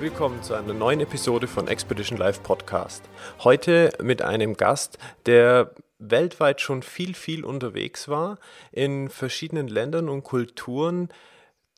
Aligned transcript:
Willkommen 0.00 0.42
zu 0.42 0.54
einer 0.54 0.72
neuen 0.72 1.00
Episode 1.00 1.46
von 1.46 1.68
Expedition 1.68 2.16
Live 2.16 2.42
Podcast. 2.42 3.04
Heute 3.44 3.92
mit 4.02 4.22
einem 4.22 4.56
Gast, 4.56 4.96
der 5.26 5.74
weltweit 5.98 6.62
schon 6.62 6.82
viel, 6.82 7.12
viel 7.12 7.44
unterwegs 7.44 8.08
war, 8.08 8.38
in 8.72 9.10
verschiedenen 9.10 9.68
Ländern 9.68 10.08
und 10.08 10.24
Kulturen 10.24 11.10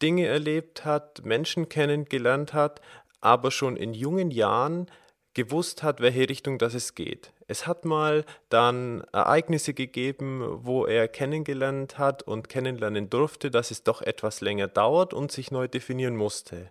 Dinge 0.03 0.27
erlebt 0.27 0.85
hat, 0.85 1.25
Menschen 1.25 1.69
kennengelernt 1.69 2.55
hat, 2.55 2.81
aber 3.21 3.51
schon 3.51 3.77
in 3.77 3.93
jungen 3.93 4.31
Jahren 4.31 4.87
gewusst 5.35 5.83
hat, 5.83 6.01
welche 6.01 6.29
Richtung 6.29 6.59
das 6.59 6.75
es 6.75 6.95
geht. 6.95 7.33
Es 7.49 7.67
hat 7.67 7.85
mal 7.85 8.25
dann 8.51 9.03
Ereignisse 9.13 9.75
gegeben, 9.75 10.47
wo 10.65 10.87
er 10.87 11.09
kennengelernt 11.09 11.99
hat 11.99 12.23
und 12.23 12.49
kennenlernen 12.49 13.11
durfte, 13.11 13.51
dass 13.51 13.73
es 13.73 13.83
doch 13.83 14.01
etwas 14.01 14.41
länger 14.41 14.69
dauert 14.69 15.13
und 15.13 15.33
sich 15.33 15.51
neu 15.51 15.67
definieren 15.67 16.17
musste. 16.17 16.71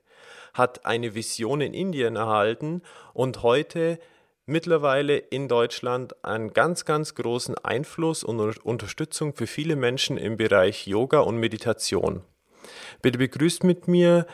Hat 0.54 0.86
eine 0.86 1.16
Vision 1.16 1.62
in 1.62 1.74
Indien 1.74 2.16
erhalten 2.16 2.82
und 3.14 3.44
heute 3.44 4.00
mittlerweile 4.46 5.18
in 5.18 5.48
Deutschland 5.48 6.24
einen 6.24 6.54
ganz, 6.54 6.86
ganz 6.86 7.16
großen 7.16 7.56
Einfluss 7.58 8.24
und 8.24 8.40
Unterstützung 8.66 9.34
für 9.34 9.48
viele 9.48 9.76
Menschen 9.76 10.18
im 10.18 10.38
Bereich 10.38 10.88
Yoga 10.88 11.20
und 11.20 11.38
Meditation. 11.38 12.22
Bitte 13.02 13.18
begrüßt 13.18 13.64
mit 13.64 13.88
mir 13.88 14.26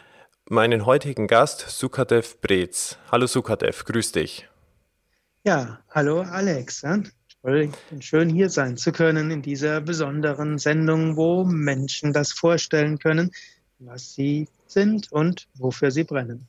meinen 0.49 0.85
heutigen 0.85 1.27
Gast 1.27 1.61
Sukadev 1.69 2.39
Brez. 2.41 2.97
Hallo 3.11 3.27
Sukadev, 3.27 3.83
grüß 3.85 4.13
dich. 4.13 4.47
Ja, 5.43 5.79
hallo 5.91 6.21
Alex. 6.21 6.83
Schön 7.99 8.29
hier 8.29 8.49
sein 8.49 8.75
zu 8.75 8.91
können 8.91 9.31
in 9.31 9.41
dieser 9.41 9.79
besonderen 9.79 10.57
Sendung, 10.57 11.15
wo 11.15 11.45
Menschen 11.45 12.11
das 12.11 12.33
vorstellen 12.33 12.99
können, 12.99 13.31
was 13.79 14.13
sie 14.13 14.47
sind 14.65 15.11
und 15.11 15.47
wofür 15.55 15.91
sie 15.91 16.03
brennen. 16.03 16.47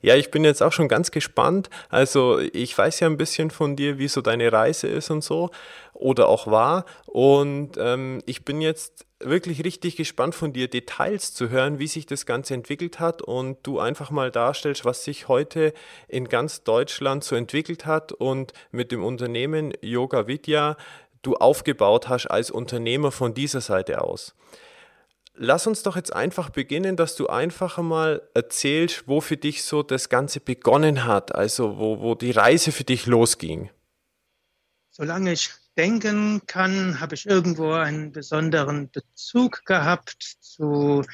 Ja, 0.00 0.14
ich 0.14 0.30
bin 0.30 0.44
jetzt 0.44 0.62
auch 0.62 0.72
schon 0.72 0.88
ganz 0.88 1.10
gespannt. 1.10 1.70
Also 1.88 2.38
ich 2.38 2.76
weiß 2.76 3.00
ja 3.00 3.08
ein 3.08 3.16
bisschen 3.16 3.50
von 3.50 3.76
dir, 3.76 3.98
wie 3.98 4.08
so 4.08 4.20
deine 4.20 4.52
Reise 4.52 4.86
ist 4.86 5.10
und 5.10 5.22
so 5.22 5.50
oder 5.92 6.28
auch 6.28 6.46
war. 6.46 6.84
Und 7.06 7.72
ähm, 7.78 8.22
ich 8.26 8.44
bin 8.44 8.60
jetzt 8.60 9.06
wirklich 9.18 9.64
richtig 9.64 9.96
gespannt 9.96 10.34
von 10.34 10.52
dir 10.52 10.68
Details 10.68 11.32
zu 11.32 11.48
hören, 11.48 11.78
wie 11.78 11.86
sich 11.86 12.06
das 12.06 12.26
Ganze 12.26 12.54
entwickelt 12.54 13.00
hat 13.00 13.22
und 13.22 13.58
du 13.62 13.80
einfach 13.80 14.10
mal 14.10 14.30
darstellst, 14.30 14.84
was 14.84 15.04
sich 15.04 15.28
heute 15.28 15.72
in 16.06 16.28
ganz 16.28 16.64
Deutschland 16.64 17.24
so 17.24 17.34
entwickelt 17.34 17.86
hat 17.86 18.12
und 18.12 18.52
mit 18.70 18.92
dem 18.92 19.02
Unternehmen 19.02 19.72
Yoga 19.80 20.26
Vidya 20.26 20.76
du 21.22 21.34
aufgebaut 21.34 22.08
hast 22.08 22.26
als 22.26 22.50
Unternehmer 22.50 23.10
von 23.10 23.34
dieser 23.34 23.60
Seite 23.60 24.02
aus. 24.02 24.34
Lass 25.38 25.66
uns 25.66 25.82
doch 25.82 25.96
jetzt 25.96 26.14
einfach 26.14 26.48
beginnen, 26.50 26.96
dass 26.96 27.14
du 27.14 27.26
einfach 27.26 27.78
mal 27.78 28.22
erzählst, 28.34 29.06
wo 29.06 29.20
für 29.20 29.36
dich 29.36 29.64
so 29.64 29.82
das 29.82 30.08
Ganze 30.08 30.40
begonnen 30.40 31.04
hat, 31.04 31.34
also 31.34 31.76
wo, 31.78 32.00
wo 32.00 32.14
die 32.14 32.30
Reise 32.30 32.72
für 32.72 32.84
dich 32.84 33.06
losging. 33.06 33.70
Solange 34.90 35.32
ich 35.32 35.50
denken 35.76 36.40
kann, 36.46 37.00
habe 37.00 37.14
ich 37.14 37.26
irgendwo 37.26 37.72
einen 37.72 38.12
besonderen 38.12 38.90
Bezug 38.90 39.64
gehabt 39.66 40.36
zu 40.40 41.04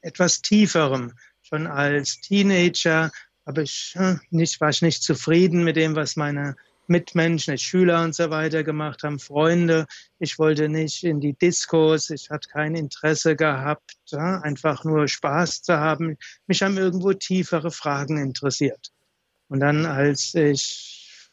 etwas 0.00 0.40
Tieferem. 0.42 1.12
Schon 1.42 1.66
als 1.66 2.20
Teenager 2.20 3.10
habe 3.46 3.62
ich 3.62 3.94
hm, 3.96 4.20
nicht, 4.30 4.60
war 4.60 4.70
ich 4.70 4.82
nicht 4.82 5.02
zufrieden 5.02 5.64
mit 5.64 5.76
dem, 5.76 5.96
was 5.96 6.14
meine 6.14 6.56
Mitmenschen, 6.88 7.58
Schüler 7.58 8.02
und 8.04 8.14
so 8.14 8.30
weiter 8.30 8.64
gemacht 8.64 9.02
haben, 9.02 9.18
Freunde. 9.18 9.86
Ich 10.18 10.38
wollte 10.38 10.68
nicht 10.68 11.04
in 11.04 11.20
die 11.20 11.32
Diskos, 11.32 12.10
ich 12.10 12.30
hatte 12.30 12.48
kein 12.48 12.74
Interesse 12.74 13.36
gehabt, 13.36 13.96
einfach 14.12 14.84
nur 14.84 15.08
Spaß 15.08 15.62
zu 15.62 15.78
haben. 15.78 16.16
Mich 16.46 16.62
haben 16.62 16.76
irgendwo 16.78 17.12
tiefere 17.12 17.70
Fragen 17.70 18.18
interessiert. 18.18 18.92
Und 19.48 19.60
dann, 19.60 19.86
als 19.86 20.34
ich 20.34 21.30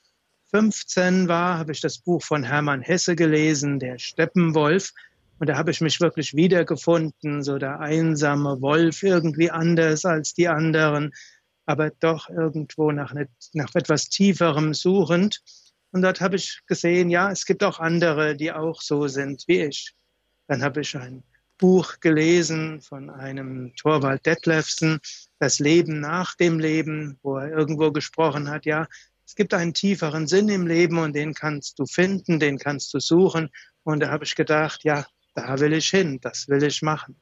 15 0.51 1.27
war, 1.27 1.57
habe 1.57 1.71
ich 1.71 1.81
das 1.81 1.99
Buch 1.99 2.21
von 2.23 2.43
Hermann 2.43 2.81
Hesse 2.81 3.15
gelesen, 3.15 3.79
Der 3.79 3.97
Steppenwolf. 3.97 4.91
Und 5.39 5.47
da 5.47 5.57
habe 5.57 5.71
ich 5.71 5.81
mich 5.81 5.99
wirklich 6.01 6.35
wiedergefunden, 6.35 7.41
so 7.41 7.57
der 7.57 7.79
einsame 7.79 8.61
Wolf, 8.61 9.01
irgendwie 9.01 9.49
anders 9.49 10.05
als 10.05 10.33
die 10.33 10.47
anderen 10.47 11.13
aber 11.65 11.91
doch 11.99 12.29
irgendwo 12.29 12.91
nach, 12.91 13.13
ne, 13.13 13.27
nach 13.53 13.73
etwas 13.75 14.09
Tieferem 14.09 14.73
suchend. 14.73 15.41
Und 15.91 16.01
dort 16.01 16.21
habe 16.21 16.35
ich 16.35 16.61
gesehen, 16.67 17.09
ja, 17.09 17.31
es 17.31 17.45
gibt 17.45 17.63
auch 17.63 17.79
andere, 17.79 18.35
die 18.35 18.51
auch 18.51 18.81
so 18.81 19.07
sind 19.07 19.43
wie 19.47 19.61
ich. 19.61 19.93
Dann 20.47 20.63
habe 20.63 20.81
ich 20.81 20.95
ein 20.95 21.23
Buch 21.57 21.99
gelesen 21.99 22.81
von 22.81 23.09
einem 23.09 23.75
Torvald 23.75 24.25
Detlefsen, 24.25 24.99
Das 25.39 25.59
Leben 25.59 25.99
nach 25.99 26.35
dem 26.35 26.59
Leben, 26.59 27.19
wo 27.21 27.37
er 27.37 27.51
irgendwo 27.51 27.91
gesprochen 27.91 28.49
hat, 28.49 28.65
ja, 28.65 28.87
es 29.31 29.35
gibt 29.35 29.53
einen 29.53 29.73
tieferen 29.73 30.27
Sinn 30.27 30.49
im 30.49 30.67
Leben 30.67 30.97
und 30.97 31.15
den 31.15 31.33
kannst 31.33 31.79
du 31.79 31.85
finden, 31.85 32.39
den 32.39 32.57
kannst 32.57 32.93
du 32.93 32.99
suchen. 32.99 33.49
Und 33.83 34.01
da 34.01 34.09
habe 34.09 34.25
ich 34.25 34.35
gedacht, 34.35 34.83
ja, 34.83 35.05
da 35.35 35.59
will 35.59 35.71
ich 35.71 35.89
hin, 35.89 36.19
das 36.19 36.49
will 36.49 36.63
ich 36.63 36.81
machen. 36.81 37.15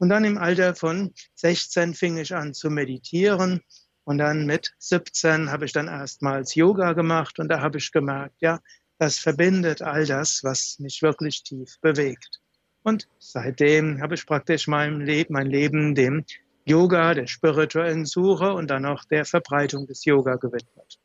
Und 0.00 0.08
dann 0.08 0.24
im 0.24 0.38
Alter 0.38 0.74
von 0.74 1.12
16 1.34 1.92
fing 1.92 2.16
ich 2.16 2.34
an 2.34 2.54
zu 2.54 2.70
meditieren. 2.70 3.60
Und 4.04 4.16
dann 4.16 4.46
mit 4.46 4.72
17 4.78 5.50
habe 5.52 5.66
ich 5.66 5.72
dann 5.72 5.88
erstmals 5.88 6.54
Yoga 6.54 6.94
gemacht 6.94 7.38
und 7.38 7.48
da 7.48 7.60
habe 7.60 7.76
ich 7.76 7.92
gemerkt, 7.92 8.36
ja, 8.40 8.60
das 8.98 9.18
verbindet 9.18 9.82
all 9.82 10.06
das, 10.06 10.40
was 10.42 10.78
mich 10.78 11.02
wirklich 11.02 11.42
tief 11.42 11.78
bewegt. 11.82 12.40
Und 12.82 13.08
seitdem 13.18 14.00
habe 14.00 14.14
ich 14.14 14.24
praktisch 14.24 14.66
mein 14.66 15.02
Leben, 15.02 15.34
mein 15.34 15.48
Leben 15.48 15.94
dem 15.94 16.24
Yoga, 16.64 17.12
der 17.12 17.26
spirituellen 17.26 18.06
Suche 18.06 18.54
und 18.54 18.68
dann 18.68 18.86
auch 18.86 19.04
der 19.04 19.26
Verbreitung 19.26 19.86
des 19.86 20.06
Yoga 20.06 20.36
gewidmet. 20.36 20.98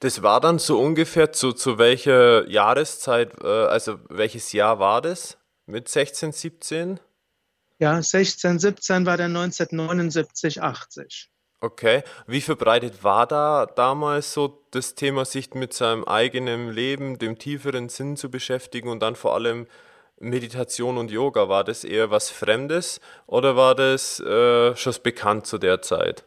Das 0.00 0.22
war 0.22 0.40
dann 0.40 0.58
so 0.58 0.80
ungefähr 0.80 1.32
zu, 1.32 1.52
zu 1.52 1.76
welcher 1.76 2.48
Jahreszeit, 2.48 3.34
äh, 3.42 3.46
also 3.46 3.98
welches 4.08 4.52
Jahr 4.52 4.78
war 4.78 5.02
das? 5.02 5.36
Mit 5.66 5.88
16, 5.88 6.32
17? 6.32 6.98
Ja, 7.80 8.02
16, 8.02 8.58
17 8.58 9.06
war 9.06 9.16
dann 9.16 9.34
1979, 9.34 10.62
80. 10.62 11.30
Okay. 11.62 12.02
Wie 12.26 12.42
verbreitet 12.42 13.02
war 13.04 13.26
da 13.26 13.66
damals 13.66 14.34
so 14.34 14.62
das 14.70 14.94
Thema, 14.94 15.24
sich 15.24 15.54
mit 15.54 15.72
seinem 15.72 16.04
eigenen 16.04 16.70
Leben, 16.70 17.18
dem 17.18 17.38
tieferen 17.38 17.88
Sinn 17.88 18.16
zu 18.16 18.30
beschäftigen 18.30 18.88
und 18.90 19.00
dann 19.00 19.16
vor 19.16 19.34
allem 19.34 19.66
Meditation 20.18 20.98
und 20.98 21.10
Yoga? 21.10 21.48
War 21.48 21.64
das 21.64 21.84
eher 21.84 22.10
was 22.10 22.28
Fremdes 22.28 23.00
oder 23.26 23.56
war 23.56 23.74
das 23.74 24.20
äh, 24.20 24.76
schon 24.76 24.94
bekannt 25.02 25.46
zu 25.46 25.56
der 25.56 25.80
Zeit? 25.80 26.24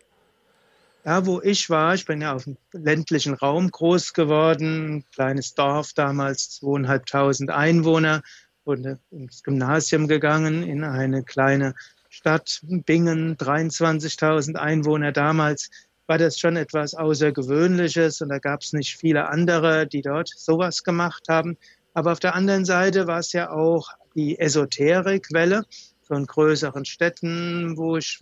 Da, 1.03 1.25
wo 1.27 1.39
ich 1.41 1.69
war, 1.69 1.93
ich 1.93 2.05
bin 2.05 2.21
ja 2.21 2.33
auf 2.33 2.45
dem 2.45 2.57
ländlichen 2.71 3.35
Raum 3.35 3.69
groß 3.69 4.13
geworden, 4.13 5.05
kleines 5.13 5.53
Dorf 5.53 5.93
damals, 5.93 6.49
zweieinhalbtausend 6.49 7.51
Einwohner 7.51 8.23
wurde 8.65 8.99
ins 9.11 9.43
Gymnasium 9.43 10.07
gegangen 10.07 10.63
in 10.63 10.83
eine 10.83 11.23
kleine 11.23 11.75
Stadt, 12.09 12.61
Bingen, 12.63 13.37
23.000 13.37 14.55
Einwohner 14.55 15.11
damals, 15.11 15.69
war 16.07 16.17
das 16.17 16.37
schon 16.37 16.57
etwas 16.57 16.93
Außergewöhnliches 16.93 18.21
und 18.21 18.29
da 18.29 18.39
gab 18.39 18.61
es 18.61 18.73
nicht 18.73 18.97
viele 18.97 19.29
andere, 19.29 19.87
die 19.87 20.01
dort 20.01 20.29
sowas 20.29 20.83
gemacht 20.83 21.23
haben. 21.29 21.57
Aber 21.93 22.11
auf 22.11 22.19
der 22.19 22.35
anderen 22.35 22.65
Seite 22.65 23.07
war 23.07 23.19
es 23.19 23.33
ja 23.33 23.51
auch 23.51 23.89
die 24.15 24.37
Esoterikwelle 24.37 25.63
von 26.03 26.25
größeren 26.25 26.85
Städten, 26.85 27.77
wo 27.77 27.97
ich 27.97 28.19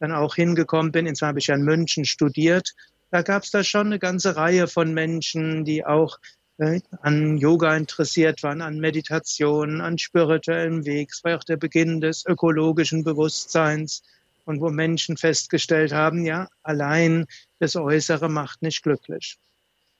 dann 0.00 0.12
auch 0.12 0.34
hingekommen 0.34 0.92
bin. 0.92 1.06
Insofern 1.06 1.28
habe 1.28 1.38
ich 1.38 1.48
ja 1.48 1.54
in 1.54 1.62
München 1.62 2.04
studiert. 2.04 2.74
Da 3.10 3.22
gab 3.22 3.42
es 3.42 3.50
da 3.50 3.62
schon 3.64 3.86
eine 3.86 3.98
ganze 3.98 4.36
Reihe 4.36 4.66
von 4.66 4.92
Menschen, 4.92 5.64
die 5.64 5.84
auch 5.84 6.18
an 6.58 7.38
Yoga 7.38 7.76
interessiert 7.76 8.42
waren, 8.42 8.62
an 8.62 8.80
Meditation, 8.80 9.80
an 9.80 9.98
spirituellem 9.98 10.84
Weg. 10.84 11.10
Es 11.12 11.22
war 11.22 11.38
auch 11.38 11.44
der 11.44 11.56
Beginn 11.56 12.00
des 12.00 12.24
ökologischen 12.26 13.04
Bewusstseins 13.04 14.02
und 14.44 14.60
wo 14.60 14.70
Menschen 14.70 15.16
festgestellt 15.16 15.92
haben, 15.92 16.24
ja, 16.24 16.48
allein 16.62 17.26
das 17.58 17.76
Äußere 17.76 18.28
macht 18.28 18.62
nicht 18.62 18.82
glücklich. 18.82 19.38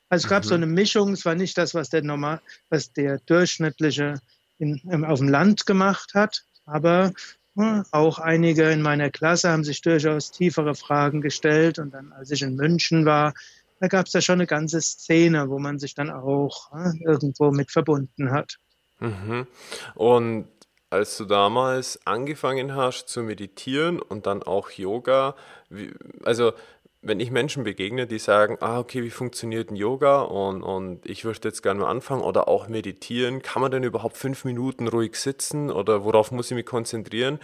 Also 0.09 0.25
es 0.25 0.29
gab 0.31 0.45
mhm. 0.45 0.49
so 0.49 0.55
eine 0.55 0.67
Mischung, 0.67 1.13
es 1.13 1.25
war 1.25 1.35
nicht 1.35 1.59
das, 1.59 1.75
was 1.75 1.91
der 1.91 2.03
normal, 2.03 2.41
was 2.71 2.93
der 2.93 3.19
durchschnittliche 3.19 4.15
in, 4.59 5.05
auf 5.05 5.19
dem 5.19 5.29
Land 5.29 5.67
gemacht 5.67 6.15
hat, 6.15 6.45
aber 6.65 7.13
ja, 7.57 7.85
auch 7.91 8.19
einige 8.19 8.71
in 8.71 8.83
meiner 8.83 9.11
Klasse 9.11 9.51
haben 9.51 9.65
sich 9.65 9.83
durchaus 9.83 10.31
tiefere 10.31 10.75
Fragen 10.75 11.21
gestellt 11.21 11.79
und 11.79 11.93
dann, 11.93 12.13
als 12.13 12.31
ich 12.31 12.43
in 12.43 12.55
München 12.55 13.05
war, 13.05 13.35
da 13.81 13.89
gab 13.89 14.07
es 14.07 14.13
ja 14.13 14.21
schon 14.21 14.35
eine 14.35 14.47
ganze 14.47 14.81
Szene, 14.81 15.49
wo 15.49 15.59
man 15.59 15.79
sich 15.79 15.95
dann 15.95 16.11
auch 16.11 16.71
äh, 16.73 16.93
irgendwo 17.05 17.51
mit 17.51 17.71
verbunden 17.71 18.31
hat. 18.31 18.59
Mhm. 19.01 19.47
Und 19.95 20.49
als 20.91 21.17
du 21.19 21.25
damals 21.27 22.01
angefangen 22.07 22.75
hast 22.75 23.09
zu 23.09 23.23
meditieren 23.23 24.01
und 24.01 24.27
dann 24.27 24.43
auch 24.43 24.71
Yoga, 24.71 25.37
wie, 25.69 25.93
also 26.25 26.53
wenn 27.01 27.21
ich 27.21 27.31
Menschen 27.31 27.63
begegne, 27.63 28.07
die 28.07 28.19
sagen, 28.19 28.57
ah, 28.61 28.81
okay, 28.81 29.05
wie 29.05 29.11
funktioniert 29.11 29.71
ein 29.71 29.77
Yoga 29.77 30.23
und, 30.23 30.63
und 30.63 31.07
ich 31.07 31.25
würde 31.25 31.41
jetzt 31.45 31.63
gerne 31.63 31.81
mal 31.81 31.91
anfangen 31.91 32.23
oder 32.23 32.49
auch 32.49 32.69
meditieren, 32.69 33.41
kann 33.41 33.63
man 33.63 33.71
denn 33.71 33.85
überhaupt 33.85 34.17
fünf 34.17 34.45
Minuten 34.45 34.89
ruhig 34.89 35.15
sitzen 35.15 35.71
oder 35.71 36.05
worauf 36.05 36.33
muss 36.33 36.51
ich 36.51 36.57
mich 36.57 36.67
konzentrieren? 36.67 37.39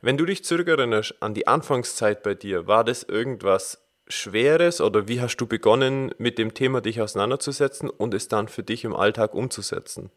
Wenn 0.00 0.16
du 0.16 0.24
dich 0.24 0.44
zurückerinnerst 0.44 1.22
an 1.22 1.34
die 1.34 1.46
Anfangszeit 1.46 2.22
bei 2.24 2.34
dir, 2.34 2.66
war 2.66 2.82
das 2.82 3.04
irgendwas 3.04 3.85
Schweres 4.08 4.80
oder 4.80 5.08
wie 5.08 5.20
hast 5.20 5.36
du 5.36 5.46
begonnen, 5.46 6.12
mit 6.18 6.38
dem 6.38 6.54
Thema 6.54 6.80
dich 6.80 7.00
auseinanderzusetzen 7.00 7.90
und 7.90 8.14
es 8.14 8.28
dann 8.28 8.48
für 8.48 8.62
dich 8.62 8.84
im 8.84 8.94
Alltag 8.94 9.34
umzusetzen? 9.34 10.10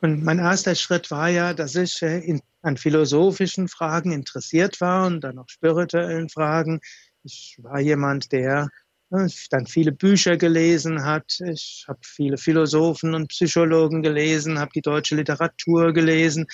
Und 0.00 0.22
mein 0.22 0.38
erster 0.38 0.74
Schritt 0.74 1.10
war 1.10 1.28
ja, 1.28 1.54
dass 1.54 1.74
ich 1.74 2.02
äh, 2.02 2.18
in, 2.18 2.40
an 2.62 2.76
philosophischen 2.76 3.68
Fragen 3.68 4.12
interessiert 4.12 4.80
war 4.80 5.06
und 5.06 5.22
dann 5.22 5.38
auch 5.38 5.48
spirituellen 5.48 6.28
Fragen. 6.28 6.80
Ich 7.24 7.58
war 7.62 7.80
jemand, 7.80 8.30
der 8.30 8.68
äh, 9.10 9.28
dann 9.50 9.66
viele 9.66 9.92
Bücher 9.92 10.36
gelesen 10.36 11.04
hat. 11.04 11.40
Ich 11.40 11.84
habe 11.88 11.98
viele 12.02 12.36
Philosophen 12.36 13.14
und 13.14 13.28
Psychologen 13.28 14.02
gelesen, 14.02 14.58
habe 14.58 14.70
die 14.74 14.82
deutsche 14.82 15.16
Literatur 15.16 15.92
gelesen. 15.92 16.46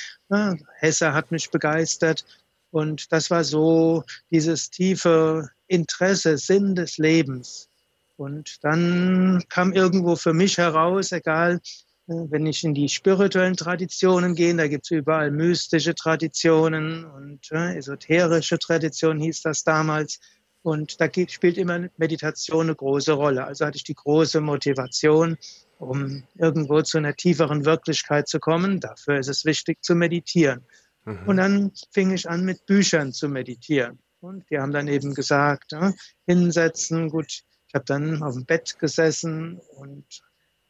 Hesse 0.78 1.12
hat 1.12 1.30
mich 1.32 1.50
begeistert. 1.50 2.24
Und 2.72 3.12
das 3.12 3.30
war 3.30 3.44
so 3.44 4.02
dieses 4.30 4.70
tiefe 4.70 5.50
Interesse, 5.68 6.38
Sinn 6.38 6.74
des 6.74 6.96
Lebens. 6.96 7.68
Und 8.16 8.64
dann 8.64 9.42
kam 9.50 9.72
irgendwo 9.72 10.16
für 10.16 10.32
mich 10.32 10.56
heraus, 10.56 11.12
egal, 11.12 11.60
äh, 12.08 12.14
wenn 12.30 12.46
ich 12.46 12.64
in 12.64 12.72
die 12.72 12.88
spirituellen 12.88 13.56
Traditionen 13.56 14.34
gehe, 14.34 14.56
da 14.56 14.68
gibt 14.68 14.86
es 14.86 14.90
überall 14.90 15.30
mystische 15.30 15.94
Traditionen 15.94 17.04
und 17.04 17.52
äh, 17.52 17.76
esoterische 17.76 18.58
Traditionen 18.58 19.20
hieß 19.20 19.42
das 19.42 19.64
damals. 19.64 20.18
Und 20.62 20.98
da 20.98 21.08
spielt 21.28 21.58
immer 21.58 21.88
Meditation 21.98 22.66
eine 22.66 22.74
große 22.74 23.12
Rolle. 23.12 23.44
Also 23.44 23.66
hatte 23.66 23.76
ich 23.76 23.84
die 23.84 23.94
große 23.94 24.40
Motivation, 24.40 25.36
um 25.78 26.22
irgendwo 26.38 26.80
zu 26.80 26.96
einer 26.96 27.16
tieferen 27.16 27.66
Wirklichkeit 27.66 28.28
zu 28.28 28.40
kommen. 28.40 28.80
Dafür 28.80 29.18
ist 29.18 29.28
es 29.28 29.44
wichtig 29.44 29.84
zu 29.84 29.94
meditieren. 29.94 30.64
Mhm. 31.04 31.18
Und 31.26 31.36
dann 31.36 31.72
fing 31.90 32.12
ich 32.12 32.28
an, 32.28 32.44
mit 32.44 32.66
Büchern 32.66 33.12
zu 33.12 33.28
meditieren. 33.28 33.98
Und 34.20 34.48
die 34.50 34.58
haben 34.58 34.72
dann 34.72 34.88
eben 34.88 35.14
gesagt, 35.14 35.72
ja, 35.72 35.92
hinsetzen. 36.26 37.10
Gut, 37.10 37.42
ich 37.68 37.74
habe 37.74 37.84
dann 37.84 38.22
auf 38.22 38.34
dem 38.34 38.44
Bett 38.44 38.78
gesessen 38.78 39.60
und 39.76 40.04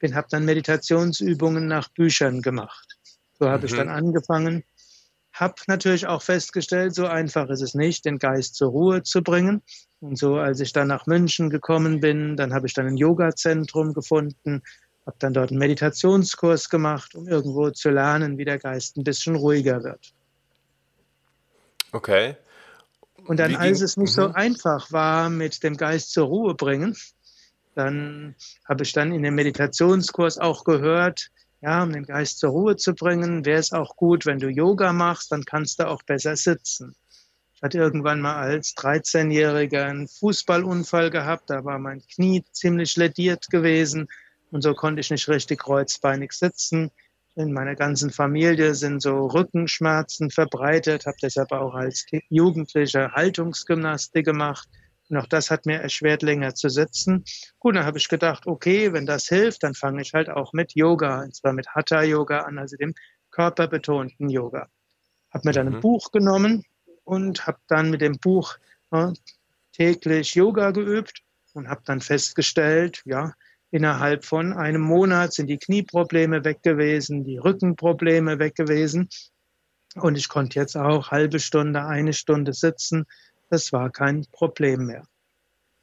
habe 0.02 0.26
dann 0.31 0.44
Meditationsübungen 0.44 1.69
nach 1.69 1.88
Büchern 1.90 2.43
gemacht. 2.43 2.99
So 3.38 3.49
habe 3.49 3.61
mhm. 3.61 3.64
ich 3.67 3.73
dann 3.75 3.88
angefangen. 3.88 4.64
Habe 5.32 5.55
natürlich 5.67 6.06
auch 6.06 6.23
festgestellt, 6.23 6.94
so 6.94 7.06
einfach 7.06 7.49
ist 7.49 7.62
es 7.62 7.75
nicht, 7.75 8.05
den 8.05 8.19
Geist 8.19 8.55
zur 8.56 8.70
Ruhe 8.70 9.02
zu 9.02 9.23
bringen. 9.23 9.62
Und 10.00 10.19
so, 10.19 10.37
als 10.37 10.61
ich 10.61 10.73
dann 10.73 10.88
nach 10.88 11.06
München 11.06 11.49
gekommen 11.49 12.00
bin, 12.00 12.37
dann 12.37 12.52
habe 12.52 12.67
ich 12.67 12.75
dann 12.75 12.87
ein 12.87 12.96
Yoga-Zentrum 12.96 13.94
gefunden, 13.94 14.62
habe 15.06 15.17
dann 15.19 15.32
dort 15.32 15.50
einen 15.50 15.58
Meditationskurs 15.58 16.69
gemacht, 16.69 17.14
um 17.14 17.29
irgendwo 17.29 17.70
zu 17.70 17.90
lernen, 17.90 18.38
wie 18.38 18.44
der 18.44 18.58
Geist 18.58 18.96
ein 18.96 19.05
bisschen 19.05 19.37
ruhiger 19.37 19.82
wird. 19.84 20.12
Okay. 21.92 22.36
Und 23.26 23.38
dann, 23.38 23.54
als 23.54 23.80
es 23.80 23.96
nicht 23.96 24.10
mhm. 24.10 24.22
so 24.22 24.32
einfach 24.32 24.90
war 24.90 25.30
mit 25.30 25.62
dem 25.62 25.76
Geist 25.76 26.12
zur 26.12 26.26
Ruhe 26.26 26.54
bringen, 26.54 26.96
dann 27.74 28.34
habe 28.68 28.82
ich 28.82 28.92
dann 28.92 29.12
in 29.12 29.22
dem 29.22 29.34
Meditationskurs 29.34 30.38
auch 30.38 30.64
gehört, 30.64 31.30
ja, 31.60 31.82
um 31.84 31.92
den 31.92 32.04
Geist 32.04 32.40
zur 32.40 32.50
Ruhe 32.50 32.76
zu 32.76 32.94
bringen, 32.94 33.44
wäre 33.44 33.60
es 33.60 33.72
auch 33.72 33.94
gut, 33.96 34.26
wenn 34.26 34.40
du 34.40 34.48
Yoga 34.48 34.92
machst, 34.92 35.30
dann 35.30 35.44
kannst 35.44 35.78
du 35.78 35.86
auch 35.86 36.02
besser 36.02 36.36
sitzen. 36.36 36.96
Ich 37.54 37.62
hatte 37.62 37.78
irgendwann 37.78 38.20
mal 38.20 38.34
als 38.34 38.74
13-Jähriger 38.76 39.84
einen 39.84 40.08
Fußballunfall 40.08 41.10
gehabt, 41.10 41.50
da 41.50 41.64
war 41.64 41.78
mein 41.78 42.02
Knie 42.08 42.44
ziemlich 42.50 42.96
lediert 42.96 43.48
gewesen 43.50 44.08
und 44.50 44.62
so 44.62 44.74
konnte 44.74 45.00
ich 45.00 45.10
nicht 45.10 45.28
richtig 45.28 45.60
kreuzbeinig 45.60 46.32
sitzen. 46.32 46.90
In 47.34 47.52
meiner 47.52 47.75
ganzen 47.75 48.11
Familie 48.11 48.75
sind 48.75 49.00
so 49.00 49.26
Rückenschmerzen 49.26 50.31
verbreitet, 50.31 51.06
habe 51.06 51.17
deshalb 51.23 51.52
auch 51.52 51.75
als 51.75 52.05
Jugendlicher 52.29 53.12
Haltungsgymnastik 53.12 54.26
gemacht. 54.26 54.69
Und 55.08 55.17
auch 55.17 55.26
das 55.26 55.50
hat 55.50 55.64
mir 55.64 55.81
erschwert, 55.81 56.23
länger 56.23 56.55
zu 56.55 56.69
sitzen. 56.69 57.25
Gut, 57.58 57.76
dann 57.76 57.87
habe 57.87 57.99
ich 57.99 58.08
gedacht, 58.08 58.46
okay, 58.46 58.93
wenn 58.93 59.06
das 59.06 59.29
hilft, 59.29 59.62
dann 59.62 59.75
fange 59.75 60.02
ich 60.02 60.12
halt 60.12 60.29
auch 60.29 60.52
mit 60.52 60.75
Yoga, 60.75 61.23
und 61.23 61.34
zwar 61.34 61.52
mit 61.52 61.69
Hatha-Yoga 61.69 62.40
an, 62.40 62.58
also 62.58 62.76
dem 62.76 62.94
körperbetonten 63.31 64.29
Yoga. 64.29 64.69
Habe 65.32 65.49
mir 65.49 65.52
dann 65.52 65.69
mhm. 65.69 65.75
ein 65.76 65.81
Buch 65.81 66.12
genommen 66.12 66.64
und 67.05 67.46
habe 67.46 67.58
dann 67.67 67.90
mit 67.90 68.02
dem 68.02 68.19
Buch 68.19 68.56
äh, 68.90 69.08
täglich 69.73 70.34
Yoga 70.34 70.70
geübt 70.70 71.23
und 71.55 71.69
habe 71.69 71.82
dann 71.84 72.00
festgestellt, 72.00 73.02
ja, 73.05 73.32
innerhalb 73.72 74.24
von 74.24 74.52
einem 74.52 74.82
Monat 74.82 75.32
sind 75.32 75.48
die 75.48 75.58
Knieprobleme 75.58 76.44
weg 76.44 76.62
gewesen, 76.62 77.24
die 77.24 77.38
Rückenprobleme 77.38 78.38
weg 78.38 78.54
gewesen. 78.54 79.08
Und 79.96 80.16
ich 80.16 80.28
konnte 80.28 80.60
jetzt 80.60 80.76
auch 80.76 81.10
halbe 81.10 81.40
Stunde, 81.40 81.84
eine 81.84 82.12
Stunde 82.12 82.52
sitzen 82.52 83.06
das 83.52 83.70
war 83.70 83.90
kein 83.90 84.24
Problem 84.32 84.86
mehr. 84.86 85.04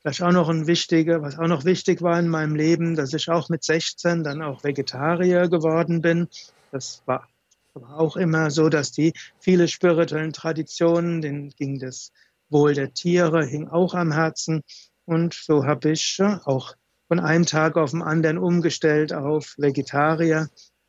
Vielleicht 0.02 0.24
auch 0.24 0.32
noch 0.32 0.50
ein 0.50 0.66
wichtiger, 0.66 1.22
was 1.22 1.38
auch 1.38 1.48
noch 1.48 1.66
wichtig 1.66 2.02
war 2.02 2.20
in 2.20 2.28
meinem 2.28 2.56
Leben, 2.56 2.96
dass 2.96 3.14
ich 3.14 3.30
auch 3.30 3.50
mit 3.50 3.64
16 3.64 4.24
dann 4.24 4.42
auch 4.42 4.64
Vegetarier 4.64 5.48
geworden 5.50 6.02
bin. 6.02 6.28
Das 6.72 7.04
war 7.06 7.28
aber 7.76 8.00
auch 8.00 8.18
immer 8.18 8.50
so, 8.50 8.70
dass 8.70 8.92
die 8.92 9.14
viele 9.40 9.68
spirituellen 9.68 10.34
Traditionen, 10.34 11.22
denen 11.22 11.50
ging 11.50 11.78
das 11.78 12.12
Wohl 12.50 12.74
der 12.74 12.92
Tiere, 12.94 13.46
hing 13.46 13.68
auch 13.68 13.94
am 13.94 14.12
Herzen. 14.12 14.64
Und 15.06 15.36
so 15.36 15.66
habe 15.66 15.92
ich 15.92 16.20
auch 16.46 16.74
von 17.10 17.20
einem 17.20 17.48
Tag 17.48 17.76
auf 17.76 17.92
den 17.92 18.04
anderen 18.04 18.38
umgestellt 18.38 19.14
auf 19.14 19.56
Vegetarier. 19.58 20.48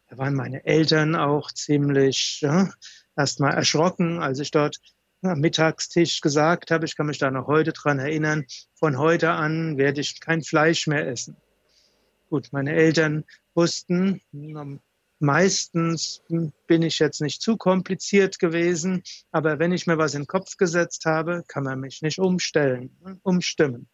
Da 0.08 0.18
waren 0.18 0.34
meine 0.34 0.64
Eltern 0.66 1.16
auch 1.16 1.50
ziemlich 1.50 2.42
ja, 2.42 2.70
erstmal 3.16 3.54
erschrocken, 3.54 4.20
als 4.20 4.38
ich 4.38 4.50
dort 4.50 4.78
am 5.22 5.40
Mittagstisch 5.40 6.20
gesagt 6.20 6.70
habe, 6.70 6.84
ich 6.84 6.94
kann 6.96 7.06
mich 7.06 7.18
da 7.18 7.30
noch 7.30 7.46
heute 7.46 7.72
dran 7.72 7.98
erinnern, 7.98 8.44
von 8.74 8.98
heute 8.98 9.30
an 9.30 9.78
werde 9.78 10.02
ich 10.02 10.20
kein 10.20 10.42
Fleisch 10.42 10.86
mehr 10.86 11.08
essen. 11.08 11.36
Gut, 12.28 12.48
meine 12.52 12.74
Eltern 12.74 13.24
wussten, 13.54 14.20
meistens 15.20 16.22
bin 16.66 16.82
ich 16.82 16.98
jetzt 16.98 17.20
nicht 17.20 17.40
zu 17.40 17.56
kompliziert 17.56 18.38
gewesen, 18.38 19.02
aber 19.30 19.58
wenn 19.58 19.72
ich 19.72 19.86
mir 19.86 19.98
was 19.98 20.14
in 20.14 20.22
den 20.22 20.26
Kopf 20.26 20.56
gesetzt 20.58 21.06
habe, 21.06 21.44
kann 21.48 21.64
man 21.64 21.80
mich 21.80 22.02
nicht 22.02 22.18
umstellen, 22.18 22.90
umstimmen. 23.22 23.88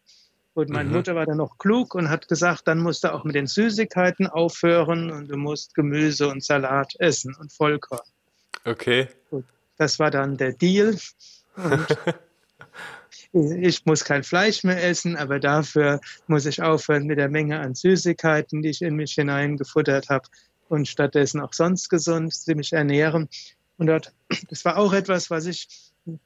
Und 0.57 0.71
meine 0.71 0.89
mhm. 0.89 0.95
Mutter 0.95 1.13
war 1.13 1.27
dann 1.27 1.37
noch 1.37 1.59
klug 1.59 1.93
und 1.93 2.09
hat 2.09 2.27
gesagt, 2.27 2.67
dann 2.67 2.79
musst 2.79 3.03
du 3.03 3.13
auch 3.13 3.23
mit 3.23 3.35
den 3.35 3.45
Süßigkeiten 3.45 4.25
aufhören 4.25 5.11
und 5.11 5.27
du 5.27 5.37
musst 5.37 5.75
Gemüse 5.75 6.29
und 6.29 6.43
Salat 6.43 6.93
essen 6.97 7.35
und 7.35 7.53
Vollkorn. 7.53 8.01
Okay. 8.65 9.07
Gut. 9.29 9.45
Das 9.77 9.99
war 9.99 10.09
dann 10.09 10.35
der 10.35 10.53
Deal. 10.53 10.97
ich 13.33 13.85
muss 13.85 14.03
kein 14.03 14.23
Fleisch 14.23 14.63
mehr 14.63 14.83
essen, 14.83 15.15
aber 15.15 15.39
dafür 15.39 16.01
muss 16.25 16.47
ich 16.47 16.59
aufhören 16.63 17.05
mit 17.05 17.19
der 17.19 17.29
Menge 17.29 17.59
an 17.59 17.75
Süßigkeiten, 17.75 18.63
die 18.63 18.69
ich 18.69 18.81
in 18.81 18.95
mich 18.95 19.13
hineingefuttert 19.13 20.09
habe 20.09 20.27
und 20.69 20.87
stattdessen 20.87 21.39
auch 21.39 21.53
sonst 21.53 21.87
gesund 21.87 22.33
mich 22.47 22.73
ernähren. 22.73 23.29
Und 23.77 23.85
dort, 23.85 24.11
das 24.49 24.65
war 24.65 24.77
auch 24.77 24.93
etwas, 24.93 25.29
was 25.29 25.45
ich 25.45 25.67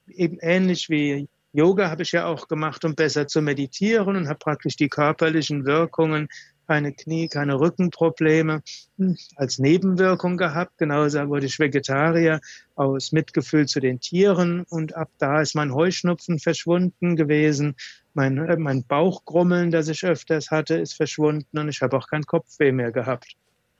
eben 0.08 0.40
ähnlich 0.40 0.88
wie 0.90 1.28
Yoga 1.54 1.90
habe 1.90 2.04
ich 2.04 2.14
ja 2.14 2.26
auch 2.26 2.48
gemacht, 2.48 2.86
um 2.86 2.96
besser 2.96 3.28
zu 3.28 3.42
meditieren 3.42 4.16
und 4.16 4.28
habe 4.28 4.40
praktisch 4.40 4.78
die 4.78 4.90
körperlichen 4.90 5.66
Wirkungen 5.66 6.30
keine 6.72 6.94
Knie, 6.94 7.28
keine 7.28 7.60
Rückenprobleme 7.60 8.62
hm, 8.98 9.18
als 9.36 9.60
Nebenwirkung 9.60 10.38
gehabt. 10.38 10.78
Genauso 10.78 11.28
wurde 11.28 11.48
ich 11.48 11.60
Vegetarier 11.60 12.40
aus 12.76 13.12
Mitgefühl 13.12 13.66
zu 13.66 13.82
den 13.82 14.00
Tieren 14.00 14.64
und 14.70 14.96
ab 14.96 15.10
da 15.18 15.42
ist 15.42 15.54
mein 15.54 15.74
Heuschnupfen 15.74 16.40
verschwunden 16.40 17.18
gewesen. 17.18 17.76
Mein, 18.14 18.38
äh, 18.38 18.56
mein 18.56 18.86
Bauchgrummeln, 18.86 19.72
das 19.72 19.90
ich 19.90 20.06
öfters 20.06 20.50
hatte, 20.50 20.76
ist 20.76 20.94
verschwunden 20.94 21.58
und 21.58 21.68
ich 21.68 21.82
habe 21.82 21.98
auch 21.98 22.08
kein 22.08 22.24
Kopfweh 22.24 22.72
mehr 22.72 22.94
gehabt. 22.94 23.36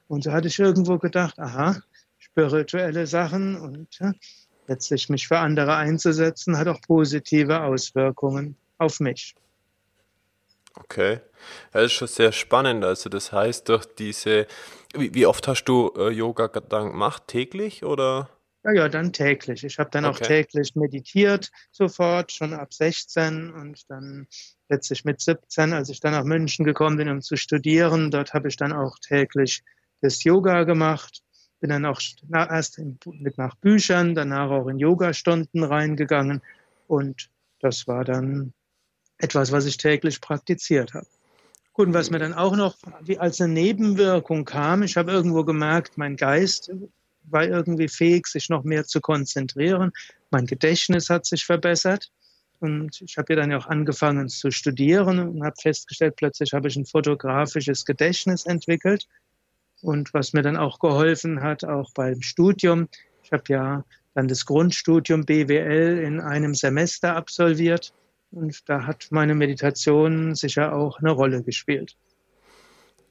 Und 0.10 0.26
so 0.26 0.34
hatte 0.34 0.50
ich 0.50 0.60
irgendwo 0.60 0.98
gedacht, 0.98 1.40
aha, 1.40 1.78
spirituelle 2.18 3.08
Sachen 3.08 3.56
und 3.56 3.88
ja, 4.00 4.12
letztlich 4.68 5.10
mich 5.10 5.28
für 5.28 5.40
andere 5.40 5.76
einzusetzen, 5.76 6.58
hat 6.58 6.68
auch 6.68 6.82
positive 6.82 7.62
Auswirkungen 7.62 8.56
auf 8.78 9.00
mich. 9.00 9.36
Okay. 10.76 11.20
Das 11.72 11.86
ist 11.86 11.94
schon 11.94 12.08
sehr 12.08 12.32
spannend. 12.32 12.84
Also 12.84 13.10
das 13.10 13.32
heißt, 13.32 13.68
durch 13.70 13.86
diese, 13.86 14.48
wie, 14.94 15.14
wie 15.14 15.26
oft 15.26 15.48
hast 15.48 15.66
du 15.66 15.92
äh, 15.98 16.10
Yoga 16.10 16.48
dann 16.48 16.92
gemacht? 16.92 17.24
Täglich 17.28 17.84
oder? 17.84 18.30
Ja, 18.64 18.74
ja, 18.74 18.90
dann 18.90 19.12
täglich. 19.12 19.64
Ich 19.64 19.80
habe 19.80 19.90
dann 19.90 20.06
okay. 20.06 20.14
auch 20.14 20.28
täglich 20.28 20.76
meditiert, 20.76 21.52
sofort, 21.72 22.32
schon 22.32 22.54
ab 22.54 22.74
16 22.74 23.52
und 23.52 23.90
dann 23.90 24.28
letztlich 24.70 25.04
mit 25.04 25.20
17, 25.20 25.74
als 25.74 25.90
ich 25.90 26.00
dann 26.00 26.12
nach 26.12 26.24
München 26.24 26.64
gekommen 26.64 26.98
bin, 26.98 27.10
um 27.10 27.22
zu 27.22 27.38
studieren. 27.38 28.12
Dort 28.12 28.34
habe 28.34 28.48
ich 28.50 28.58
dann 28.58 28.72
auch 28.72 29.00
täglich 29.00 29.64
das 30.02 30.24
Yoga 30.24 30.64
gemacht. 30.64 31.22
Bin 31.62 31.70
dann 31.70 31.86
auch 31.86 32.02
erst 32.34 32.80
mit 32.80 33.38
nach 33.38 33.56
Büchern, 33.56 34.16
danach 34.16 34.50
auch 34.50 34.68
in 34.68 34.80
Yogastunden 34.80 35.64
reingegangen 35.64 36.42
und 36.88 37.30
das 37.60 37.88
war 37.88 38.04
dann 38.04 38.54
etwas, 39.20 39.52
was 39.52 39.66
ich 39.66 39.78
täglich 39.78 40.20
praktiziert 40.20 40.94
habe. 40.94 41.08
Gut, 41.74 41.88
und 41.88 41.94
was 41.94 42.10
mir 42.10 42.20
dann 42.20 42.34
auch 42.34 42.56
noch 42.58 42.76
wie 43.02 43.18
als 43.18 43.40
eine 43.40 43.54
Nebenwirkung 43.54 44.44
kam, 44.44 44.84
ich 44.84 44.98
habe 44.98 45.12
irgendwo 45.12 45.46
gemerkt, 45.46 45.98
mein 45.98 46.18
Geist 46.18 46.72
war 47.24 47.46
irgendwie 47.46 47.88
fähig, 47.88 48.28
sich 48.28 48.50
noch 48.50 48.64
mehr 48.64 48.86
zu 48.86 49.00
konzentrieren. 49.00 49.92
Mein 50.32 50.48
Gedächtnis 50.48 51.10
hat 51.10 51.26
sich 51.26 51.46
verbessert. 51.46 52.12
Und 52.60 53.02
ich 53.02 53.18
habe 53.18 53.34
ja 53.34 53.40
dann 53.40 53.54
auch 53.54 53.68
angefangen 53.68 54.30
zu 54.30 54.52
studieren 54.52 55.20
und 55.20 55.44
habe 55.44 55.56
festgestellt, 55.60 56.16
plötzlich 56.18 56.54
habe 56.54 56.68
ich 56.68 56.76
ein 56.76 56.86
fotografisches 56.86 57.86
Gedächtnis 57.86 58.46
entwickelt. 58.46 59.08
Und 59.82 60.14
was 60.14 60.34
mir 60.34 60.42
dann 60.42 60.58
auch 60.58 60.80
geholfen 60.80 61.42
hat, 61.42 61.64
auch 61.64 61.92
beim 61.94 62.22
Studium, 62.22 62.88
ich 63.24 63.32
habe 63.32 63.44
ja 63.48 63.86
dann 64.14 64.28
das 64.28 64.46
Grundstudium 64.46 65.26
BWL 65.26 66.00
in 66.00 66.20
einem 66.20 66.54
Semester 66.54 67.16
absolviert. 67.16 67.94
Und 68.32 68.70
da 68.70 68.86
hat 68.86 69.08
meine 69.10 69.36
Meditation 69.36 70.36
sicher 70.36 70.74
auch 70.74 71.00
eine 71.00 71.12
Rolle 71.12 71.44
gespielt. 71.44 71.96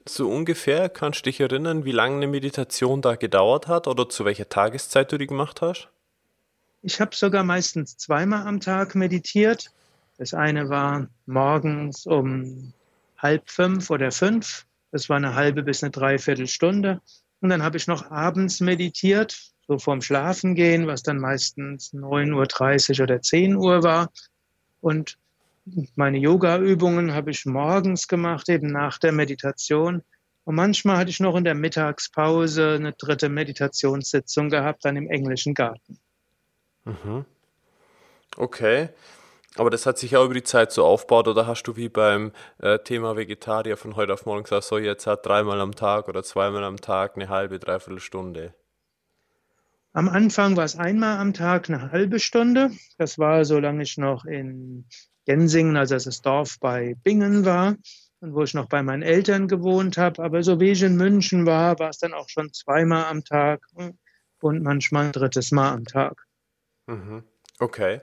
So 0.07 0.29
ungefähr 0.29 0.89
kannst 0.89 1.19
du 1.19 1.23
dich 1.29 1.39
erinnern, 1.39 1.85
wie 1.85 1.91
lange 1.91 2.17
eine 2.17 2.27
Meditation 2.27 3.01
da 3.01 3.15
gedauert 3.15 3.67
hat 3.67 3.87
oder 3.87 4.09
zu 4.09 4.25
welcher 4.25 4.49
Tageszeit 4.49 5.11
du 5.11 5.17
die 5.17 5.27
gemacht 5.27 5.61
hast? 5.61 5.89
Ich 6.81 6.99
habe 6.99 7.15
sogar 7.15 7.43
meistens 7.43 7.97
zweimal 7.97 8.47
am 8.47 8.59
Tag 8.59 8.95
meditiert. 8.95 9.71
Das 10.17 10.33
eine 10.33 10.69
war 10.69 11.07
morgens 11.27 12.07
um 12.07 12.73
halb 13.17 13.49
fünf 13.49 13.91
oder 13.91 14.11
fünf. 14.11 14.65
Das 14.91 15.09
war 15.09 15.17
eine 15.17 15.35
halbe 15.35 15.63
bis 15.63 15.83
eine 15.83 15.91
Dreiviertelstunde. 15.91 17.01
Und 17.39 17.49
dann 17.49 17.63
habe 17.63 17.77
ich 17.77 17.87
noch 17.87 18.11
abends 18.11 18.59
meditiert, 18.59 19.51
so 19.67 19.79
vorm 19.79 20.01
Schlafengehen, 20.01 20.87
was 20.87 21.03
dann 21.03 21.17
meistens 21.17 21.93
9.30 21.93 22.99
Uhr 22.99 23.03
oder 23.03 23.21
10 23.21 23.55
Uhr 23.55 23.83
war. 23.83 24.11
Und 24.81 25.17
meine 25.95 26.17
Yoga-Übungen 26.17 27.13
habe 27.13 27.31
ich 27.31 27.45
morgens 27.45 28.07
gemacht, 28.07 28.49
eben 28.49 28.67
nach 28.67 28.97
der 28.97 29.11
Meditation. 29.11 30.01
Und 30.43 30.55
manchmal 30.55 30.97
hatte 30.97 31.11
ich 31.11 31.19
noch 31.19 31.35
in 31.35 31.43
der 31.43 31.55
Mittagspause 31.55 32.75
eine 32.75 32.93
dritte 32.93 33.29
Meditationssitzung 33.29 34.49
gehabt, 34.49 34.85
dann 34.85 34.97
im 34.97 35.09
englischen 35.09 35.53
Garten. 35.53 35.99
Mhm. 36.85 37.25
Okay. 38.37 38.89
Aber 39.57 39.69
das 39.69 39.85
hat 39.85 39.97
sich 39.97 40.15
auch 40.15 40.25
über 40.25 40.33
die 40.33 40.43
Zeit 40.43 40.71
so 40.71 40.85
aufgebaut 40.85 41.27
oder 41.27 41.45
hast 41.45 41.63
du 41.63 41.75
wie 41.75 41.89
beim 41.89 42.31
äh, 42.59 42.79
Thema 42.79 43.17
Vegetarier 43.17 43.75
von 43.75 43.97
heute 43.97 44.13
auf 44.13 44.25
morgen 44.25 44.43
gesagt, 44.43 44.63
so 44.63 44.77
jetzt 44.77 45.07
hat 45.07 45.25
dreimal 45.25 45.59
am 45.59 45.75
Tag 45.75 46.07
oder 46.07 46.23
zweimal 46.23 46.63
am 46.63 46.77
Tag 46.77 47.15
eine 47.15 47.27
halbe, 47.27 47.59
dreiviertel 47.59 47.99
Stunde? 47.99 48.53
Am 49.93 50.07
Anfang 50.07 50.55
war 50.55 50.63
es 50.63 50.77
einmal 50.77 51.17
am 51.17 51.33
Tag 51.33 51.69
eine 51.69 51.91
halbe 51.91 52.19
Stunde. 52.19 52.71
Das 52.97 53.19
war, 53.19 53.43
solange 53.43 53.83
ich 53.83 53.97
noch 53.97 54.23
in 54.23 54.85
Gensingen, 55.25 55.75
also 55.75 55.95
das 55.95 56.21
Dorf 56.21 56.57
bei 56.61 56.95
Bingen 57.03 57.43
war 57.43 57.75
und 58.21 58.33
wo 58.33 58.43
ich 58.43 58.53
noch 58.53 58.69
bei 58.69 58.81
meinen 58.83 59.03
Eltern 59.03 59.49
gewohnt 59.49 59.97
habe. 59.97 60.23
Aber 60.23 60.43
so 60.43 60.61
wie 60.61 60.71
ich 60.71 60.81
in 60.81 60.95
München 60.95 61.45
war, 61.45 61.77
war 61.77 61.89
es 61.89 61.97
dann 61.97 62.13
auch 62.13 62.29
schon 62.29 62.53
zweimal 62.53 63.05
am 63.05 63.25
Tag 63.25 63.61
und 63.75 64.63
manchmal 64.63 65.07
ein 65.07 65.11
drittes 65.11 65.51
Mal 65.51 65.73
am 65.73 65.83
Tag. 65.83 66.25
Mhm. 66.87 67.23
Okay. 67.59 67.99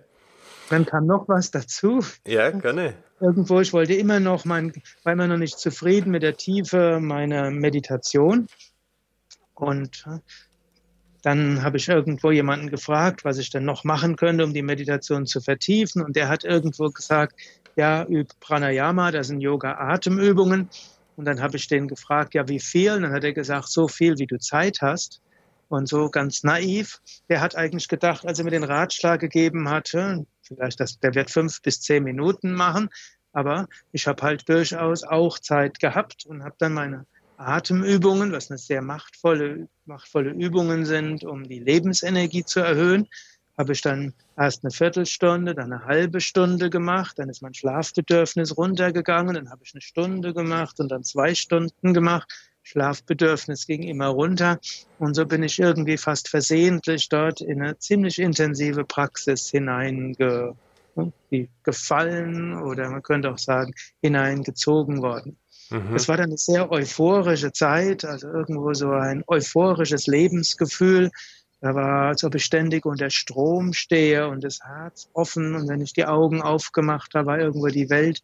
Dann 0.71 0.85
kam 0.85 1.07
noch 1.07 1.29
was 1.29 1.51
dazu. 1.51 2.05
Ja, 2.27 2.51
gerne. 2.51 2.95
Irgendwo, 3.21 3.61
ich 3.61 3.73
wollte 3.73 3.95
immer 3.95 4.21
noch, 4.21 4.45
mein, 4.45 4.73
war 5.03 5.15
immer 5.15 5.27
noch 5.27 5.39
nicht 5.39 5.59
zufrieden 5.59 6.11
mit 6.11 6.23
der 6.23 6.37
Tiefe 6.37 7.01
meiner 7.01 7.51
Meditation. 7.51 8.47
Und 9.55 10.05
dann 11.23 11.63
habe 11.63 11.79
ich 11.79 11.89
irgendwo 11.89 12.31
jemanden 12.31 12.71
gefragt, 12.71 13.25
was 13.25 13.39
ich 13.39 13.51
denn 13.51 13.65
noch 13.65 13.85
machen 13.85 14.17
könnte, 14.17 14.45
um 14.45 14.55
die 14.55 14.63
Meditation 14.63 15.27
zu 15.27 15.41
vertiefen. 15.41 16.03
Und 16.03 16.17
der 16.17 16.29
hat 16.29 16.45
irgendwo 16.45 16.91
gesagt, 16.91 17.35
ja, 17.77 18.07
üb 18.09 18.29
Pranayama, 18.41 19.11
das 19.11 19.29
sind 19.29 19.41
Yoga-Atemübungen. 19.41 20.69
Und 21.17 21.25
dann 21.25 21.41
habe 21.41 21.57
ich 21.57 21.67
den 21.67 21.89
gefragt, 21.89 22.35
ja, 22.35 22.47
wie 22.49 22.61
viel? 22.61 22.93
Und 22.93 23.03
dann 23.03 23.13
hat 23.13 23.25
er 23.25 23.33
gesagt, 23.33 23.69
so 23.69 23.89
viel, 23.89 24.19
wie 24.19 24.27
du 24.27 24.39
Zeit 24.39 24.79
hast. 24.81 25.21
Und 25.69 25.87
so 25.87 26.09
ganz 26.09 26.45
naiv. 26.45 27.01
Der 27.29 27.41
hat 27.41 27.55
eigentlich 27.55 27.89
gedacht, 27.89 28.27
als 28.27 28.39
er 28.39 28.45
mir 28.45 28.51
den 28.51 28.65
Ratschlag 28.65 29.21
gegeben 29.21 29.69
hatte, 29.69 30.27
vielleicht 30.43 30.81
das, 30.81 30.99
der 30.99 31.15
wird 31.15 31.31
fünf 31.31 31.61
bis 31.61 31.81
zehn 31.81 32.05
Minuten 32.05 32.53
machen. 32.53 32.89
Aber 33.33 33.69
ich 33.93 34.07
habe 34.07 34.23
halt 34.23 34.49
durchaus 34.49 35.05
auch 35.05 35.39
Zeit 35.39 35.79
gehabt 35.79 36.25
und 36.25 36.43
habe 36.43 36.57
dann 36.59 36.73
meine 36.73 37.07
Atemübungen, 37.37 38.33
was 38.33 38.51
eine 38.51 38.59
sehr 38.59 38.83
machtvolle, 38.83 39.69
machtvolle 39.85 40.31
Übungen 40.31 40.85
sind, 40.85 41.25
um 41.25 41.45
die 41.45 41.61
Lebensenergie 41.61 42.45
zu 42.45 42.61
erhöhen, 42.61 43.07
habe 43.57 43.73
ich 43.73 43.83
dann 43.83 44.15
erst 44.37 44.65
eine 44.65 44.71
Viertelstunde, 44.71 45.55
dann 45.55 45.73
eine 45.73 45.85
halbe 45.85 46.21
Stunde 46.21 46.71
gemacht, 46.71 47.19
dann 47.19 47.29
ist 47.29 47.43
mein 47.43 47.55
Schlafbedürfnis 47.55 48.57
runtergegangen, 48.57 49.35
dann 49.35 49.51
habe 49.51 49.63
ich 49.65 49.75
eine 49.75 49.83
Stunde 49.83 50.33
gemacht 50.33 50.79
und 50.81 50.89
dann 50.89 51.05
zwei 51.05 51.35
Stunden 51.35 51.93
gemacht. 51.93 52.33
Schlafbedürfnis 52.69 53.67
ging 53.67 53.83
immer 53.83 54.09
runter 54.09 54.59
und 54.99 55.15
so 55.15 55.25
bin 55.25 55.43
ich 55.43 55.59
irgendwie 55.59 55.97
fast 55.97 56.29
versehentlich 56.29 57.09
dort 57.09 57.41
in 57.41 57.63
eine 57.63 57.79
ziemlich 57.79 58.19
intensive 58.19 58.85
Praxis 58.85 59.49
hineingefallen 59.49 60.55
oder 62.63 62.91
man 62.91 63.03
könnte 63.03 63.31
auch 63.31 63.39
sagen 63.39 63.73
hineingezogen 64.03 65.01
worden. 65.01 65.39
Mhm. 65.71 65.95
Das 65.95 66.09
war 66.09 66.19
dann 66.19 66.27
eine 66.27 66.37
sehr 66.37 66.71
euphorische 66.71 67.53
Zeit, 67.53 68.05
also 68.05 68.29
irgendwo 68.29 68.75
so 68.75 68.91
ein 68.91 69.25
euphorisches 69.27 70.07
Lebensgefühl. 70.07 71.11
Da 71.61 71.75
war, 71.75 72.09
als 72.09 72.23
ob 72.23 72.35
ich 72.35 72.45
ständig 72.45 72.85
unter 72.85 73.09
Strom 73.09 73.73
stehe 73.73 74.29
und 74.29 74.45
das 74.45 74.61
Herz 74.63 75.09
offen 75.15 75.55
und 75.55 75.69
wenn 75.69 75.81
ich 75.81 75.95
die 75.95 76.05
Augen 76.05 76.43
aufgemacht 76.43 77.15
habe, 77.15 77.27
war 77.27 77.41
irgendwo 77.41 77.69
die 77.69 77.89
Welt 77.89 78.21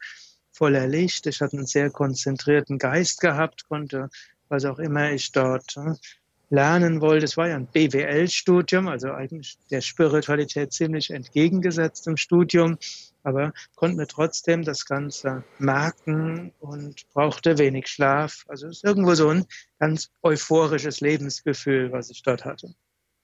voller 0.55 0.87
Licht. 0.87 1.27
Ich 1.27 1.41
hatte 1.41 1.57
einen 1.57 1.67
sehr 1.67 1.91
konzentrierten 1.91 2.79
Geist 2.79 3.21
gehabt, 3.21 3.69
konnte, 3.69 4.09
was 4.49 4.65
auch 4.65 4.79
immer 4.79 5.13
ich 5.13 5.33
dort 5.33 5.77
ne, 5.77 5.99
lernen 6.51 7.01
wollte. 7.01 7.25
Es 7.25 7.37
war 7.37 7.49
ja 7.49 7.57
ein 7.57 7.67
BWL-Studium, 7.67 8.89
also 8.89 9.13
eigentlich 9.13 9.59
der 9.71 9.81
Spiritualität 9.81 10.73
ziemlich 10.73 11.11
entgegengesetzt 11.11 12.07
im 12.07 12.17
Studium 12.17 12.79
aber 13.25 13.53
konnte 13.75 13.97
mir 13.97 14.07
trotzdem 14.07 14.63
das 14.63 14.85
Ganze 14.85 15.43
merken 15.59 16.53
und 16.61 17.09
brauchte 17.13 17.59
wenig 17.59 17.89
Schlaf. 17.89 18.45
Also 18.49 18.69
es 18.69 18.77
ist 18.77 18.85
irgendwo 18.85 19.15
so 19.15 19.31
ein 19.31 19.47
ganz 19.79 20.11
euphorisches 20.23 21.01
Lebensgefühl, 21.01 21.91
was 21.91 22.11
ich 22.11 22.23
dort 22.23 22.45
hatte. 22.45 22.75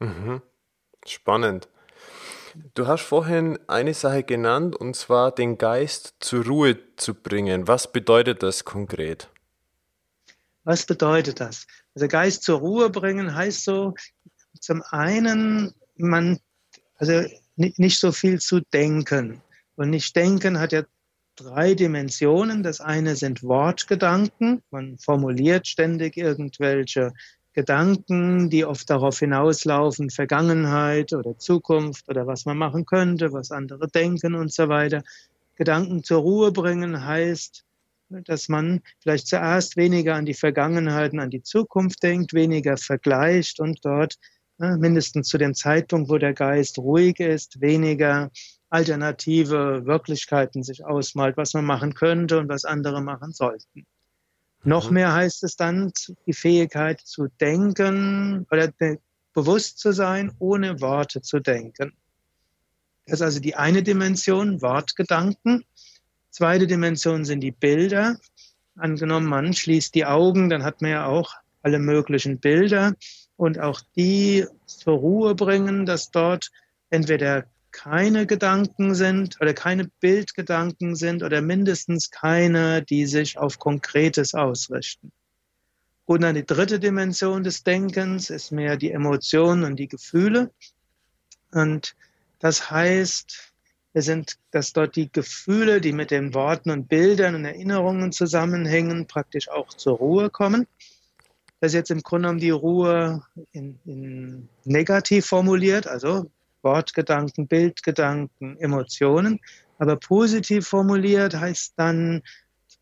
Mhm. 0.01 0.43
Spannend. 1.07 1.69
Du 2.75 2.89
hast 2.89 3.03
vorhin 3.03 3.59
eine 3.69 3.95
Sache 3.95 4.25
genannt, 4.25 4.75
und 4.75 4.97
zwar 4.97 5.31
den 5.33 5.57
Geist 5.57 6.15
zur 6.19 6.45
Ruhe 6.47 6.79
zu 6.97 7.15
bringen. 7.15 7.69
Was 7.69 7.93
bedeutet 7.93 8.43
das 8.43 8.65
konkret? 8.65 9.29
Was 10.65 10.85
bedeutet 10.87 11.41
das? 11.41 11.67
Also 11.95 12.09
Geist 12.09 12.43
zur 12.43 12.59
Ruhe 12.61 12.91
bringen 12.91 13.35
heißt 13.35 13.65
so, 13.65 13.95
zum 14.61 14.83
einen, 14.91 15.73
man, 15.97 16.39
also 16.97 17.23
nicht 17.57 17.99
so 17.99 18.13
viel 18.13 18.41
zu 18.41 18.61
denken. 18.73 19.43
Und 19.77 19.91
nicht 19.91 20.15
denken 20.15 20.59
hat 20.59 20.73
ja 20.73 20.83
drei 21.37 21.75
Dimensionen. 21.75 22.63
Das 22.63 22.81
eine 22.81 23.17
sind 23.17 23.43
Wortgedanken. 23.43 24.63
Man 24.71 24.99
formuliert 24.99 25.67
ständig 25.67 26.17
irgendwelche 26.17 27.13
Gedanken, 27.53 28.49
die 28.51 28.65
oft 28.65 28.89
darauf 28.91 29.19
hinauslaufen, 29.19 30.11
Vergangenheit 30.11 31.13
oder 31.13 31.37
Zukunft 31.39 32.09
oder 32.09 32.27
was 32.27 32.45
man 32.45 32.59
machen 32.59 32.87
könnte, 32.87 33.33
was 33.33 33.51
andere 33.51 33.89
denken 33.89 34.35
und 34.35 34.53
so 34.53 34.69
weiter. 34.69 35.03
Gedanken 35.57 36.05
zur 36.05 36.21
Ruhe 36.21 36.53
bringen 36.53 37.05
heißt, 37.05 37.65
dass 38.25 38.49
man 38.49 38.81
vielleicht 39.01 39.27
zuerst 39.27 39.77
weniger 39.77 40.15
an 40.15 40.27
die 40.27 40.35
Vergangenheit 40.35 41.13
und 41.13 41.21
an 41.21 41.31
die 41.31 41.43
Zukunft 41.43 42.03
denkt, 42.03 42.33
weniger 42.35 42.77
vergleicht 42.77 43.61
und 43.61 43.85
dort 43.85 44.17
ne, 44.59 44.77
mindestens 44.79 45.29
zu 45.29 45.39
dem 45.39 45.55
Zeitpunkt, 45.55 46.11
wo 46.11 46.19
der 46.19 46.35
Geist 46.35 46.79
ruhig 46.79 47.21
ist, 47.21 47.61
weniger 47.61 48.31
alternative 48.69 49.85
Wirklichkeiten 49.85 50.63
sich 50.63 50.85
ausmalt, 50.85 51.37
was 51.37 51.55
man 51.55 51.65
machen 51.65 51.95
könnte 51.95 52.39
und 52.39 52.49
was 52.49 52.65
andere 52.65 53.03
machen 53.03 53.33
sollten. 53.33 53.87
Noch 54.63 54.89
mhm. 54.89 54.95
mehr 54.95 55.13
heißt 55.13 55.43
es 55.45 55.57
dann 55.57 55.93
die 56.27 56.33
Fähigkeit 56.33 57.01
zu 57.01 57.29
denken 57.41 58.47
oder 58.51 58.73
bewusst 59.33 59.79
zu 59.79 59.93
sein, 59.93 60.33
ohne 60.39 60.81
Worte 60.81 61.23
zu 61.23 61.41
denken. 61.41 61.93
Das 63.07 63.21
ist 63.21 63.23
also 63.23 63.41
die 63.41 63.57
eine 63.57 63.83
Dimension, 63.83 64.63
Wortgedanken. 64.63 65.65
Zweite 66.31 66.67
Dimension 66.67 67.25
sind 67.25 67.41
die 67.41 67.53
Bilder. 67.53 68.19
Angenommen, 68.77 69.27
man 69.27 69.53
schließt 69.53 69.95
die 69.95 70.07
Augen, 70.07 70.49
dann 70.49 70.63
hat 70.63 70.81
man 70.81 70.91
ja 70.91 71.07
auch 71.07 71.35
alle 71.63 71.79
möglichen 71.79 72.39
Bilder. 72.39 72.95
und 73.41 73.59
auch 73.59 73.81
die 73.97 74.45
zur 74.67 74.99
Ruhe 74.99 75.35
bringen, 75.35 75.87
dass 75.87 76.11
dort 76.11 76.51
entweder 76.91 77.47
keine 77.71 78.27
Gedanken 78.27 78.95
sind 78.95 79.41
oder 79.41 79.55
keine 79.55 79.87
Bildgedanken 80.01 80.95
sind 80.95 81.23
oder 81.23 81.41
mindestens 81.41 82.11
keine, 82.11 82.83
die 82.83 83.07
sich 83.07 83.39
auf 83.39 83.59
Konkretes 83.59 84.35
ausrichten. 84.35 85.11
Und 86.05 86.21
dann 86.21 86.35
die 86.35 86.45
dritte 86.45 86.79
Dimension 86.79 87.43
des 87.43 87.63
Denkens 87.63 88.29
ist 88.29 88.53
mehr 88.53 88.77
die 88.77 88.91
Emotionen 88.91 89.65
und 89.65 89.77
die 89.77 89.89
Gefühle. 89.89 90.51
Und 91.51 91.97
das 92.41 92.71
heißt, 92.71 93.50
es 93.93 94.05
sind, 94.05 94.39
dass 94.51 94.73
dort 94.73 94.97
die 94.97 95.11
Gefühle, 95.11 95.81
die 95.81 95.93
mit 95.93 96.11
den 96.11 96.35
Worten 96.35 96.71
und 96.71 96.89
Bildern 96.89 97.35
und 97.35 97.45
Erinnerungen 97.45 98.13
zusammenhängen, 98.13 99.07
praktisch 99.07 99.49
auch 99.49 99.69
zur 99.69 99.97
Ruhe 99.97 100.31
kommen. 100.31 100.67
Das 101.61 101.73
ist 101.73 101.75
jetzt 101.75 101.91
im 101.91 102.03
Grunde 102.03 102.29
genommen 102.29 102.41
die 102.41 102.51
Ruhe 102.51 103.23
in, 103.53 103.79
in 103.85 104.49
negativ 104.65 105.27
formuliert, 105.27 105.87
also 105.87 106.31
Wortgedanken, 106.63 107.49
Bildgedanken, 107.49 108.57
Emotionen. 108.59 109.41
Aber 109.79 109.97
positiv 109.97 110.69
formuliert 110.69 111.35
heißt 111.35 111.75
dann 111.77 112.23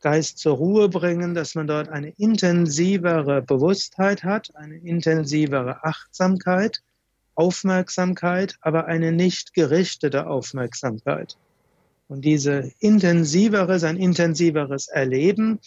Geist 0.01 0.39
zur 0.39 0.57
Ruhe 0.57 0.89
bringen, 0.89 1.35
dass 1.35 1.55
man 1.55 1.67
dort 1.67 1.89
eine 1.89 2.11
intensivere 2.19 3.43
Bewusstheit 3.43 4.23
hat, 4.23 4.55
eine 4.55 4.77
intensivere 4.77 5.85
Achtsamkeit, 5.85 6.83
Aufmerksamkeit, 7.39 8.57
aber 8.61 8.87
eine 8.87 9.13
nicht 9.13 9.55
gerichtete 9.55 10.27
Aufmerksamkeit. 10.27 11.37
Und 12.09 12.25
diese 12.25 12.73
intensivere, 12.81 13.79
sein 13.79 13.97
intensiveres 13.97 14.89
Erleben, 14.89 15.61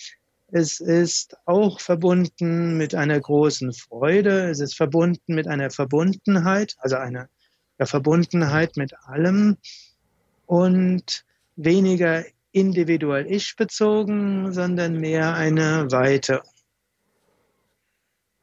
es 0.51 0.81
ist 0.81 1.37
auch 1.45 1.79
verbunden 1.79 2.77
mit 2.77 2.93
einer 2.93 3.17
großen 3.17 3.71
Freude, 3.71 4.49
es 4.49 4.59
ist 4.59 4.75
verbunden 4.75 5.33
mit 5.33 5.47
einer 5.47 5.69
Verbundenheit, 5.69 6.75
also 6.79 6.97
einer 6.97 7.29
Verbundenheit 7.79 8.75
mit 8.75 8.93
allem 9.05 9.57
und 10.45 11.23
weniger 11.55 12.25
individuell 12.51 13.31
ich 13.31 13.55
bezogen, 13.55 14.51
sondern 14.51 14.99
mehr 14.99 15.35
eine 15.35 15.89
Weite. 15.89 16.41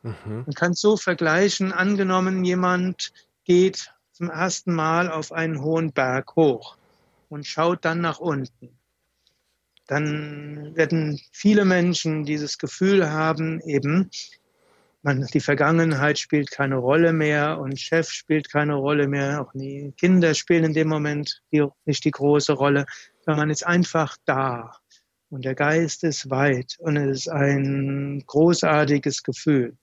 Mhm. 0.03 0.45
Man 0.47 0.55
kann 0.55 0.73
es 0.73 0.81
so 0.81 0.97
vergleichen, 0.97 1.73
angenommen, 1.73 2.45
jemand 2.45 3.13
geht 3.45 3.93
zum 4.13 4.31
ersten 4.31 4.75
Mal 4.75 5.11
auf 5.11 5.33
einen 5.33 5.63
hohen 5.63 5.93
Berg 5.93 6.37
hoch 6.37 6.77
und 7.29 7.47
schaut 7.47 7.85
dann 7.85 8.01
nach 8.01 8.19
unten. 8.19 8.79
Dann 9.87 10.77
werden 10.77 11.21
viele 11.33 11.65
Menschen 11.65 12.25
dieses 12.25 12.59
Gefühl 12.59 13.11
haben, 13.11 13.61
eben, 13.61 14.11
man, 15.03 15.27
die 15.33 15.41
Vergangenheit 15.41 16.19
spielt 16.19 16.51
keine 16.51 16.77
Rolle 16.77 17.13
mehr 17.13 17.59
und 17.59 17.81
Chef 17.81 18.11
spielt 18.11 18.51
keine 18.51 18.75
Rolle 18.75 19.09
mehr, 19.09 19.41
auch 19.41 19.53
die 19.55 19.95
Kinder 19.97 20.35
spielen 20.35 20.65
in 20.65 20.75
dem 20.75 20.89
Moment 20.89 21.43
die, 21.53 21.65
nicht 21.87 22.05
die 22.05 22.11
große 22.11 22.53
Rolle, 22.53 22.85
sondern 23.25 23.41
man 23.41 23.51
ist 23.51 23.65
einfach 23.67 24.17
da 24.25 24.77
und 25.31 25.45
der 25.45 25.55
Geist 25.55 26.05
ist 26.05 26.29
weit 26.31 26.77
und 26.81 26.97
es 26.97 27.21
ist 27.21 27.29
ein 27.29 28.23
großartiges 28.27 29.23
Gefühl. 29.23 29.77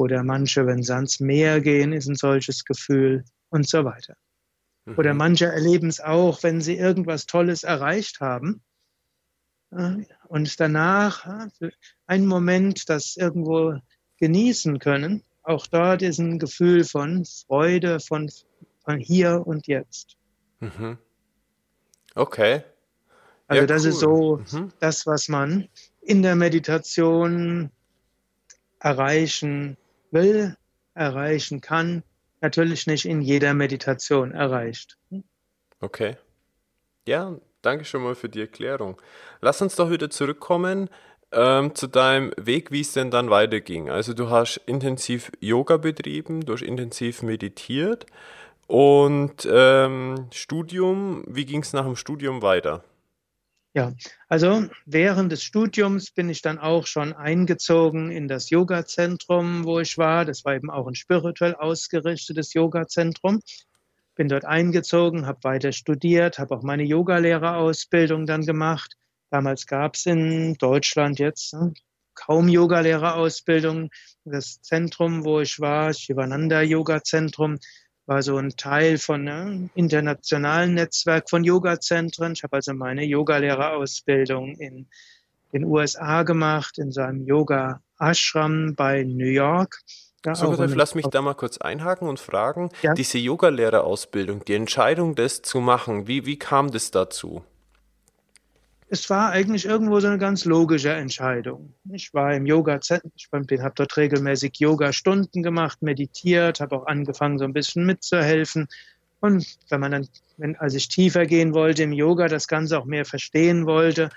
Oder 0.00 0.24
manche, 0.24 0.66
wenn 0.66 0.82
sie 0.82 0.94
ans 0.94 1.20
Meer 1.20 1.60
gehen, 1.60 1.92
ist 1.92 2.08
ein 2.08 2.14
solches 2.14 2.64
Gefühl 2.64 3.22
und 3.50 3.68
so 3.68 3.84
weiter. 3.84 4.16
Mhm. 4.86 4.94
Oder 4.96 5.12
manche 5.12 5.44
erleben 5.44 5.90
es 5.90 6.00
auch, 6.00 6.42
wenn 6.42 6.62
sie 6.62 6.78
irgendwas 6.78 7.26
Tolles 7.26 7.64
erreicht 7.64 8.18
haben. 8.20 8.62
Und 9.68 10.58
danach 10.58 11.28
einen 12.06 12.26
Moment, 12.26 12.88
das 12.88 13.18
irgendwo 13.18 13.74
genießen 14.16 14.78
können. 14.78 15.22
Auch 15.42 15.66
dort 15.66 16.00
ist 16.00 16.18
ein 16.18 16.38
Gefühl 16.38 16.84
von 16.84 17.26
Freude, 17.26 18.00
von, 18.00 18.30
von 18.82 18.98
hier 18.98 19.46
und 19.46 19.66
jetzt. 19.66 20.16
Mhm. 20.60 20.96
Okay. 22.14 22.62
Also 23.48 23.60
ja, 23.60 23.66
das 23.66 23.82
cool. 23.82 23.88
ist 23.90 24.00
so 24.00 24.58
mhm. 24.58 24.72
das, 24.80 25.06
was 25.06 25.28
man 25.28 25.68
in 26.00 26.22
der 26.22 26.36
Meditation 26.36 27.70
erreichen 28.78 29.76
will, 30.10 30.56
erreichen 30.94 31.60
kann. 31.60 32.02
Natürlich 32.40 32.86
nicht 32.86 33.04
in 33.04 33.20
jeder 33.20 33.54
Meditation 33.54 34.32
erreicht. 34.32 34.96
Okay. 35.80 36.16
Ja, 37.06 37.36
danke 37.62 37.84
schon 37.84 38.02
mal 38.02 38.14
für 38.14 38.28
die 38.28 38.40
Erklärung. 38.40 39.00
Lass 39.40 39.60
uns 39.62 39.76
doch 39.76 39.90
wieder 39.90 40.10
zurückkommen 40.10 40.88
ähm, 41.32 41.74
zu 41.74 41.86
deinem 41.86 42.32
Weg, 42.36 42.70
wie 42.70 42.80
es 42.80 42.92
denn 42.92 43.10
dann 43.10 43.30
weiterging. 43.30 43.90
Also 43.90 44.14
du 44.14 44.30
hast 44.30 44.56
intensiv 44.66 45.30
Yoga 45.40 45.76
betrieben, 45.76 46.40
du 46.40 46.54
hast 46.54 46.62
intensiv 46.62 47.22
meditiert 47.22 48.06
und 48.66 49.48
ähm, 49.50 50.28
Studium, 50.32 51.24
wie 51.26 51.44
ging 51.44 51.62
es 51.62 51.72
nach 51.72 51.84
dem 51.84 51.96
Studium 51.96 52.42
weiter? 52.42 52.84
Ja, 53.72 53.92
also 54.28 54.64
während 54.84 55.30
des 55.30 55.44
Studiums 55.44 56.10
bin 56.10 56.28
ich 56.28 56.42
dann 56.42 56.58
auch 56.58 56.86
schon 56.86 57.12
eingezogen 57.12 58.10
in 58.10 58.26
das 58.26 58.50
Yoga-Zentrum, 58.50 59.64
wo 59.64 59.78
ich 59.78 59.96
war. 59.96 60.24
Das 60.24 60.44
war 60.44 60.54
eben 60.54 60.70
auch 60.70 60.88
ein 60.88 60.96
spirituell 60.96 61.54
ausgerichtetes 61.54 62.52
Yoga-Zentrum. 62.54 63.40
Bin 64.16 64.28
dort 64.28 64.44
eingezogen, 64.44 65.26
habe 65.26 65.44
weiter 65.44 65.70
studiert, 65.70 66.38
habe 66.40 66.56
auch 66.56 66.62
meine 66.62 66.82
Yogalehrerausbildung 66.82 68.26
dann 68.26 68.44
gemacht 68.44 68.96
Damals 69.30 69.66
gab 69.66 69.94
es 69.94 70.06
in 70.06 70.54
Deutschland 70.54 71.20
jetzt 71.20 71.54
ne, 71.54 71.72
kaum 72.14 72.48
Yogalehrerausbildung. 72.48 73.90
Das 74.24 74.60
Zentrum, 74.60 75.24
wo 75.24 75.40
ich 75.40 75.60
war, 75.60 75.94
Shivananda 75.94 76.62
Yoga 76.62 77.02
Zentrum, 77.04 77.58
war 78.10 78.22
so 78.22 78.36
ein 78.38 78.50
Teil 78.56 78.98
von 78.98 79.28
einem 79.28 79.62
ne, 79.62 79.70
internationalen 79.76 80.74
Netzwerk 80.74 81.30
von 81.30 81.44
Yoga-Zentren. 81.44 82.32
Ich 82.32 82.42
habe 82.42 82.56
also 82.56 82.74
meine 82.74 83.04
Yogalehrerausbildung 83.04 84.56
in 84.56 84.88
den 85.52 85.64
USA 85.64 86.24
gemacht, 86.24 86.78
in 86.78 86.90
so 86.90 87.02
einem 87.02 87.24
Yoga-Ashram 87.24 88.74
bei 88.74 89.04
New 89.04 89.30
York. 89.30 89.78
Ja, 90.26 90.34
so, 90.34 90.52
lass 90.52 90.96
mich 90.96 91.06
da 91.06 91.22
mal 91.22 91.34
kurz 91.34 91.58
einhaken 91.58 92.08
und 92.08 92.18
fragen, 92.18 92.70
ja? 92.82 92.94
diese 92.94 93.18
Yogalehrerausbildung, 93.18 94.44
die 94.44 94.54
Entscheidung, 94.54 95.14
das 95.14 95.42
zu 95.42 95.60
machen, 95.60 96.08
wie, 96.08 96.26
wie 96.26 96.36
kam 96.36 96.72
das 96.72 96.90
dazu? 96.90 97.44
Es 98.92 99.08
war 99.08 99.30
eigentlich 99.30 99.66
irgendwo 99.66 100.00
so 100.00 100.08
eine 100.08 100.18
ganz 100.18 100.44
logische 100.44 100.92
Entscheidung. 100.92 101.74
Ich 101.92 102.12
war 102.12 102.34
im 102.34 102.44
Yoga-Zentrum, 102.44 103.12
ich 103.48 103.60
habe 103.60 103.74
dort 103.76 103.96
regelmäßig 103.96 104.58
Yoga-Stunden 104.58 105.44
gemacht, 105.44 105.80
meditiert, 105.80 106.58
habe 106.58 106.76
auch 106.76 106.86
angefangen, 106.86 107.38
so 107.38 107.44
ein 107.44 107.52
bisschen 107.52 107.86
mitzuhelfen. 107.86 108.66
Und 109.20 109.46
wenn 109.68 109.80
man 109.80 109.92
dann, 109.92 110.08
wenn, 110.38 110.56
als 110.56 110.74
ich 110.74 110.88
tiefer 110.88 111.24
gehen 111.24 111.54
wollte 111.54 111.84
im 111.84 111.92
Yoga, 111.92 112.26
das 112.26 112.48
Ganze 112.48 112.78
auch 112.80 112.84
mehr 112.84 113.04
verstehen 113.04 113.64
wollte, 113.64 114.10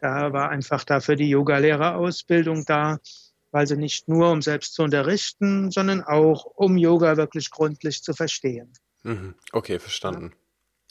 da 0.00 0.32
war 0.32 0.50
einfach 0.50 0.82
dafür 0.82 1.14
die 1.14 1.28
Yoga-Lehrerausbildung 1.28 2.64
da, 2.64 2.98
also 3.52 3.76
nicht 3.76 4.08
nur 4.08 4.32
um 4.32 4.42
selbst 4.42 4.74
zu 4.74 4.82
unterrichten, 4.82 5.70
sondern 5.70 6.02
auch 6.02 6.46
um 6.46 6.76
Yoga 6.76 7.16
wirklich 7.16 7.50
gründlich 7.50 8.02
zu 8.02 8.12
verstehen. 8.12 8.72
Mhm. 9.04 9.36
Okay, 9.52 9.78
verstanden. 9.78 10.32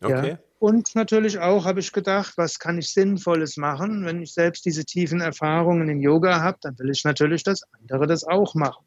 Okay. 0.02 0.30
Ja. 0.32 0.40
Und 0.60 0.96
natürlich 0.96 1.40
auch 1.40 1.66
habe 1.66 1.80
ich 1.80 1.92
gedacht, 1.92 2.34
was 2.38 2.60
kann 2.60 2.78
ich 2.78 2.92
Sinnvolles 2.92 3.58
machen? 3.58 4.06
Wenn 4.06 4.22
ich 4.22 4.34
selbst 4.34 4.66
diese 4.66 4.86
tiefen 4.86 5.22
Erfahrungen 5.22 5.90
im 5.90 6.02
Yoga 6.02 6.42
habe, 6.42 6.58
dann 6.62 6.78
will 6.80 6.90
ich 6.90 7.04
natürlich, 7.04 7.44
dass 7.44 7.62
andere 7.74 8.08
das 8.08 8.24
auch 8.24 8.56
machen. 8.56 8.86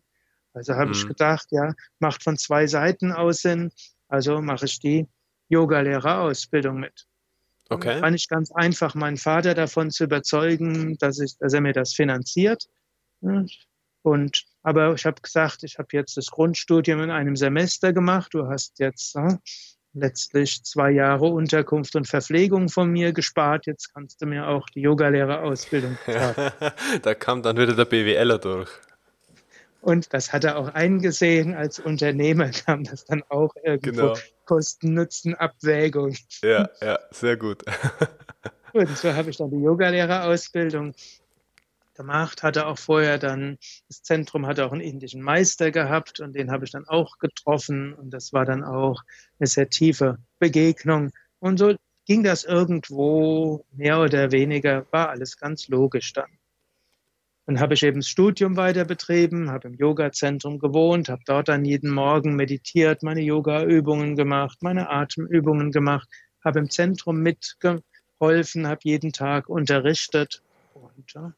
Also 0.55 0.75
habe 0.75 0.87
mhm. 0.87 0.93
ich 0.93 1.07
gedacht, 1.07 1.47
ja, 1.51 1.75
macht 1.99 2.25
von 2.25 2.37
zwei 2.37 2.67
Seiten 2.67 3.13
aus 3.13 3.43
Sinn. 3.43 3.71
Also 4.09 4.41
mache 4.41 4.65
ich 4.65 4.81
die 4.81 5.07
Yogalehrerausbildung 5.49 6.81
mit. 6.81 7.07
Okay. 7.71 8.01
Fand 8.01 8.17
ich 8.17 8.29
ganz 8.29 8.51
einfach, 8.51 8.95
meinen 8.95 9.19
Vater 9.19 9.55
davon 9.55 9.91
zu 9.91 10.05
überzeugen, 10.05 10.97
dass, 10.99 11.21
ich, 11.21 11.37
dass 11.39 11.53
er 11.53 11.61
mir 11.61 11.75
das 11.75 11.93
finanziert. 11.93 12.67
Und, 13.21 14.45
aber 14.63 14.95
ich 14.95 15.05
habe 15.05 15.21
gesagt, 15.21 15.63
ich 15.65 15.79
habe 15.79 15.89
jetzt 15.93 16.17
das 16.17 16.27
Grundstudium 16.27 17.03
in 17.03 17.11
einem 17.11 17.37
Semester 17.37 17.93
gemacht. 17.93 18.33
Du 18.33 18.47
hast 18.49 18.79
jetzt 18.79 19.15
letztlich 20.01 20.63
zwei 20.65 20.91
Jahre 20.91 21.27
Unterkunft 21.27 21.97
und 21.97 22.07
Verpflegung 22.07 22.69
von 22.69 22.91
mir 22.91 23.13
gespart. 23.13 23.67
Jetzt 23.67 23.93
kannst 23.95 24.21
du 24.23 24.27
mir 24.27 24.49
auch 24.49 24.67
die 24.71 24.81
Yogalehrerausbildung 24.81 25.99
bezahlen. 26.05 26.53
da 27.03 27.15
kam 27.15 27.43
dann 27.43 27.57
wieder 27.57 27.75
der 27.75 27.85
BWLer 27.85 28.39
durch. 28.39 28.71
Und 29.81 30.13
das 30.13 30.33
hat 30.33 30.45
er 30.45 30.59
auch 30.59 30.75
eingesehen. 30.75 31.55
Als 31.55 31.79
Unternehmer 31.79 32.51
kam 32.67 32.85
das 32.85 33.05
dann 33.05 33.23
auch 33.29 33.55
irgendwo 33.63 33.91
genau. 33.91 34.15
Kosten-Nutzen-Abwägung. 34.45 36.17
Ja, 36.43 36.69
ja, 36.81 36.99
sehr 37.11 37.37
gut. 37.37 37.65
und 38.73 38.97
so 38.97 39.15
habe 39.15 39.31
ich 39.31 39.37
dann 39.37 39.51
die 39.51 39.63
Yogalehrerausbildung 39.63 40.95
gemacht, 41.99 42.43
hatte 42.43 42.67
auch 42.67 42.79
vorher 42.79 43.19
dann, 43.19 43.59
das 43.89 44.03
Zentrum 44.03 44.47
hatte 44.47 44.65
auch 44.65 44.73
einen 44.73 44.81
indischen 44.81 45.21
Meister 45.21 45.71
gehabt 45.71 46.21
und 46.21 46.35
den 46.35 46.51
habe 46.51 46.65
ich 46.65 46.71
dann 46.71 46.87
auch 46.87 47.19
getroffen 47.19 47.93
und 47.93 48.11
das 48.11 48.33
war 48.33 48.47
dann 48.47 48.65
auch 48.65 49.03
eine 49.39 49.47
sehr 49.47 49.69
tiefe 49.69 50.17
Begegnung. 50.39 51.11
Und 51.41 51.59
so 51.59 51.75
ging 52.07 52.23
das 52.23 52.45
irgendwo 52.45 53.67
mehr 53.73 54.01
oder 54.01 54.33
weniger, 54.33 54.87
war 54.91 55.11
alles 55.11 55.37
ganz 55.37 55.69
logisch 55.69 56.15
dann. 56.15 56.31
Dann 57.47 57.61
habe 57.61 57.75
ich 57.75 57.83
eben 57.83 58.01
das 58.01 58.09
Studium 58.09 58.57
weiter 58.57 58.85
betrieben, 58.85 59.51
habe 59.51 59.69
im 59.69 59.75
Yoga-Zentrum 59.75 60.59
gewohnt, 60.59 61.09
habe 61.09 61.23
dort 61.25 61.49
dann 61.49 61.65
jeden 61.65 61.91
Morgen 61.91 62.37
meditiert, 62.37 63.03
meine 63.03 63.23
Yoga-Übungen 63.23 64.17
gemacht, 64.17 64.59
meine 64.63 64.91
Atemübungen 64.91 65.73
gemacht, 65.73 66.09
habe 66.45 66.59
im 66.59 66.69
Zentrum 66.69 67.21
mitgeholfen, 67.21 68.67
habe 68.67 68.81
jeden 68.85 69.13
Tag 69.13 69.49
unterrichtet. 69.49 70.43
Und 70.75 71.13
ja, 71.15 71.33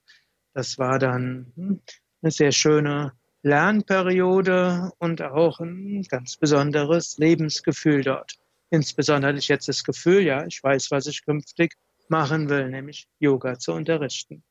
das 0.54 0.78
war 0.78 0.98
dann 0.98 1.52
hm, 1.56 1.80
eine 2.22 2.30
sehr 2.30 2.52
schöne 2.52 3.12
Lernperiode 3.42 4.92
und 4.98 5.22
auch 5.22 5.60
ein 5.60 6.02
ganz 6.08 6.36
besonderes 6.36 7.16
Lebensgefühl 7.18 8.02
dort. 8.02 8.38
Insbesondere 8.70 9.30
hatte 9.30 9.38
ich 9.38 9.48
jetzt 9.48 9.68
das 9.68 9.82
Gefühl, 9.82 10.22
ja, 10.22 10.44
ich 10.46 10.62
weiß, 10.62 10.90
was 10.90 11.06
ich 11.06 11.24
künftig 11.24 11.74
machen 12.08 12.48
will, 12.48 12.68
nämlich 12.68 13.08
Yoga 13.18 13.58
zu 13.58 13.72
unterrichten. 13.72 14.42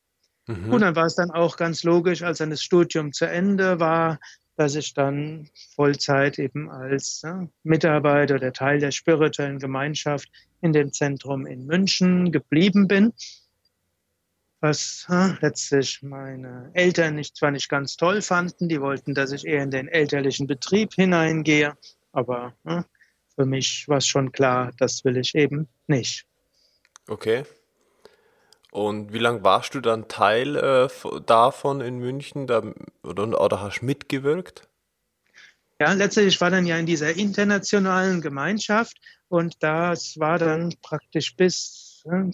Mhm. 0.48 0.74
Und 0.74 0.82
dann 0.82 0.96
war 0.96 1.06
es 1.06 1.16
dann 1.16 1.32
auch 1.32 1.58
ganz 1.58 1.84
logisch, 1.84 2.24
als 2.24 2.40
dann 2.40 2.50
das 2.50 2.64
Studium 2.64 3.14
zu 3.14 3.26
Ende 3.26 3.80
war, 3.80 4.20
dass 4.56 4.76
ich 4.76 4.94
dann 4.94 5.50
Vollzeit 5.76 6.38
eben 6.38 6.70
als 6.70 7.22
ja, 7.24 7.48
Mitarbeiter 7.64 8.36
oder 8.36 8.52
Teil 8.52 8.80
der 8.80 8.92
spirituellen 8.92 9.60
Gemeinschaft 9.60 10.30
in 10.62 10.74
dem 10.74 10.92
Zentrum 10.92 11.46
in 11.46 11.66
München 11.66 12.32
geblieben 12.32 12.88
bin. 12.88 13.14
Was 14.62 15.08
letztlich 15.40 16.02
meine 16.04 16.70
Eltern 16.74 17.16
nicht, 17.16 17.38
zwar 17.38 17.52
nicht 17.52 17.70
ganz 17.70 17.96
toll 17.96 18.22
fanden, 18.22 18.68
die 18.68 18.82
wollten, 18.82 19.14
dass 19.14 19.32
ich 19.32 19.46
eher 19.46 19.64
in 19.64 19.72
den 19.72 19.88
elterlichen 19.88 20.48
Betrieb 20.48 20.94
hineingehe, 20.94 21.78
aber 22.12 22.54
für 23.36 23.46
mich 23.46 23.88
war 23.88 23.98
es 23.98 24.08
schon 24.08 24.34
klar, 24.34 24.72
das 24.78 25.06
will 25.06 25.16
ich 25.16 25.34
eben 25.34 25.70
nicht. 25.88 26.26
Okay. 27.08 27.46
Und 28.72 29.14
wie 29.14 29.18
lange 29.18 29.44
warst 29.44 29.74
du 29.74 29.80
dann 29.80 30.08
Teil 30.08 30.56
äh, 30.56 30.90
davon 31.26 31.82
in 31.82 31.98
München 31.98 32.46
da, 32.46 32.62
oder, 33.02 33.42
oder 33.42 33.62
hast 33.62 33.82
mitgewirkt? 33.82 34.68
Ja, 35.82 35.94
letztlich 35.94 36.40
war 36.42 36.52
dann 36.52 36.66
ja 36.66 36.78
in 36.78 36.86
dieser 36.86 37.16
internationalen 37.16 38.22
Gemeinschaft 38.22 38.98
und 39.30 39.56
das 39.64 40.20
war 40.20 40.38
dann 40.38 40.76
praktisch 40.82 41.36
bis 41.36 42.04
äh, 42.12 42.30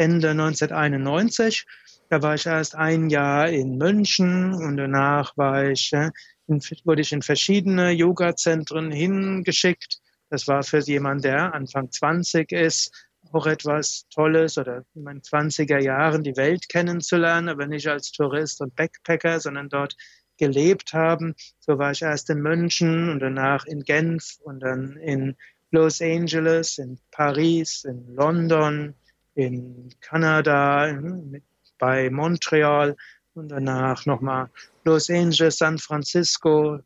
Ende 0.00 0.30
1991. 0.30 1.66
Da 2.08 2.22
war 2.22 2.34
ich 2.34 2.46
erst 2.46 2.74
ein 2.74 3.10
Jahr 3.10 3.50
in 3.50 3.76
München 3.76 4.54
und 4.54 4.78
danach 4.78 5.36
war 5.36 5.68
ich, 5.68 5.92
äh, 5.92 6.10
in, 6.46 6.60
wurde 6.84 7.02
ich 7.02 7.12
in 7.12 7.20
verschiedene 7.20 7.90
Yoga-Zentren 7.90 8.90
hingeschickt. 8.90 9.98
Das 10.30 10.48
war 10.48 10.62
für 10.62 10.78
jemanden, 10.78 11.24
der 11.24 11.52
Anfang 11.52 11.90
20 11.90 12.50
ist, 12.50 12.90
auch 13.32 13.46
etwas 13.46 14.06
Tolles 14.08 14.56
oder 14.56 14.84
in 14.94 15.02
meinen 15.02 15.20
20er 15.20 15.78
Jahren 15.78 16.24
die 16.24 16.36
Welt 16.36 16.70
kennenzulernen, 16.70 17.50
aber 17.50 17.66
nicht 17.66 17.86
als 17.86 18.10
Tourist 18.10 18.62
und 18.62 18.74
Backpacker, 18.74 19.38
sondern 19.38 19.68
dort 19.68 19.94
gelebt 20.38 20.94
haben. 20.94 21.34
So 21.58 21.78
war 21.78 21.90
ich 21.90 22.00
erst 22.00 22.30
in 22.30 22.40
München 22.40 23.10
und 23.10 23.20
danach 23.20 23.66
in 23.66 23.82
Genf 23.82 24.38
und 24.40 24.60
dann 24.60 24.96
in 24.96 25.36
Los 25.72 26.00
Angeles, 26.00 26.78
in 26.78 26.98
Paris, 27.10 27.84
in 27.84 28.14
London, 28.14 28.94
in 29.34 29.88
Kanada, 30.00 30.86
in, 30.86 31.42
bei 31.78 32.10
Montreal 32.10 32.96
und 33.34 33.48
danach 33.48 34.06
nochmal 34.06 34.48
Los 34.84 35.10
Angeles, 35.10 35.58
San 35.58 35.78
Francisco, 35.78 36.80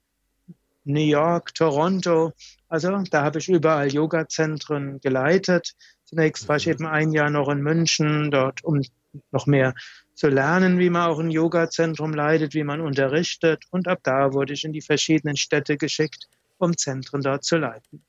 New 0.85 1.01
York, 1.01 1.55
Toronto. 1.55 2.33
Also 2.69 2.91
da 3.11 3.23
habe 3.23 3.39
ich 3.39 3.49
überall 3.49 3.93
Yoga-Zentren 3.93 5.01
geleitet. 5.01 5.75
Zunächst 6.05 6.49
war 6.49 6.57
ich 6.57 6.67
mhm. 6.67 6.73
eben 6.73 6.87
ein 6.87 7.13
Jahr 7.13 7.31
noch 7.31 7.49
in 7.49 7.63
München, 7.63 8.31
dort 8.31 8.63
um 8.65 8.83
noch 9.31 9.47
mehr 9.47 9.75
zu 10.15 10.29
lernen, 10.29 10.79
wie 10.79 10.91
man 10.91 11.11
auch 11.11 11.19
ein 11.19 11.31
Yoga-Zentrum 11.31 12.15
leitet, 12.15 12.55
wie 12.55 12.65
man 12.65 12.81
unterrichtet. 12.81 13.65
Und 13.71 13.89
ab 13.89 14.01
da 14.03 14.33
wurde 14.33 14.53
ich 14.53 14.65
in 14.65 14.73
die 14.73 14.83
verschiedenen 14.83 15.37
Städte 15.37 15.77
geschickt, 15.77 16.29
um 16.59 16.77
Zentren 16.77 17.23
dort 17.23 17.45
zu 17.45 17.57
leiten. 17.57 18.05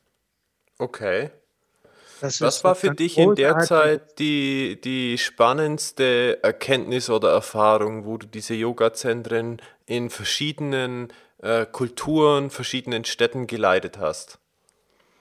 Okay. 0.78 1.32
Das 2.21 2.41
Was 2.41 2.63
war 2.63 2.75
für 2.75 2.91
dich 2.91 3.17
in 3.17 3.36
der 3.36 3.60
Zeit 3.60 4.19
die, 4.19 4.80
die 4.82 5.17
spannendste 5.17 6.39
Erkenntnis 6.43 7.10
oder 7.10 7.32
Erfahrung, 7.32 8.06
wo 8.06 8.17
du 8.17 8.25
diese 8.28 8.54
Yoga-Zentren 8.54 9.62
in 9.86 10.10
verschiedenen 10.10 11.12
äh, 11.41 11.65
Kulturen, 11.65 12.49
verschiedenen 12.49 13.06
Städten 13.06 13.47
geleitet 13.47 13.97
hast? 13.99 14.39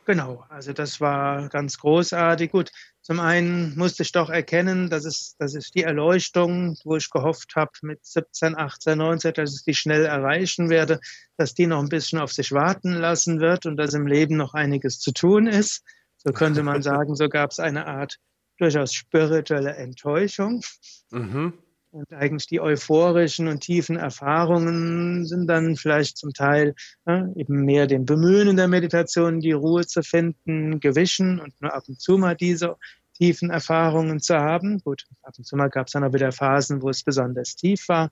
Genau, 0.07 0.45
also 0.51 0.73
das 0.73 1.01
war 1.01 1.49
ganz 1.49 1.79
großartig. 1.79 2.51
Gut, 2.51 2.71
zum 3.01 3.21
einen 3.21 3.77
musste 3.77 4.03
ich 4.03 4.13
doch 4.13 4.29
erkennen, 4.29 4.91
dass 4.91 5.05
es, 5.05 5.35
dass 5.39 5.55
es 5.55 5.71
die 5.71 5.83
Erleuchtung, 5.83 6.77
wo 6.85 6.97
ich 6.97 7.11
gehofft 7.11 7.57
habe 7.57 7.71
mit 7.83 8.05
17, 8.05 8.57
18, 8.57 8.99
19, 8.99 9.33
dass 9.33 9.57
ich 9.57 9.65
die 9.65 9.75
schnell 9.75 10.05
erreichen 10.05 10.69
werde, 10.69 11.01
dass 11.39 11.55
die 11.55 11.67
noch 11.67 11.81
ein 11.81 11.89
bisschen 11.89 12.19
auf 12.19 12.33
sich 12.33 12.53
warten 12.53 12.93
lassen 12.93 13.41
wird 13.41 13.67
und 13.67 13.77
dass 13.77 13.95
im 13.95 14.07
Leben 14.07 14.37
noch 14.37 14.55
einiges 14.55 15.01
zu 15.01 15.13
tun 15.13 15.47
ist. 15.47 15.83
So 16.25 16.33
könnte 16.33 16.63
man 16.63 16.83
sagen, 16.83 17.15
so 17.15 17.29
gab 17.29 17.51
es 17.51 17.61
eine 17.61 17.87
Art 17.87 18.19
durchaus 18.59 18.95
spirituelle 18.95 19.77
Enttäuschung. 19.77 20.63
Mhm. 21.11 21.55
Und 21.91 22.13
eigentlich 22.13 22.49
die 22.49 22.61
euphorischen 22.61 23.47
und 23.47 23.61
tiefen 23.61 23.97
Erfahrungen 23.97 25.27
sind 25.27 25.47
dann 25.47 25.77
vielleicht 25.77 26.17
zum 26.17 26.33
Teil 26.33 26.75
ja, 27.07 27.29
eben 27.37 27.65
mehr 27.65 27.87
dem 27.87 28.05
Bemühen 28.05 28.49
in 28.49 28.57
der 28.57 28.67
Meditation, 28.67 29.39
die 29.39 29.53
Ruhe 29.53 29.87
zu 29.87 30.03
finden, 30.03 30.81
gewichen 30.81 31.39
und 31.39 31.55
nur 31.61 31.73
ab 31.73 31.85
und 31.87 32.01
zu 32.01 32.19
mal 32.19 32.35
diese 32.35 32.75
tiefen 33.17 33.51
Erfahrungen 33.51 34.19
zu 34.19 34.35
haben. 34.35 34.81
Gut, 34.81 35.05
ab 35.23 35.35
und 35.39 35.45
zu 35.45 35.55
mal 35.55 35.71
gab 35.71 35.87
es 35.87 35.93
dann 35.93 36.03
auch 36.03 36.13
wieder 36.13 36.33
Phasen, 36.33 36.83
wo 36.83 36.91
es 36.91 37.05
besonders 37.05 37.55
tief 37.55 37.89
war. 37.89 38.11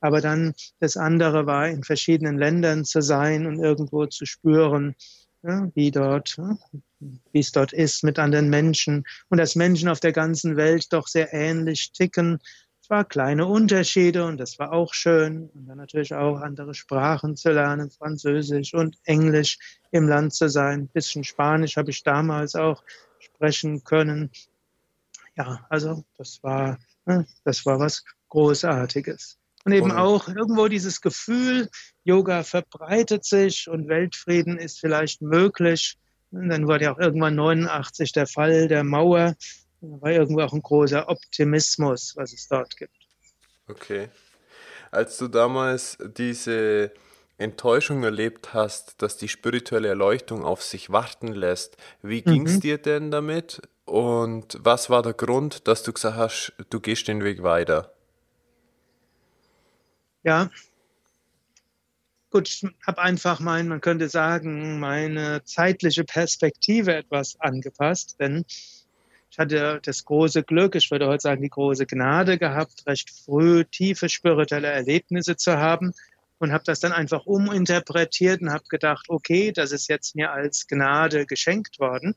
Aber 0.00 0.20
dann 0.20 0.54
das 0.78 0.96
andere 0.96 1.46
war, 1.46 1.68
in 1.68 1.82
verschiedenen 1.82 2.38
Ländern 2.38 2.84
zu 2.84 3.00
sein 3.00 3.46
und 3.46 3.58
irgendwo 3.58 4.06
zu 4.06 4.26
spüren, 4.26 4.94
ja, 5.42 5.68
wie 5.74 5.90
dort, 5.90 6.36
ja, 6.36 6.56
wie 7.32 7.40
es 7.40 7.52
dort 7.52 7.72
ist 7.72 8.04
mit 8.04 8.18
anderen 8.18 8.48
Menschen 8.48 9.04
und 9.28 9.38
dass 9.38 9.56
Menschen 9.56 9.88
auf 9.88 10.00
der 10.00 10.12
ganzen 10.12 10.56
Welt 10.56 10.92
doch 10.92 11.06
sehr 11.06 11.32
ähnlich 11.32 11.92
ticken 11.92 12.38
zwar 12.84 13.04
kleine 13.04 13.46
Unterschiede 13.46 14.26
und 14.26 14.36
das 14.38 14.58
war 14.58 14.72
auch 14.72 14.92
schön. 14.92 15.48
Und 15.54 15.66
dann 15.66 15.78
natürlich 15.78 16.14
auch 16.14 16.40
andere 16.40 16.74
Sprachen 16.74 17.34
zu 17.36 17.50
lernen, 17.50 17.90
Französisch 17.90 18.74
und 18.74 18.98
Englisch 19.04 19.58
im 19.90 20.06
Land 20.06 20.34
zu 20.34 20.48
sein. 20.48 20.80
Ein 20.80 20.88
bisschen 20.88 21.24
Spanisch 21.24 21.76
habe 21.76 21.90
ich 21.90 22.02
damals 22.02 22.54
auch 22.54 22.82
sprechen 23.18 23.84
können. 23.84 24.30
Ja, 25.36 25.64
also 25.70 26.04
das 26.18 26.42
war, 26.42 26.78
ne, 27.06 27.26
das 27.44 27.64
war 27.64 27.78
was 27.78 28.04
Großartiges. 28.28 29.38
Und 29.64 29.72
eben 29.72 29.92
auch 29.92 30.28
irgendwo 30.28 30.68
dieses 30.68 31.00
Gefühl, 31.00 31.70
Yoga 32.04 32.42
verbreitet 32.42 33.24
sich 33.24 33.66
und 33.66 33.88
Weltfrieden 33.88 34.58
ist 34.58 34.78
vielleicht 34.78 35.22
möglich. 35.22 35.96
Und 36.34 36.48
dann 36.48 36.66
wurde 36.66 36.84
ja 36.84 36.92
auch 36.94 36.98
irgendwann 36.98 37.34
89 37.36 38.12
der 38.12 38.26
Fall 38.26 38.68
der 38.68 38.84
Mauer 38.84 39.34
da 39.84 40.00
war 40.00 40.10
irgendwo 40.10 40.40
auch 40.40 40.52
ein 40.52 40.62
großer 40.62 41.08
Optimismus, 41.08 42.14
was 42.16 42.32
es 42.32 42.48
dort 42.48 42.76
gibt. 42.76 42.96
Okay. 43.68 44.08
Als 44.90 45.18
du 45.18 45.28
damals 45.28 45.98
diese 46.16 46.92
Enttäuschung 47.36 48.04
erlebt 48.04 48.54
hast, 48.54 49.02
dass 49.02 49.16
die 49.16 49.28
spirituelle 49.28 49.88
Erleuchtung 49.88 50.44
auf 50.44 50.62
sich 50.62 50.90
warten 50.90 51.28
lässt, 51.28 51.76
wie 52.02 52.22
ging 52.22 52.46
es 52.46 52.54
mhm. 52.54 52.60
dir 52.60 52.78
denn 52.78 53.10
damit? 53.10 53.60
Und 53.84 54.58
was 54.60 54.88
war 54.88 55.02
der 55.02 55.14
Grund, 55.14 55.66
dass 55.68 55.82
du 55.82 55.92
gesagt 55.92 56.16
hast, 56.16 56.52
du 56.70 56.80
gehst 56.80 57.08
den 57.08 57.24
Weg 57.24 57.42
weiter? 57.42 57.92
Ja, 60.22 60.48
gut, 62.34 62.48
ich 62.48 62.66
habe 62.84 63.00
einfach 63.00 63.38
mein, 63.38 63.68
man 63.68 63.80
könnte 63.80 64.08
sagen, 64.08 64.80
meine 64.80 65.44
zeitliche 65.44 66.02
Perspektive 66.02 66.92
etwas 66.92 67.40
angepasst, 67.40 68.16
denn 68.18 68.44
ich 69.30 69.38
hatte 69.38 69.78
das 69.84 70.04
große 70.04 70.42
Glück, 70.42 70.74
ich 70.74 70.90
würde 70.90 71.06
heute 71.06 71.20
sagen 71.20 71.42
die 71.42 71.48
große 71.48 71.86
Gnade 71.86 72.36
gehabt, 72.36 72.84
recht 72.88 73.08
früh 73.24 73.64
tiefe 73.64 74.08
spirituelle 74.08 74.66
Erlebnisse 74.66 75.36
zu 75.36 75.58
haben 75.58 75.92
und 76.38 76.52
habe 76.52 76.64
das 76.64 76.80
dann 76.80 76.90
einfach 76.90 77.24
uminterpretiert 77.24 78.42
und 78.42 78.50
habe 78.50 78.64
gedacht, 78.68 79.06
okay, 79.08 79.52
das 79.52 79.70
ist 79.70 79.88
jetzt 79.88 80.16
mir 80.16 80.32
als 80.32 80.66
Gnade 80.66 81.26
geschenkt 81.26 81.78
worden, 81.78 82.16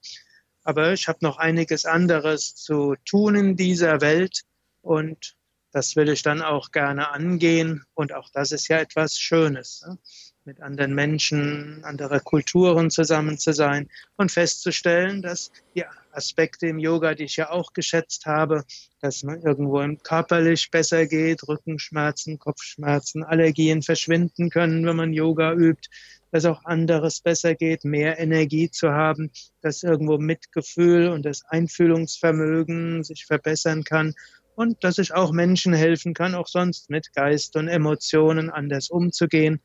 aber 0.63 0.93
ich 0.93 1.07
habe 1.07 1.19
noch 1.21 1.37
einiges 1.37 1.85
anderes 1.85 2.55
zu 2.55 2.95
tun 3.05 3.35
in 3.35 3.55
dieser 3.55 4.01
Welt 4.01 4.41
und 4.81 5.36
das 5.77 5.95
will 5.95 6.09
ich 6.09 6.23
dann 6.23 6.41
auch 6.41 6.71
gerne 6.71 7.11
angehen 7.11 7.85
und 7.93 8.11
auch 8.11 8.29
das 8.33 8.51
ist 8.51 8.67
ja 8.67 8.79
etwas 8.79 9.19
Schönes. 9.19 9.85
Ne? 9.87 9.99
mit 10.43 10.61
anderen 10.61 10.95
Menschen, 10.95 11.83
anderer 11.83 12.21
Kulturen 12.21 12.89
zusammen 12.89 13.37
zu 13.37 13.51
sein 13.53 13.89
und 14.15 14.31
festzustellen, 14.31 15.21
dass 15.21 15.51
die 15.75 15.83
Aspekte 16.13 16.67
im 16.67 16.79
Yoga, 16.79 17.15
die 17.15 17.25
ich 17.25 17.35
ja 17.35 17.49
auch 17.49 17.73
geschätzt 17.73 18.25
habe, 18.25 18.63
dass 19.01 19.23
man 19.23 19.41
irgendwo 19.41 19.81
im 19.81 20.01
körperlich 20.01 20.71
besser 20.71 21.05
geht, 21.05 21.45
Rückenschmerzen, 21.45 22.39
Kopfschmerzen, 22.39 23.25
Allergien 23.25 23.81
verschwinden 23.81 24.49
können, 24.49 24.85
wenn 24.85 24.95
man 24.95 25.11
Yoga 25.11 25.51
übt, 25.51 25.89
dass 26.31 26.45
auch 26.45 26.63
anderes 26.63 27.19
besser 27.19 27.53
geht, 27.53 27.83
mehr 27.83 28.17
Energie 28.17 28.71
zu 28.71 28.91
haben, 28.91 29.31
dass 29.61 29.83
irgendwo 29.83 30.17
Mitgefühl 30.17 31.09
und 31.09 31.23
das 31.25 31.43
Einfühlungsvermögen 31.45 33.03
sich 33.03 33.25
verbessern 33.25 33.83
kann 33.83 34.15
und 34.57 34.83
dass 34.83 34.97
ich 34.97 35.13
auch 35.13 35.31
Menschen 35.31 35.71
helfen 35.73 36.15
kann, 36.15 36.33
auch 36.33 36.47
sonst 36.47 36.89
mit 36.89 37.13
Geist 37.13 37.55
und 37.55 37.67
Emotionen 37.67 38.49
anders 38.49 38.89
umzugehen. 38.89 39.61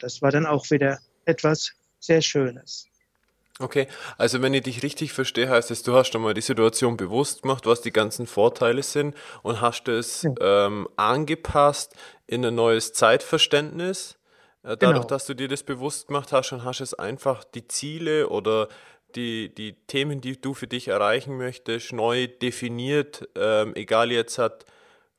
Das 0.00 0.22
war 0.22 0.30
dann 0.30 0.46
auch 0.46 0.70
wieder 0.70 0.98
etwas 1.26 1.72
sehr 2.00 2.22
Schönes. 2.22 2.86
Okay, 3.58 3.86
also 4.16 4.40
wenn 4.40 4.54
ich 4.54 4.62
dich 4.62 4.82
richtig 4.82 5.12
verstehe, 5.12 5.50
heißt 5.50 5.70
es, 5.70 5.82
du 5.82 5.94
hast 5.94 6.10
schon 6.10 6.22
mal 6.22 6.32
die 6.32 6.40
Situation 6.40 6.96
bewusst 6.96 7.42
gemacht, 7.42 7.66
was 7.66 7.82
die 7.82 7.92
ganzen 7.92 8.26
Vorteile 8.26 8.82
sind 8.82 9.14
und 9.42 9.60
hast 9.60 9.88
es 9.88 10.22
ja. 10.22 10.32
ähm, 10.40 10.88
angepasst 10.96 11.94
in 12.26 12.46
ein 12.46 12.54
neues 12.54 12.94
Zeitverständnis. 12.94 14.16
Äh, 14.62 14.78
dadurch, 14.78 15.02
genau. 15.02 15.06
dass 15.06 15.26
du 15.26 15.34
dir 15.34 15.48
das 15.48 15.62
bewusst 15.62 16.06
gemacht 16.08 16.32
hast 16.32 16.50
und 16.52 16.64
hast 16.64 16.80
es 16.80 16.94
einfach 16.94 17.44
die 17.44 17.68
Ziele 17.68 18.30
oder 18.30 18.68
die, 19.16 19.54
die 19.54 19.74
Themen, 19.86 20.20
die 20.20 20.40
du 20.40 20.54
für 20.54 20.66
dich 20.66 20.88
erreichen 20.88 21.36
möchtest, 21.36 21.92
neu 21.92 22.26
definiert, 22.26 23.28
ähm, 23.36 23.72
egal 23.74 24.12
jetzt 24.12 24.38
hat 24.38 24.64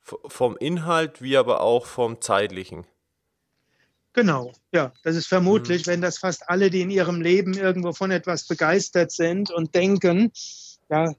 vom 0.02 0.56
Inhalt 0.56 1.20
wie 1.20 1.36
aber 1.36 1.60
auch 1.60 1.86
vom 1.86 2.20
zeitlichen. 2.20 2.86
Genau, 4.12 4.52
ja, 4.72 4.92
das 5.02 5.16
ist 5.16 5.26
vermutlich, 5.26 5.86
mhm. 5.86 5.90
wenn 5.90 6.00
das 6.00 6.18
fast 6.18 6.48
alle, 6.48 6.70
die 6.70 6.80
in 6.80 6.90
ihrem 6.90 7.20
Leben 7.20 7.54
irgendwo 7.54 7.92
von 7.92 8.10
etwas 8.10 8.46
begeistert 8.46 9.10
sind 9.12 9.50
und 9.50 9.74
denken, 9.74 10.32
ja, 10.88 11.12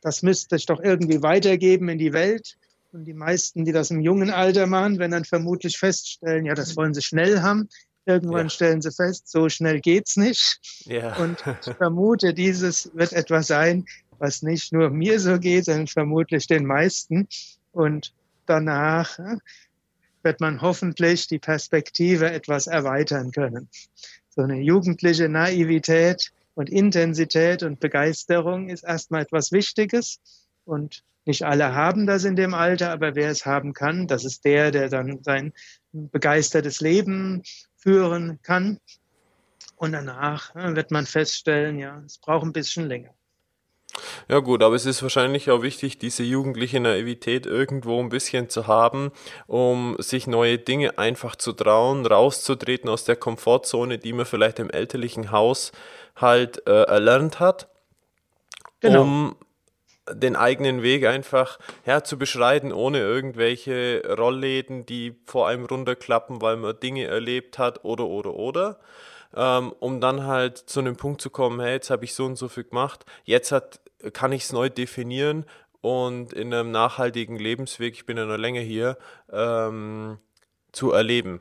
das 0.00 0.22
müsste 0.22 0.56
ich 0.56 0.66
doch 0.66 0.80
irgendwie 0.80 1.22
weitergeben 1.22 1.88
in 1.88 1.98
die 1.98 2.12
Welt. 2.12 2.56
Und 2.92 3.04
die 3.04 3.12
meisten, 3.12 3.66
die 3.66 3.72
das 3.72 3.90
im 3.90 4.00
jungen 4.00 4.30
Alter 4.30 4.66
machen, 4.66 4.98
werden 4.98 5.12
dann 5.12 5.24
vermutlich 5.26 5.76
feststellen, 5.76 6.46
ja, 6.46 6.54
das 6.54 6.74
wollen 6.76 6.94
sie 6.94 7.02
schnell 7.02 7.42
haben. 7.42 7.68
Irgendwann 8.08 8.46
ja. 8.46 8.50
stellen 8.50 8.80
sie 8.80 8.90
fest, 8.90 9.30
so 9.30 9.50
schnell 9.50 9.80
geht's 9.80 10.16
nicht. 10.16 10.58
Ja. 10.86 11.14
Und 11.16 11.44
ich 11.66 11.74
vermute, 11.74 12.32
dieses 12.32 12.90
wird 12.94 13.12
etwas 13.12 13.48
sein, 13.48 13.84
was 14.18 14.40
nicht 14.40 14.72
nur 14.72 14.88
mir 14.88 15.20
so 15.20 15.38
geht, 15.38 15.66
sondern 15.66 15.88
vermutlich 15.88 16.46
den 16.46 16.64
meisten. 16.64 17.28
Und 17.70 18.14
danach 18.46 19.18
wird 20.22 20.40
man 20.40 20.62
hoffentlich 20.62 21.26
die 21.26 21.38
Perspektive 21.38 22.30
etwas 22.32 22.66
erweitern 22.66 23.30
können. 23.30 23.68
So 24.30 24.40
eine 24.40 24.60
jugendliche 24.60 25.28
Naivität 25.28 26.32
und 26.54 26.70
Intensität 26.70 27.62
und 27.62 27.78
Begeisterung 27.78 28.70
ist 28.70 28.84
erstmal 28.84 29.22
etwas 29.22 29.52
Wichtiges 29.52 30.18
und 30.64 31.04
nicht 31.26 31.42
alle 31.42 31.74
haben 31.74 32.06
das 32.06 32.24
in 32.24 32.36
dem 32.36 32.54
Alter, 32.54 32.90
aber 32.90 33.14
wer 33.14 33.30
es 33.30 33.44
haben 33.44 33.74
kann, 33.74 34.06
das 34.06 34.24
ist 34.24 34.46
der, 34.46 34.70
der 34.70 34.88
dann 34.88 35.22
sein 35.22 35.52
begeistertes 35.92 36.80
Leben 36.80 37.42
führen 37.78 38.40
kann. 38.42 38.78
Und 39.76 39.92
danach 39.92 40.54
wird 40.54 40.90
man 40.90 41.06
feststellen, 41.06 41.78
ja, 41.78 42.02
es 42.04 42.18
braucht 42.18 42.44
ein 42.44 42.52
bisschen 42.52 42.88
länger. 42.88 43.14
Ja 44.28 44.40
gut, 44.40 44.62
aber 44.62 44.74
es 44.74 44.86
ist 44.86 45.02
wahrscheinlich 45.02 45.50
auch 45.50 45.62
wichtig, 45.62 45.98
diese 45.98 46.22
jugendliche 46.22 46.80
Naivität 46.80 47.46
irgendwo 47.46 48.00
ein 48.00 48.10
bisschen 48.10 48.48
zu 48.48 48.66
haben, 48.66 49.12
um 49.46 49.96
sich 49.98 50.26
neue 50.26 50.58
Dinge 50.58 50.98
einfach 50.98 51.36
zu 51.36 51.52
trauen, 51.52 52.04
rauszutreten 52.04 52.88
aus 52.90 53.04
der 53.04 53.16
Komfortzone, 53.16 53.98
die 53.98 54.12
man 54.12 54.26
vielleicht 54.26 54.58
im 54.58 54.70
elterlichen 54.70 55.30
Haus 55.30 55.72
halt 56.16 56.66
äh, 56.66 56.82
erlernt 56.82 57.40
hat, 57.40 57.68
genau. 58.80 59.02
um 59.02 59.36
den 60.12 60.36
eigenen 60.36 60.82
Weg 60.82 61.06
einfach 61.06 61.58
ja, 61.86 62.02
zu 62.02 62.18
beschreiten, 62.18 62.72
ohne 62.72 62.98
irgendwelche 62.98 64.02
Rollläden, 64.16 64.86
die 64.86 65.16
vor 65.24 65.48
einem 65.48 65.64
runterklappen, 65.66 66.40
weil 66.40 66.56
man 66.56 66.78
Dinge 66.80 67.04
erlebt 67.04 67.58
hat 67.58 67.84
oder 67.84 68.06
oder 68.06 68.34
oder 68.34 68.78
ähm, 69.34 69.72
um 69.78 70.00
dann 70.00 70.24
halt 70.26 70.58
zu 70.58 70.80
einem 70.80 70.96
Punkt 70.96 71.20
zu 71.20 71.30
kommen, 71.30 71.60
hey, 71.60 71.72
jetzt 71.72 71.90
habe 71.90 72.04
ich 72.04 72.14
so 72.14 72.24
und 72.24 72.36
so 72.36 72.48
viel 72.48 72.64
gemacht, 72.64 73.04
jetzt 73.24 73.52
hat, 73.52 73.80
kann 74.12 74.32
ich 74.32 74.44
es 74.44 74.52
neu 74.52 74.70
definieren 74.70 75.44
und 75.80 76.32
in 76.32 76.52
einem 76.52 76.70
nachhaltigen 76.70 77.36
Lebensweg, 77.36 77.94
ich 77.94 78.06
bin 78.06 78.16
ja 78.16 78.24
noch 78.24 78.36
länger 78.36 78.60
hier, 78.60 78.96
ähm, 79.32 80.18
zu 80.72 80.92
erleben. 80.92 81.40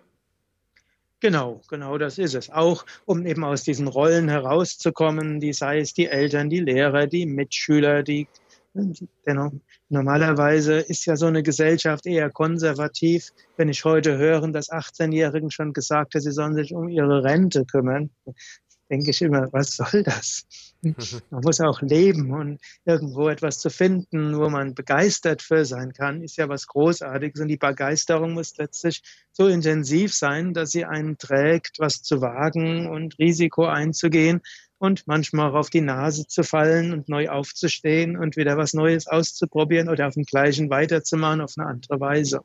Genau, 1.20 1.62
genau, 1.68 1.98
das 1.98 2.20
ist 2.20 2.36
es. 2.36 2.52
Auch 2.52 2.86
um 3.06 3.26
eben 3.26 3.44
aus 3.44 3.64
diesen 3.64 3.88
Rollen 3.88 4.30
herauszukommen, 4.30 5.40
die 5.40 5.52
sei 5.52 5.80
es 5.80 5.94
die 5.96 6.06
Eltern, 6.06 6.50
die 6.50 6.60
Lehrer, 6.60 7.08
die 7.08 7.26
Mitschüler, 7.26 8.04
die 8.04 8.28
denn 9.26 9.62
normalerweise 9.90 10.76
ist 10.76 11.06
ja 11.06 11.16
so 11.16 11.26
eine 11.26 11.44
Gesellschaft 11.44 12.06
eher 12.06 12.30
konservativ. 12.30 13.32
Wenn 13.56 13.70
ich 13.70 13.84
heute 13.84 14.18
höre, 14.18 14.48
dass 14.52 14.72
18-Jährigen 14.72 15.52
schon 15.52 15.74
gesagt 15.74 16.14
haben, 16.14 16.22
sie 16.22 16.32
sollen 16.32 16.56
sich 16.56 16.74
um 16.74 16.90
ihre 16.90 17.24
Rente 17.24 17.66
kümmern, 17.66 18.10
denke 18.90 19.12
ich 19.12 19.22
immer, 19.22 19.52
was 19.52 19.76
soll 19.76 20.04
das? 20.04 20.46
Man 21.32 21.42
muss 21.44 21.60
auch 21.60 21.82
leben 21.82 22.32
und 22.32 22.60
irgendwo 22.86 23.30
etwas 23.30 23.60
zu 23.60 23.70
finden, 23.70 24.38
wo 24.38 24.48
man 24.48 24.76
begeistert 24.76 25.42
für 25.42 25.66
sein 25.66 25.92
kann, 25.92 26.22
ist 26.22 26.38
ja 26.38 26.48
was 26.50 26.68
Großartiges. 26.68 27.42
Und 27.42 27.48
die 27.48 27.58
Begeisterung 27.58 28.34
muss 28.34 28.56
letztlich 28.58 29.02
so 29.32 29.48
intensiv 29.48 30.14
sein, 30.14 30.54
dass 30.54 30.70
sie 30.70 30.86
einen 30.86 31.18
trägt, 31.18 31.80
was 31.80 32.04
zu 32.04 32.22
wagen 32.22 32.88
und 32.88 33.18
Risiko 33.18 33.66
einzugehen 33.66 34.42
und 34.80 35.08
manchmal 35.08 35.52
auch 35.52 35.56
auf 35.56 35.70
die 35.70 35.82
Nase 35.82 36.28
zu 36.28 36.44
fallen 36.44 36.94
und 36.94 37.10
neu 37.10 37.30
aufzustehen 37.30 38.18
und 38.18 38.38
wieder 38.38 38.58
was 38.58 38.74
Neues 38.74 39.08
auszuprobieren 39.08 39.90
oder 39.90 40.08
auf 40.08 40.14
dem 40.14 40.24
gleichen 40.24 40.70
weiterzumachen 40.70 41.42
auf 41.42 41.54
eine 41.58 41.68
andere 41.68 42.00
Weise. 42.00 42.42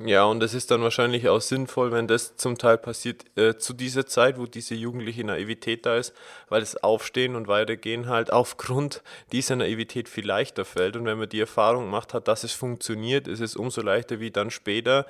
Ja, 0.00 0.24
und 0.24 0.42
es 0.42 0.54
ist 0.54 0.70
dann 0.70 0.80
wahrscheinlich 0.80 1.28
auch 1.28 1.42
sinnvoll, 1.42 1.92
wenn 1.92 2.08
das 2.08 2.36
zum 2.36 2.56
Teil 2.56 2.78
passiert 2.78 3.26
äh, 3.36 3.58
zu 3.58 3.74
dieser 3.74 4.06
Zeit, 4.06 4.38
wo 4.38 4.46
diese 4.46 4.74
jugendliche 4.74 5.22
Naivität 5.22 5.84
da 5.84 5.98
ist, 5.98 6.14
weil 6.48 6.60
das 6.60 6.82
Aufstehen 6.82 7.36
und 7.36 7.46
Weitergehen 7.46 8.08
halt 8.08 8.32
aufgrund 8.32 9.02
dieser 9.32 9.56
Naivität 9.56 10.08
viel 10.08 10.26
leichter 10.26 10.64
fällt. 10.64 10.96
Und 10.96 11.04
wenn 11.04 11.18
man 11.18 11.28
die 11.28 11.40
Erfahrung 11.40 11.84
gemacht 11.84 12.14
hat, 12.14 12.26
dass 12.26 12.42
es 12.42 12.52
funktioniert, 12.52 13.28
ist 13.28 13.40
es 13.40 13.54
umso 13.54 13.82
leichter, 13.82 14.18
wie 14.18 14.30
dann 14.30 14.50
später 14.50 15.04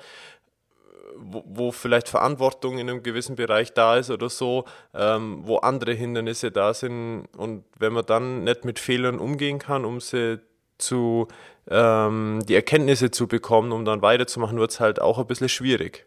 wo, 1.17 1.43
wo, 1.45 1.71
vielleicht 1.71 2.09
Verantwortung 2.09 2.77
in 2.77 2.89
einem 2.89 3.03
gewissen 3.03 3.35
Bereich 3.35 3.73
da 3.73 3.97
ist 3.97 4.09
oder 4.09 4.29
so, 4.29 4.65
ähm, 4.93 5.41
wo 5.43 5.57
andere 5.57 5.93
Hindernisse 5.93 6.51
da 6.51 6.73
sind. 6.73 7.27
Und 7.37 7.63
wenn 7.77 7.93
man 7.93 8.05
dann 8.05 8.43
nicht 8.43 8.65
mit 8.65 8.79
Fehlern 8.79 9.19
umgehen 9.19 9.59
kann, 9.59 9.85
um 9.85 9.99
sie 9.99 10.39
zu, 10.77 11.27
ähm, 11.69 12.41
die 12.47 12.55
Erkenntnisse 12.55 13.11
zu 13.11 13.27
bekommen, 13.27 13.71
um 13.71 13.85
dann 13.85 14.01
weiterzumachen, 14.01 14.57
wird 14.57 14.71
es 14.71 14.79
halt 14.79 15.01
auch 15.01 15.19
ein 15.19 15.27
bisschen 15.27 15.49
schwierig. 15.49 16.05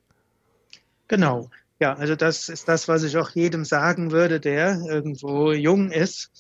Genau. 1.09 1.51
Ja, 1.79 1.95
also 1.95 2.17
das 2.17 2.49
ist 2.49 2.69
das, 2.69 2.89
was 2.89 3.03
ich 3.03 3.17
auch 3.19 3.31
jedem 3.31 3.65
sagen 3.65 4.11
würde, 4.11 4.41
der 4.41 4.81
irgendwo 4.89 5.53
jung 5.53 5.91
ist. 5.91 6.31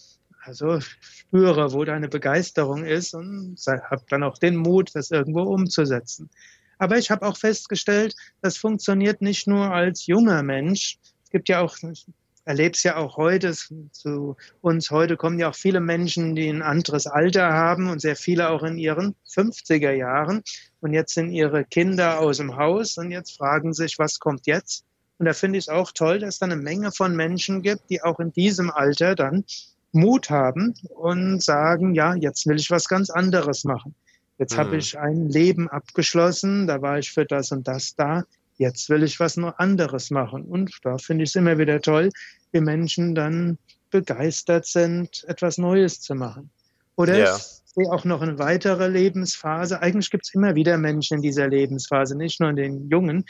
Also 0.42 0.80
spüre, 0.80 1.72
wo 1.72 1.84
deine 1.84 2.08
Begeisterung 2.08 2.84
ist 2.84 3.14
und 3.14 3.56
hab 3.66 4.08
dann 4.08 4.22
auch 4.22 4.38
den 4.38 4.56
Mut, 4.56 4.90
das 4.94 5.10
irgendwo 5.10 5.42
umzusetzen. 5.42 6.30
Aber 6.78 6.98
ich 6.98 7.10
habe 7.10 7.26
auch 7.26 7.36
festgestellt, 7.36 8.14
das 8.42 8.56
funktioniert 8.56 9.22
nicht 9.22 9.46
nur 9.46 9.70
als 9.70 10.06
junger 10.06 10.42
Mensch. 10.42 10.98
Es 11.24 11.30
gibt 11.30 11.48
ja 11.48 11.60
auch, 11.60 11.76
ich 11.82 12.06
erlebe 12.44 12.74
es 12.74 12.82
ja 12.82 12.96
auch 12.96 13.16
heute, 13.16 13.54
zu 13.90 14.36
uns 14.60 14.90
heute 14.90 15.16
kommen 15.16 15.38
ja 15.38 15.50
auch 15.50 15.54
viele 15.54 15.80
Menschen, 15.80 16.34
die 16.34 16.48
ein 16.48 16.62
anderes 16.62 17.06
Alter 17.06 17.52
haben 17.52 17.90
und 17.90 18.00
sehr 18.00 18.16
viele 18.16 18.50
auch 18.50 18.62
in 18.62 18.78
ihren 18.78 19.16
50er 19.28 19.92
Jahren. 19.92 20.42
Und 20.80 20.92
jetzt 20.92 21.14
sind 21.14 21.32
ihre 21.32 21.64
Kinder 21.64 22.20
aus 22.20 22.36
dem 22.36 22.56
Haus 22.56 22.96
und 22.98 23.10
jetzt 23.10 23.36
fragen 23.36 23.72
sich, 23.72 23.98
was 23.98 24.20
kommt 24.20 24.46
jetzt? 24.46 24.84
Und 25.18 25.26
da 25.26 25.32
finde 25.32 25.58
ich 25.58 25.64
es 25.64 25.68
auch 25.68 25.92
toll, 25.92 26.20
dass 26.20 26.34
es 26.34 26.38
da 26.38 26.46
eine 26.46 26.56
Menge 26.56 26.92
von 26.92 27.16
Menschen 27.16 27.62
gibt, 27.62 27.90
die 27.90 28.02
auch 28.02 28.20
in 28.20 28.32
diesem 28.32 28.70
Alter 28.70 29.14
dann 29.14 29.44
Mut 29.92 30.30
haben 30.30 30.74
und 30.90 31.42
sagen, 31.42 31.94
ja, 31.94 32.14
jetzt 32.14 32.46
will 32.46 32.56
ich 32.56 32.70
was 32.70 32.86
ganz 32.86 33.10
anderes 33.10 33.64
machen. 33.64 33.94
Jetzt 34.38 34.54
mhm. 34.54 34.58
habe 34.58 34.76
ich 34.76 34.98
ein 34.98 35.28
Leben 35.28 35.68
abgeschlossen, 35.68 36.66
da 36.66 36.82
war 36.82 36.98
ich 36.98 37.10
für 37.10 37.24
das 37.24 37.52
und 37.52 37.66
das 37.66 37.94
da. 37.96 38.24
Jetzt 38.58 38.88
will 38.88 39.02
ich 39.02 39.20
was 39.20 39.36
noch 39.36 39.58
anderes 39.58 40.10
machen. 40.10 40.44
Und 40.44 40.78
da 40.82 40.98
finde 40.98 41.24
ich 41.24 41.30
es 41.30 41.36
immer 41.36 41.58
wieder 41.58 41.80
toll, 41.80 42.10
wie 42.52 42.60
Menschen 42.60 43.14
dann 43.14 43.58
begeistert 43.90 44.66
sind, 44.66 45.24
etwas 45.28 45.58
Neues 45.58 46.00
zu 46.00 46.14
machen. 46.14 46.50
Oder 46.96 47.18
ja. 47.18 47.36
ich 47.36 47.42
sehe 47.42 47.92
auch 47.92 48.04
noch 48.04 48.22
eine 48.22 48.38
weitere 48.38 48.88
Lebensphase. 48.88 49.80
Eigentlich 49.82 50.10
gibt 50.10 50.26
es 50.26 50.34
immer 50.34 50.54
wieder 50.54 50.78
Menschen 50.78 51.16
in 51.16 51.22
dieser 51.22 51.48
Lebensphase, 51.48 52.16
nicht 52.16 52.40
nur 52.40 52.50
in 52.50 52.56
den 52.56 52.88
Jungen. 52.88 53.24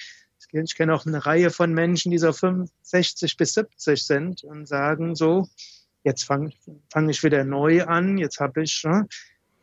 Ich 0.52 0.76
kenne 0.76 0.94
auch 0.94 1.04
eine 1.06 1.26
Reihe 1.26 1.50
von 1.50 1.72
Menschen, 1.74 2.12
die 2.12 2.18
so 2.18 2.32
65 2.32 3.36
bis 3.36 3.54
70 3.54 4.02
sind 4.02 4.44
und 4.44 4.68
sagen 4.68 5.16
so, 5.16 5.48
jetzt 6.04 6.22
fange 6.22 6.52
fang 6.92 7.08
ich 7.08 7.24
wieder 7.24 7.44
neu 7.44 7.84
an, 7.84 8.16
jetzt 8.16 8.38
habe 8.38 8.62
ich 8.62 8.82
ne, 8.84 9.08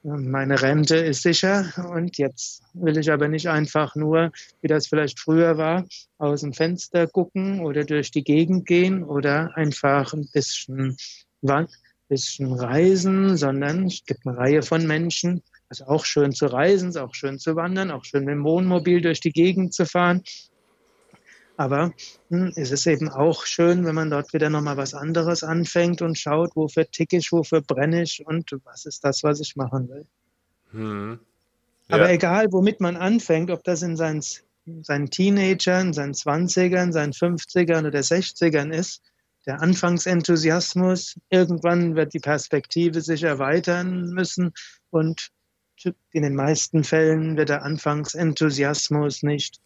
meine 0.03 0.61
Rente 0.61 0.97
ist 0.97 1.23
sicher 1.23 1.65
und 1.89 2.17
jetzt 2.17 2.61
will 2.73 2.97
ich 2.97 3.11
aber 3.11 3.29
nicht 3.29 3.47
einfach 3.47 3.95
nur, 3.95 4.31
wie 4.61 4.67
das 4.67 4.87
vielleicht 4.87 5.19
früher 5.19 5.57
war, 5.57 5.85
aus 6.17 6.41
dem 6.41 6.53
Fenster 6.53 7.07
gucken 7.07 7.61
oder 7.61 7.85
durch 7.85 8.11
die 8.11 8.23
Gegend 8.23 8.65
gehen 8.65 9.03
oder 9.03 9.55
einfach 9.55 10.13
ein 10.13 10.27
bisschen, 10.33 10.97
bisschen 12.09 12.53
reisen, 12.53 13.37
sondern 13.37 13.85
es 13.85 14.03
gibt 14.05 14.27
eine 14.27 14.37
Reihe 14.37 14.61
von 14.61 14.85
Menschen, 14.85 15.41
ist 15.69 15.87
auch 15.87 16.03
schön 16.03 16.33
zu 16.33 16.47
reisen, 16.47 16.89
ist 16.89 16.97
auch 16.97 17.15
schön 17.15 17.39
zu 17.39 17.55
wandern, 17.55 17.89
auch 17.89 18.03
schön 18.03 18.25
mit 18.25 18.33
dem 18.33 18.43
Wohnmobil 18.43 19.01
durch 19.01 19.21
die 19.21 19.31
Gegend 19.31 19.73
zu 19.73 19.85
fahren. 19.85 20.21
Aber 21.55 21.93
hm, 22.29 22.51
es 22.55 22.71
ist 22.71 22.87
eben 22.87 23.09
auch 23.09 23.45
schön, 23.45 23.85
wenn 23.85 23.95
man 23.95 24.09
dort 24.09 24.33
wieder 24.33 24.49
nochmal 24.49 24.77
was 24.77 24.93
anderes 24.93 25.43
anfängt 25.43 26.01
und 26.01 26.17
schaut, 26.17 26.55
wofür 26.55 26.89
tick 26.89 27.13
ich, 27.13 27.31
wofür 27.31 27.61
brenne 27.61 28.03
ich 28.03 28.25
und 28.25 28.57
was 28.63 28.85
ist 28.85 29.03
das, 29.03 29.23
was 29.23 29.39
ich 29.39 29.55
machen 29.55 29.89
will. 29.89 30.05
Hm. 30.71 31.19
Aber 31.89 32.09
egal, 32.09 32.51
womit 32.51 32.79
man 32.79 32.95
anfängt, 32.95 33.51
ob 33.51 33.63
das 33.63 33.81
in 33.83 33.95
seinen, 33.95 34.23
seinen 34.81 35.09
Teenagern, 35.09 35.93
seinen 35.93 36.13
20ern, 36.13 36.91
seinen 36.91 37.13
50ern 37.13 37.85
oder 37.85 37.99
60ern 37.99 38.71
ist, 38.71 39.03
der 39.45 39.61
Anfangsenthusiasmus, 39.61 41.19
irgendwann 41.29 41.95
wird 41.95 42.13
die 42.13 42.19
Perspektive 42.19 43.01
sich 43.01 43.23
erweitern 43.23 44.09
müssen 44.09 44.53
und 44.89 45.31
in 46.11 46.23
den 46.23 46.35
meisten 46.35 46.85
Fällen 46.85 47.35
wird 47.35 47.49
der 47.49 47.63
Anfangsenthusiasmus 47.63 49.21
nicht 49.21 49.59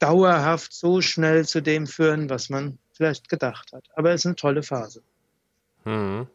dauerhaft 0.00 0.72
so 0.72 1.00
schnell 1.00 1.46
zu 1.46 1.62
dem 1.62 1.86
führen, 1.86 2.28
was 2.28 2.50
man 2.50 2.78
vielleicht 2.92 3.28
gedacht 3.28 3.72
hat. 3.72 3.84
Aber 3.94 4.10
es 4.10 4.22
ist 4.22 4.26
eine 4.26 4.36
tolle 4.36 4.62
Phase. 4.62 5.02
Hm. 5.84 6.26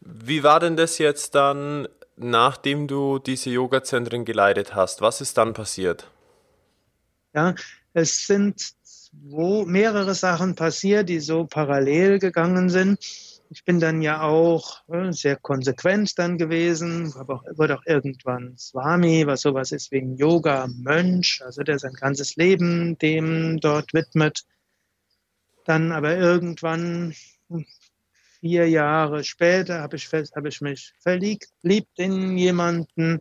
Wie 0.00 0.42
war 0.42 0.60
denn 0.60 0.76
das 0.76 0.98
jetzt 0.98 1.34
dann, 1.34 1.86
nachdem 2.16 2.88
du 2.88 3.18
diese 3.18 3.50
Yoga-Zentren 3.50 4.24
geleitet 4.24 4.74
hast? 4.74 5.00
Was 5.00 5.20
ist 5.20 5.38
dann 5.38 5.52
passiert? 5.52 6.10
Ja, 7.34 7.54
es 7.92 8.26
sind 8.26 8.60
zwei, 8.82 9.64
mehrere 9.66 10.14
Sachen 10.14 10.54
passiert, 10.54 11.08
die 11.08 11.20
so 11.20 11.44
parallel 11.44 12.18
gegangen 12.18 12.68
sind. 12.68 12.98
Ich 13.52 13.64
bin 13.64 13.80
dann 13.80 14.00
ja 14.00 14.22
auch 14.22 14.88
äh, 14.88 15.10
sehr 15.12 15.34
konsequent 15.34 16.16
dann 16.20 16.38
gewesen, 16.38 17.12
aber 17.16 17.34
auch, 17.34 17.44
wurde 17.56 17.76
auch 17.76 17.82
irgendwann 17.84 18.56
Swami, 18.56 19.26
was 19.26 19.40
sowas 19.40 19.72
ist 19.72 19.90
wie 19.90 19.98
ein 19.98 20.16
Yoga-Mönch, 20.16 21.42
also 21.44 21.64
der 21.64 21.80
sein 21.80 21.94
ganzes 21.94 22.36
Leben 22.36 22.96
dem 22.98 23.58
dort 23.58 23.92
widmet. 23.92 24.44
Dann 25.64 25.90
aber 25.90 26.16
irgendwann 26.16 27.12
vier 28.38 28.68
Jahre 28.68 29.24
später 29.24 29.80
habe 29.80 29.96
ich, 29.96 30.08
hab 30.12 30.46
ich 30.46 30.60
mich 30.60 30.94
verliebt 31.00 31.48
in 31.96 32.38
jemanden 32.38 33.18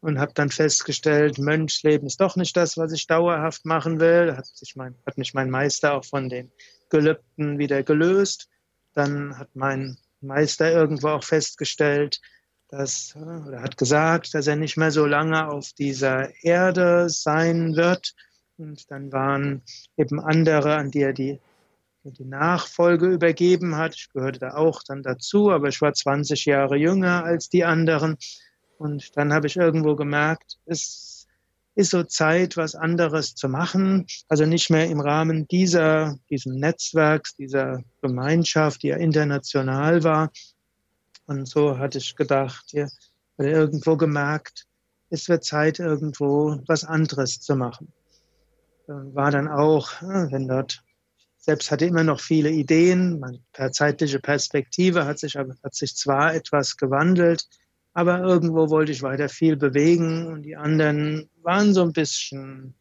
und 0.00 0.18
habe 0.18 0.34
dann 0.34 0.50
festgestellt, 0.50 1.38
Mönchsleben 1.38 2.08
ist 2.08 2.20
doch 2.20 2.36
nicht 2.36 2.54
das, 2.58 2.76
was 2.76 2.92
ich 2.92 3.06
dauerhaft 3.06 3.64
machen 3.64 4.00
will. 4.00 4.36
Hat, 4.36 4.46
sich 4.46 4.76
mein, 4.76 4.96
hat 5.06 5.16
mich 5.16 5.32
mein 5.32 5.48
Meister 5.48 5.94
auch 5.94 6.04
von 6.04 6.28
den 6.28 6.52
Gelübden 6.90 7.58
wieder 7.58 7.82
gelöst. 7.82 8.50
Dann 8.94 9.38
hat 9.38 9.48
mein 9.54 9.96
Meister 10.20 10.70
irgendwo 10.70 11.08
auch 11.08 11.24
festgestellt, 11.24 12.20
dass, 12.68 13.14
oder 13.16 13.60
hat 13.62 13.76
gesagt, 13.76 14.34
dass 14.34 14.46
er 14.46 14.56
nicht 14.56 14.76
mehr 14.76 14.90
so 14.90 15.06
lange 15.06 15.48
auf 15.48 15.72
dieser 15.72 16.30
Erde 16.42 17.08
sein 17.08 17.76
wird. 17.76 18.14
Und 18.56 18.90
dann 18.90 19.12
waren 19.12 19.62
eben 19.96 20.20
andere, 20.20 20.76
an 20.76 20.90
die 20.90 21.02
er 21.02 21.12
die 21.12 21.40
die 22.04 22.24
Nachfolge 22.24 23.06
übergeben 23.06 23.76
hat. 23.76 23.94
Ich 23.94 24.10
gehörte 24.10 24.40
da 24.40 24.54
auch 24.54 24.82
dann 24.82 25.02
dazu, 25.02 25.50
aber 25.50 25.68
ich 25.68 25.80
war 25.80 25.94
20 25.94 26.46
Jahre 26.46 26.76
jünger 26.76 27.24
als 27.24 27.48
die 27.48 27.64
anderen. 27.64 28.16
Und 28.78 29.16
dann 29.16 29.32
habe 29.32 29.46
ich 29.46 29.56
irgendwo 29.56 29.94
gemerkt, 29.94 30.58
es 30.66 31.11
ist 31.74 31.90
so 31.90 32.02
Zeit, 32.02 32.56
was 32.56 32.74
anderes 32.74 33.34
zu 33.34 33.48
machen. 33.48 34.06
Also 34.28 34.44
nicht 34.44 34.70
mehr 34.70 34.88
im 34.88 35.00
Rahmen 35.00 35.48
dieser, 35.48 36.16
diesem 36.28 36.56
Netzwerks, 36.56 37.34
dieser 37.36 37.82
Gemeinschaft, 38.00 38.82
die 38.82 38.88
ja 38.88 38.96
international 38.96 40.04
war. 40.04 40.30
Und 41.26 41.48
so 41.48 41.78
hatte 41.78 41.98
ich 41.98 42.14
gedacht, 42.14 42.72
ja, 42.72 42.88
irgendwo 43.38 43.96
gemerkt, 43.96 44.66
es 45.08 45.28
wird 45.28 45.44
Zeit, 45.44 45.78
irgendwo 45.78 46.60
was 46.66 46.84
anderes 46.84 47.40
zu 47.40 47.56
machen. 47.56 47.92
War 48.86 49.30
dann 49.30 49.48
auch, 49.48 49.90
wenn 50.00 50.48
dort 50.48 50.82
selbst 51.38 51.70
hatte 51.70 51.86
immer 51.86 52.04
noch 52.04 52.20
viele 52.20 52.50
Ideen. 52.50 53.18
Man, 53.18 53.40
per 53.52 53.72
zeitliche 53.72 54.20
Perspektive 54.20 55.06
hat 55.06 55.18
sich, 55.18 55.36
hat 55.36 55.74
sich 55.74 55.96
zwar 55.96 56.34
etwas 56.34 56.76
gewandelt, 56.76 57.48
aber 57.94 58.20
irgendwo 58.20 58.70
wollte 58.70 58.92
ich 58.92 59.02
weiter 59.02 59.28
viel 59.28 59.56
bewegen 59.56 60.26
und 60.26 60.42
die 60.42 60.56
anderen 60.56 61.28
waren 61.42 61.74
so 61.74 61.82
ein 61.82 61.92
bisschen 61.92 62.74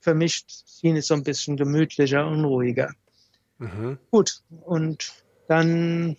vermischt, 0.00 0.50
schien 0.80 0.96
es 0.96 1.06
so 1.06 1.14
ein 1.14 1.22
bisschen 1.22 1.56
gemütlicher, 1.56 2.26
unruhiger. 2.26 2.90
Mhm. 3.58 3.98
Gut, 4.10 4.42
und 4.62 5.12
dann 5.46 6.16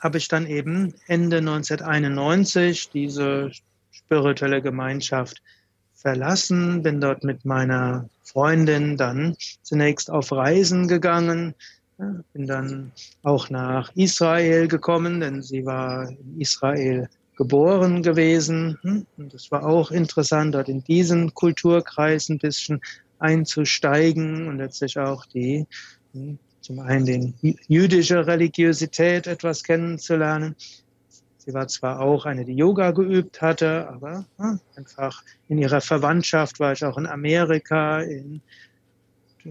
habe 0.00 0.18
ich 0.18 0.28
dann 0.28 0.46
eben 0.46 0.94
Ende 1.06 1.38
1991 1.38 2.90
diese 2.90 3.50
spirituelle 3.90 4.62
Gemeinschaft 4.62 5.42
verlassen, 5.94 6.82
bin 6.82 7.00
dort 7.00 7.24
mit 7.24 7.44
meiner 7.44 8.08
Freundin 8.22 8.96
dann 8.96 9.36
zunächst 9.62 10.10
auf 10.10 10.32
Reisen 10.32 10.88
gegangen, 10.88 11.54
bin 11.96 12.46
dann 12.46 12.92
auch 13.22 13.50
nach 13.50 13.90
Israel 13.94 14.68
gekommen, 14.68 15.20
denn 15.20 15.42
sie 15.42 15.64
war 15.64 16.08
in 16.08 16.40
Israel 16.40 17.08
geboren 17.36 18.02
gewesen. 18.02 18.78
Hm, 18.82 19.06
und 19.16 19.34
es 19.34 19.50
war 19.50 19.64
auch 19.64 19.90
interessant, 19.90 20.54
dort 20.54 20.68
in 20.68 20.82
diesen 20.84 21.34
Kulturkreis 21.34 22.28
ein 22.28 22.38
bisschen 22.38 22.80
einzusteigen 23.18 24.48
und 24.48 24.58
letztlich 24.58 24.98
auch 24.98 25.24
die, 25.26 25.66
hm, 26.12 26.38
zum 26.60 26.80
einen 26.80 27.34
die 27.42 27.56
jüdische 27.68 28.26
Religiosität 28.26 29.26
etwas 29.26 29.62
kennenzulernen, 29.62 30.56
Sie 31.46 31.54
war 31.54 31.68
zwar 31.68 32.00
auch 32.00 32.26
eine, 32.26 32.44
die 32.44 32.56
Yoga 32.56 32.90
geübt 32.90 33.40
hatte, 33.40 33.88
aber 33.88 34.26
ja, 34.36 34.58
einfach 34.74 35.22
in 35.46 35.58
ihrer 35.58 35.80
Verwandtschaft 35.80 36.58
war 36.58 36.72
ich 36.72 36.84
auch 36.84 36.98
in 36.98 37.06
Amerika, 37.06 38.00
in 38.00 38.42
äh, 39.44 39.50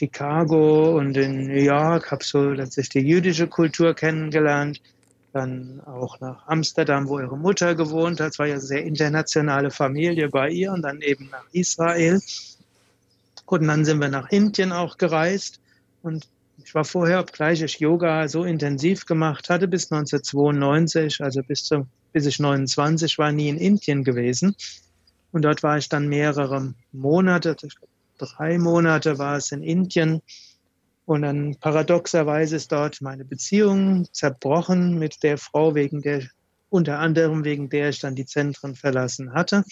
Chicago 0.00 0.96
und 0.96 1.14
in 1.18 1.46
New 1.46 1.60
York, 1.60 2.10
habe 2.10 2.24
so 2.24 2.50
letztlich 2.50 2.88
die 2.88 3.00
jüdische 3.00 3.46
Kultur 3.46 3.94
kennengelernt. 3.94 4.80
Dann 5.34 5.82
auch 5.84 6.18
nach 6.20 6.48
Amsterdam, 6.48 7.06
wo 7.06 7.20
ihre 7.20 7.36
Mutter 7.36 7.74
gewohnt 7.74 8.18
hat. 8.18 8.32
Es 8.32 8.38
war 8.38 8.46
ja 8.46 8.54
eine 8.54 8.62
sehr 8.62 8.82
internationale 8.82 9.70
Familie 9.70 10.30
bei 10.30 10.48
ihr 10.48 10.72
und 10.72 10.82
dann 10.82 11.02
eben 11.02 11.28
nach 11.30 11.44
Israel. 11.52 12.18
Und 13.44 13.66
dann 13.66 13.84
sind 13.84 14.00
wir 14.00 14.08
nach 14.08 14.30
Indien 14.30 14.72
auch 14.72 14.96
gereist 14.96 15.60
und 16.02 16.26
ich 16.64 16.74
war 16.74 16.84
vorher, 16.84 17.20
obgleich 17.20 17.62
ich 17.62 17.80
Yoga 17.80 18.28
so 18.28 18.44
intensiv 18.44 19.06
gemacht 19.06 19.50
hatte, 19.50 19.68
bis 19.68 19.90
1992, 19.90 21.20
also 21.20 21.42
bis, 21.42 21.64
zum, 21.64 21.88
bis 22.12 22.26
ich 22.26 22.38
29 22.38 23.18
war, 23.18 23.32
nie 23.32 23.48
in 23.48 23.56
Indien 23.56 24.04
gewesen. 24.04 24.54
Und 25.32 25.42
dort 25.42 25.62
war 25.62 25.78
ich 25.78 25.88
dann 25.88 26.08
mehrere 26.08 26.74
Monate, 26.92 27.56
drei 28.20 28.58
Monate 28.58 29.18
war 29.18 29.36
es 29.36 29.52
in 29.52 29.62
Indien. 29.62 30.22
Und 31.06 31.22
dann 31.22 31.56
paradoxerweise 31.58 32.56
ist 32.56 32.70
dort 32.70 33.00
meine 33.00 33.24
Beziehung 33.24 34.06
zerbrochen 34.12 34.98
mit 34.98 35.22
der 35.22 35.38
Frau, 35.38 35.74
wegen 35.74 36.02
der, 36.02 36.22
unter 36.68 36.98
anderem 37.00 37.44
wegen 37.44 37.68
der 37.68 37.88
ich 37.88 38.00
dann 38.00 38.14
die 38.14 38.26
Zentren 38.26 38.76
verlassen 38.76 39.32
hatte. 39.32 39.64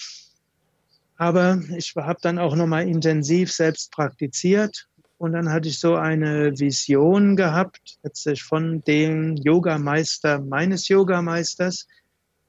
Aber 1.16 1.60
ich 1.76 1.94
habe 1.96 2.18
dann 2.22 2.38
auch 2.38 2.56
nochmal 2.56 2.88
intensiv 2.88 3.52
selbst 3.52 3.92
praktiziert 3.92 4.88
und 5.18 5.32
dann 5.32 5.50
hatte 5.50 5.68
ich 5.68 5.80
so 5.80 5.96
eine 5.96 6.58
Vision 6.58 7.34
gehabt, 7.34 7.98
letztlich 8.04 8.44
von 8.44 8.82
dem 8.82 9.36
Yogameister 9.36 10.40
meines 10.40 10.86
Yogameisters. 10.86 11.88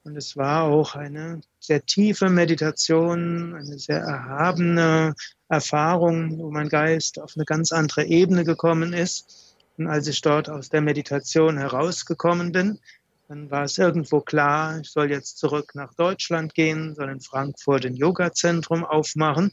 Und 0.03 0.15
es 0.15 0.37
war 0.37 0.63
auch 0.63 0.95
eine 0.95 1.41
sehr 1.59 1.85
tiefe 1.85 2.29
Meditation, 2.29 3.55
eine 3.55 3.77
sehr 3.77 3.99
erhabene 3.99 5.13
Erfahrung, 5.49 6.39
wo 6.39 6.49
mein 6.51 6.69
Geist 6.69 7.19
auf 7.19 7.33
eine 7.35 7.45
ganz 7.45 7.71
andere 7.71 8.05
Ebene 8.05 8.43
gekommen 8.43 8.93
ist. 8.93 9.55
Und 9.77 9.87
als 9.87 10.07
ich 10.07 10.21
dort 10.21 10.49
aus 10.49 10.69
der 10.69 10.81
Meditation 10.81 11.57
herausgekommen 11.57 12.51
bin, 12.51 12.79
dann 13.27 13.51
war 13.51 13.63
es 13.63 13.77
irgendwo 13.77 14.21
klar, 14.21 14.79
ich 14.79 14.89
soll 14.89 15.11
jetzt 15.11 15.37
zurück 15.37 15.75
nach 15.75 15.93
Deutschland 15.93 16.55
gehen, 16.55 16.95
soll 16.95 17.09
in 17.09 17.21
Frankfurt 17.21 17.85
ein 17.85 17.95
Yoga-Zentrum 17.95 18.83
aufmachen. 18.83 19.51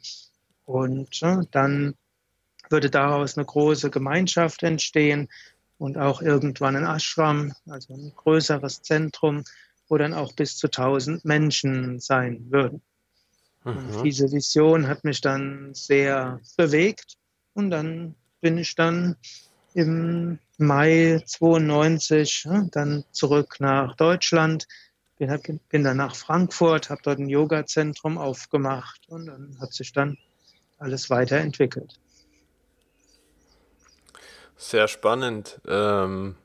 Und 0.64 1.20
dann 1.50 1.94
würde 2.70 2.90
daraus 2.90 3.36
eine 3.36 3.44
große 3.44 3.90
Gemeinschaft 3.90 4.62
entstehen 4.62 5.28
und 5.78 5.98
auch 5.98 6.22
irgendwann 6.22 6.76
ein 6.76 6.86
Ashram, 6.86 7.52
also 7.68 7.94
ein 7.94 8.12
größeres 8.16 8.82
Zentrum, 8.82 9.44
wo 9.88 9.96
dann 9.96 10.14
auch 10.14 10.32
bis 10.32 10.56
zu 10.56 10.66
1000 10.66 11.24
Menschen 11.24 12.00
sein 12.00 12.50
würden. 12.50 12.82
Mhm. 13.64 14.04
diese 14.04 14.30
Vision 14.30 14.86
hat 14.86 15.02
mich 15.02 15.20
dann 15.20 15.74
sehr 15.74 16.40
bewegt 16.56 17.16
und 17.54 17.70
dann 17.70 18.14
bin 18.40 18.58
ich 18.58 18.76
dann 18.76 19.16
im 19.74 20.38
Mai 20.56 21.20
92 21.26 22.46
dann 22.70 23.04
zurück 23.10 23.56
nach 23.58 23.96
Deutschland, 23.96 24.68
bin, 25.18 25.60
bin 25.68 25.82
dann 25.82 25.96
nach 25.96 26.14
Frankfurt, 26.14 26.90
habe 26.90 27.00
dort 27.02 27.18
ein 27.18 27.28
Yoga-Zentrum 27.28 28.18
aufgemacht 28.18 29.08
und 29.08 29.26
dann 29.26 29.58
hat 29.60 29.72
sich 29.72 29.92
dann 29.92 30.16
alles 30.78 31.10
weiterentwickelt. 31.10 31.98
Sehr 34.56 34.88
spannend. 34.88 35.60
Ähm, 35.66 36.36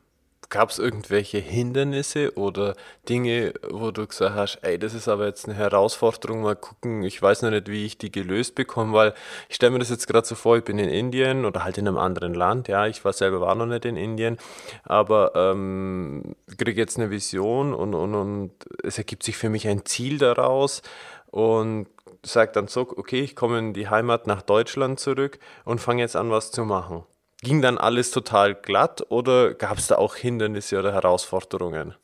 gab 0.51 0.69
es 0.69 0.77
irgendwelche 0.77 1.39
Hindernisse 1.39 2.37
oder 2.37 2.75
Dinge, 3.09 3.53
wo 3.69 3.89
du 3.89 4.05
gesagt 4.05 4.35
hast, 4.35 4.59
ey, 4.61 4.77
das 4.77 4.93
ist 4.93 5.07
aber 5.07 5.25
jetzt 5.25 5.45
eine 5.45 5.57
Herausforderung, 5.57 6.41
mal 6.41 6.55
gucken, 6.55 7.01
ich 7.03 7.19
weiß 7.19 7.41
noch 7.41 7.49
nicht, 7.49 7.69
wie 7.69 7.85
ich 7.85 7.97
die 7.97 8.11
gelöst 8.11 8.53
bekomme, 8.53 8.93
weil 8.93 9.13
ich 9.49 9.55
stelle 9.55 9.71
mir 9.71 9.79
das 9.79 9.89
jetzt 9.89 10.07
gerade 10.07 10.27
so 10.27 10.35
vor, 10.35 10.57
ich 10.57 10.63
bin 10.63 10.77
in 10.77 10.89
Indien 10.89 11.45
oder 11.45 11.63
halt 11.63 11.77
in 11.77 11.87
einem 11.87 11.97
anderen 11.97 12.35
Land, 12.35 12.67
ja, 12.67 12.85
ich 12.85 13.03
war 13.03 13.13
selber 13.13 13.41
war 13.41 13.55
noch 13.55 13.65
nicht 13.65 13.85
in 13.85 13.95
Indien, 13.95 14.37
aber 14.83 15.31
ähm, 15.35 16.35
kriege 16.57 16.79
jetzt 16.79 16.99
eine 16.99 17.09
Vision 17.09 17.73
und, 17.73 17.95
und, 17.95 18.13
und 18.13 18.51
es 18.83 18.97
ergibt 18.97 19.23
sich 19.23 19.37
für 19.37 19.49
mich 19.49 19.67
ein 19.67 19.85
Ziel 19.85 20.17
daraus 20.17 20.81
und 21.27 21.87
sage 22.23 22.51
dann 22.51 22.67
so, 22.67 22.81
okay, 22.81 23.21
ich 23.21 23.35
komme 23.35 23.57
in 23.57 23.73
die 23.73 23.89
Heimat 23.89 24.27
nach 24.27 24.41
Deutschland 24.41 24.99
zurück 24.99 25.39
und 25.63 25.79
fange 25.79 26.01
jetzt 26.01 26.15
an, 26.15 26.29
was 26.29 26.51
zu 26.51 26.65
machen. 26.65 27.03
Ging 27.43 27.63
dann 27.63 27.79
alles 27.79 28.11
total 28.11 28.53
glatt 28.53 29.03
oder 29.09 29.55
gab 29.55 29.79
es 29.79 29.87
da 29.87 29.95
auch 29.95 30.15
Hindernisse 30.15 30.77
oder 30.77 30.93
Herausforderungen? 30.93 31.95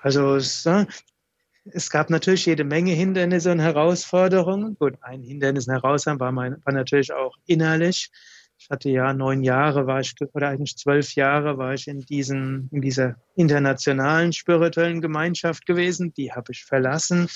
Also 0.00 0.34
es, 0.34 0.66
äh, 0.66 0.86
es, 1.66 1.90
gab 1.90 2.10
natürlich 2.10 2.44
jede 2.44 2.64
Menge 2.64 2.92
Hindernisse 2.92 3.52
und 3.52 3.60
Herausforderungen. 3.60 4.76
Gut, 4.78 4.94
ein 5.00 5.22
Hindernis 5.22 5.68
Herausforderung 5.68 6.20
war, 6.20 6.34
war 6.34 6.74
natürlich 6.74 7.12
auch 7.12 7.36
innerlich. 7.46 8.10
Ich 8.58 8.68
hatte 8.68 8.90
ja 8.90 9.12
neun 9.12 9.44
Jahre, 9.44 9.86
war 9.86 10.00
ich, 10.00 10.14
oder 10.32 10.48
eigentlich 10.48 10.76
zwölf 10.76 11.14
Jahre 11.14 11.56
war 11.58 11.74
ich 11.74 11.86
in, 11.86 12.00
diesen, 12.00 12.68
in 12.72 12.80
dieser 12.80 13.16
internationalen 13.36 14.32
spirituellen 14.32 15.00
Gemeinschaft 15.00 15.66
gewesen. 15.66 16.12
Die 16.14 16.32
habe 16.32 16.50
ich 16.50 16.64
verlassen, 16.64 17.28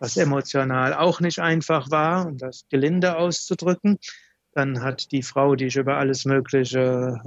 was 0.00 0.18
emotional 0.18 0.92
auch 0.92 1.20
nicht 1.20 1.38
einfach 1.38 1.90
war, 1.90 2.26
um 2.26 2.36
das 2.36 2.66
gelinde 2.68 3.16
auszudrücken. 3.16 3.98
Dann 4.56 4.82
hat 4.82 5.12
die 5.12 5.22
Frau, 5.22 5.54
die 5.54 5.66
ich 5.66 5.76
über 5.76 5.98
alles 5.98 6.24
Mögliche 6.24 7.20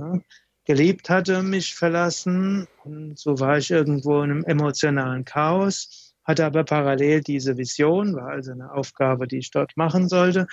geliebt 0.65 1.11
hatte, 1.11 1.43
mich 1.43 1.75
verlassen. 1.75 2.67
Und 2.83 3.19
so 3.19 3.39
war 3.39 3.59
ich 3.59 3.69
irgendwo 3.69 4.23
in 4.23 4.31
einem 4.31 4.43
emotionalen 4.45 5.25
Chaos, 5.25 6.15
hatte 6.23 6.43
aber 6.43 6.63
parallel 6.63 7.21
diese 7.21 7.55
Vision, 7.55 8.15
war 8.15 8.29
also 8.29 8.51
eine 8.51 8.71
Aufgabe, 8.71 9.27
die 9.27 9.37
ich 9.37 9.51
dort 9.51 9.77
machen 9.77 10.09
sollte. 10.09 10.47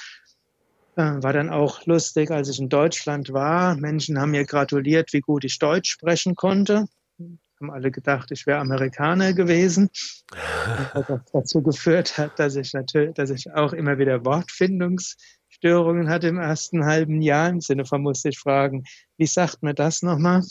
Äh, 0.97 1.23
war 1.23 1.33
dann 1.33 1.49
auch 1.49 1.87
lustig, 1.87 2.31
als 2.31 2.51
ich 2.51 2.59
in 2.59 2.69
Deutschland 2.69 3.33
war. 3.33 3.75
Menschen 3.77 4.21
haben 4.21 4.33
mir 4.33 4.45
gratuliert, 4.45 5.15
wie 5.15 5.21
gut 5.21 5.45
ich 5.45 5.59
Deutsch 5.59 5.91
sprechen 5.91 6.35
konnte. 6.35 6.85
Haben 7.19 7.71
alle 7.71 7.91
gedacht, 7.91 8.31
ich 8.33 8.47
wäre 8.47 8.59
Amerikaner 8.59 9.33
gewesen. 9.33 9.89
Was 10.93 11.25
dazu 11.33 11.63
geführt 11.63 12.19
hat, 12.19 12.39
dass 12.39 12.55
ich 12.57 12.75
natürlich, 12.75 13.15
dass 13.15 13.31
ich 13.31 13.51
auch 13.55 13.73
immer 13.73 13.97
wieder 13.97 14.27
Wortfindungs 14.27 15.17
Störungen 15.57 16.11
hatte 16.11 16.29
im 16.29 16.39
ersten 16.39 16.85
halben 16.85 17.23
Jahr. 17.23 17.49
Im 17.49 17.61
Sinne 17.61 17.87
von 17.87 18.03
musste 18.03 18.29
ich 18.29 18.39
fragen, 18.39 18.85
wie 19.17 19.27
sagt 19.27 19.63
man 19.63 19.75
das 19.75 20.03
nochmal? 20.03 20.43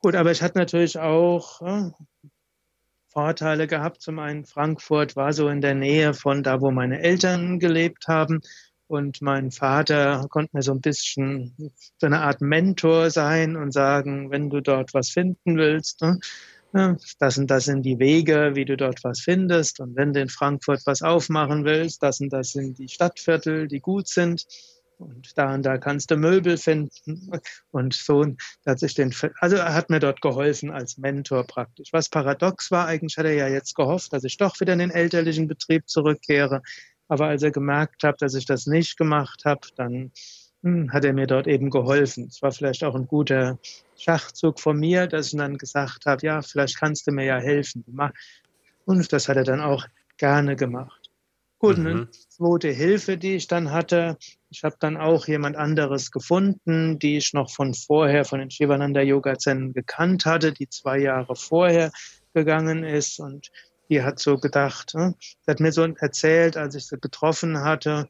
Gut, 0.00 0.14
aber 0.14 0.30
ich 0.30 0.42
hatte 0.42 0.58
natürlich 0.58 0.98
auch 0.98 1.60
ja, 1.60 1.92
Vorteile 3.08 3.66
gehabt. 3.66 4.00
Zum 4.00 4.18
einen, 4.18 4.46
Frankfurt 4.46 5.16
war 5.16 5.32
so 5.32 5.48
in 5.48 5.60
der 5.60 5.74
Nähe 5.74 6.14
von 6.14 6.42
da, 6.42 6.60
wo 6.60 6.70
meine 6.70 7.00
Eltern 7.00 7.58
gelebt 7.58 8.08
haben. 8.08 8.40
Und 8.86 9.20
mein 9.20 9.50
Vater 9.50 10.26
konnte 10.30 10.56
mir 10.56 10.62
so 10.62 10.72
ein 10.72 10.80
bisschen 10.80 11.54
so 11.98 12.06
eine 12.06 12.20
Art 12.20 12.40
Mentor 12.40 13.10
sein 13.10 13.54
und 13.54 13.72
sagen, 13.72 14.30
wenn 14.30 14.48
du 14.48 14.62
dort 14.62 14.94
was 14.94 15.10
finden 15.10 15.58
willst, 15.58 16.00
ne, 16.00 16.18
das 16.72 17.38
und 17.38 17.50
das 17.50 17.64
sind 17.64 17.82
die 17.82 17.98
Wege, 17.98 18.52
wie 18.54 18.64
du 18.64 18.76
dort 18.76 19.02
was 19.02 19.20
findest. 19.20 19.80
Und 19.80 19.96
wenn 19.96 20.12
du 20.12 20.20
in 20.20 20.28
Frankfurt 20.28 20.82
was 20.84 21.02
aufmachen 21.02 21.64
willst, 21.64 22.02
das 22.02 22.20
und 22.20 22.30
das 22.32 22.52
sind 22.52 22.78
die 22.78 22.88
Stadtviertel, 22.88 23.68
die 23.68 23.80
gut 23.80 24.08
sind. 24.08 24.46
Und 24.98 25.38
da 25.38 25.54
und 25.54 25.62
da 25.62 25.78
kannst 25.78 26.10
du 26.10 26.16
Möbel 26.16 26.56
finden. 26.56 27.30
Und 27.70 27.94
so 27.94 28.26
hat 28.66 28.80
sich 28.80 28.94
den, 28.94 29.14
also 29.40 29.56
er 29.56 29.72
hat 29.72 29.90
mir 29.90 30.00
dort 30.00 30.20
geholfen 30.20 30.70
als 30.70 30.98
Mentor 30.98 31.44
praktisch. 31.44 31.92
Was 31.92 32.08
paradox 32.08 32.70
war, 32.70 32.86
eigentlich 32.86 33.16
hat 33.16 33.26
er 33.26 33.34
ja 33.34 33.48
jetzt 33.48 33.74
gehofft, 33.74 34.12
dass 34.12 34.24
ich 34.24 34.36
doch 34.36 34.58
wieder 34.60 34.72
in 34.72 34.80
den 34.80 34.90
elterlichen 34.90 35.46
Betrieb 35.46 35.88
zurückkehre. 35.88 36.62
Aber 37.06 37.28
als 37.28 37.42
er 37.42 37.52
gemerkt 37.52 38.02
hat, 38.02 38.20
dass 38.20 38.34
ich 38.34 38.44
das 38.44 38.66
nicht 38.66 38.98
gemacht 38.98 39.44
habe, 39.44 39.68
dann 39.76 40.12
hm, 40.62 40.92
hat 40.92 41.04
er 41.04 41.12
mir 41.12 41.26
dort 41.26 41.46
eben 41.46 41.70
geholfen. 41.70 42.26
Es 42.26 42.42
war 42.42 42.52
vielleicht 42.52 42.82
auch 42.84 42.96
ein 42.96 43.06
guter 43.06 43.58
Schachzug 43.98 44.60
von 44.60 44.78
mir, 44.78 45.06
dass 45.06 45.32
ich 45.32 45.38
dann 45.38 45.58
gesagt 45.58 46.06
habe, 46.06 46.24
ja, 46.24 46.42
vielleicht 46.42 46.78
kannst 46.78 47.06
du 47.06 47.12
mir 47.12 47.24
ja 47.24 47.38
helfen. 47.38 47.84
Und 48.84 49.12
das 49.12 49.28
hat 49.28 49.36
er 49.36 49.44
dann 49.44 49.60
auch 49.60 49.86
gerne 50.16 50.56
gemacht. 50.56 51.10
Gut, 51.58 51.76
mhm. 51.76 51.86
eine 51.86 52.10
zweite 52.10 52.70
Hilfe, 52.70 53.18
die 53.18 53.34
ich 53.34 53.48
dann 53.48 53.72
hatte, 53.72 54.16
ich 54.48 54.62
habe 54.62 54.76
dann 54.78 54.96
auch 54.96 55.26
jemand 55.26 55.56
anderes 55.56 56.12
gefunden, 56.12 56.98
die 57.00 57.16
ich 57.16 57.32
noch 57.32 57.50
von 57.50 57.74
vorher, 57.74 58.24
von 58.24 58.38
den 58.38 58.50
Shivananda 58.50 59.00
Yoga 59.00 59.36
Zen 59.36 59.72
gekannt 59.72 60.24
hatte, 60.24 60.52
die 60.52 60.68
zwei 60.68 60.98
Jahre 60.98 61.34
vorher 61.34 61.90
gegangen 62.32 62.84
ist 62.84 63.18
und 63.18 63.50
die 63.90 64.02
hat 64.02 64.20
so 64.20 64.38
gedacht, 64.38 64.94
ne? 64.94 65.14
sie 65.20 65.50
hat 65.50 65.60
mir 65.60 65.72
so 65.72 65.82
erzählt, 65.82 66.56
als 66.56 66.76
ich 66.76 66.86
sie 66.86 66.98
getroffen 66.98 67.58
hatte, 67.58 68.08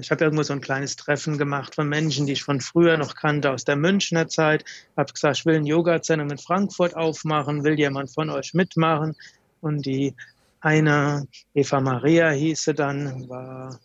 ich 0.00 0.10
habe 0.10 0.24
irgendwo 0.24 0.42
so 0.42 0.52
ein 0.52 0.60
kleines 0.60 0.96
Treffen 0.96 1.38
gemacht 1.38 1.74
von 1.74 1.88
Menschen, 1.88 2.26
die 2.26 2.34
ich 2.34 2.42
von 2.42 2.60
früher 2.60 2.98
noch 2.98 3.14
kannte, 3.14 3.50
aus 3.50 3.64
der 3.64 3.76
Münchner 3.76 4.28
Zeit. 4.28 4.64
Habe 4.96 5.12
gesagt, 5.12 5.38
ich 5.38 5.46
will 5.46 5.56
ein 5.56 5.64
Yoga-Zentrum 5.64 6.30
in 6.30 6.38
Frankfurt 6.38 6.94
aufmachen, 6.94 7.64
will 7.64 7.78
jemand 7.78 8.12
von 8.12 8.28
euch 8.28 8.52
mitmachen? 8.52 9.16
Und 9.62 9.86
die 9.86 10.14
eine, 10.60 11.26
Eva 11.54 11.80
Maria 11.80 12.30
hieß 12.30 12.62
sie 12.62 12.74
dann, 12.74 13.28
war 13.28 13.80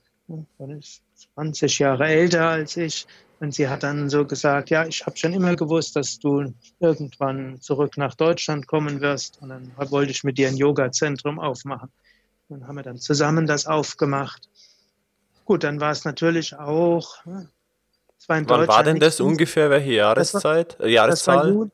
20 1.36 1.80
Jahre 1.80 2.08
älter 2.08 2.50
als 2.50 2.76
ich. 2.76 3.08
Und 3.40 3.54
sie 3.54 3.68
hat 3.68 3.84
dann 3.84 4.10
so 4.10 4.26
gesagt, 4.26 4.70
ja, 4.70 4.86
ich 4.86 5.06
habe 5.06 5.18
schon 5.18 5.34
immer 5.34 5.56
gewusst, 5.56 5.96
dass 5.96 6.20
du 6.20 6.54
irgendwann 6.80 7.62
zurück 7.62 7.98
nach 7.98 8.16
Deutschland 8.16 8.68
kommen 8.68 9.02
wirst. 9.02 9.42
Und 9.42 9.50
dann 9.50 9.72
wollte 9.78 10.12
ich 10.12 10.24
mit 10.24 10.38
dir 10.38 10.48
ein 10.48 10.58
Yoga-Zentrum 10.58 11.40
aufmachen. 11.40 11.90
Dann 12.50 12.68
haben 12.68 12.76
wir 12.76 12.84
dann 12.84 12.98
zusammen 12.98 13.48
das 13.48 13.66
aufgemacht. 13.66 14.50
Gut, 15.46 15.64
dann 15.64 15.80
war 15.80 15.92
es 15.92 16.04
natürlich 16.06 16.56
auch. 16.56 17.24
Ne, 17.26 17.50
es 18.18 18.28
war 18.28 18.38
in 18.38 18.50
Wann 18.50 18.68
war 18.68 18.84
denn 18.84 19.00
das 19.00 19.20
ungefähr? 19.20 19.70
Welche 19.70 19.94
Jahreszeit? 19.94 20.74
Das 20.74 20.80
war, 20.80 20.88
Jahreszahl? 20.88 21.56
War 21.56 21.68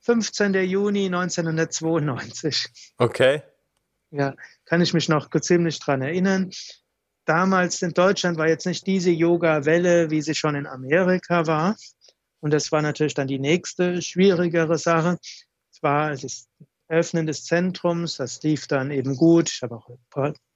15. 0.00 0.54
Juni 0.54 1.06
1992. 1.06 2.66
Okay. 2.98 3.42
Ja, 4.10 4.34
kann 4.64 4.80
ich 4.80 4.94
mich 4.94 5.08
noch 5.08 5.28
ziemlich 5.40 5.78
dran 5.80 6.02
erinnern. 6.02 6.50
Damals 7.26 7.80
in 7.82 7.92
Deutschland 7.92 8.38
war 8.38 8.48
jetzt 8.48 8.66
nicht 8.66 8.86
diese 8.86 9.10
Yoga-Welle, 9.10 10.10
wie 10.10 10.22
sie 10.22 10.34
schon 10.34 10.54
in 10.54 10.66
Amerika 10.66 11.46
war. 11.46 11.76
Und 12.40 12.52
das 12.52 12.70
war 12.70 12.82
natürlich 12.82 13.14
dann 13.14 13.26
die 13.26 13.38
nächste 13.38 14.02
schwierigere 14.02 14.76
Sache. 14.76 15.18
Es 15.72 15.82
war 15.82 16.10
das 16.10 16.48
Öffnen 16.88 17.26
des 17.26 17.44
Zentrums, 17.44 18.18
das 18.18 18.42
lief 18.42 18.66
dann 18.66 18.90
eben 18.90 19.16
gut. 19.16 19.50
Ich 19.50 19.62
habe 19.62 19.76
auch 19.76 19.88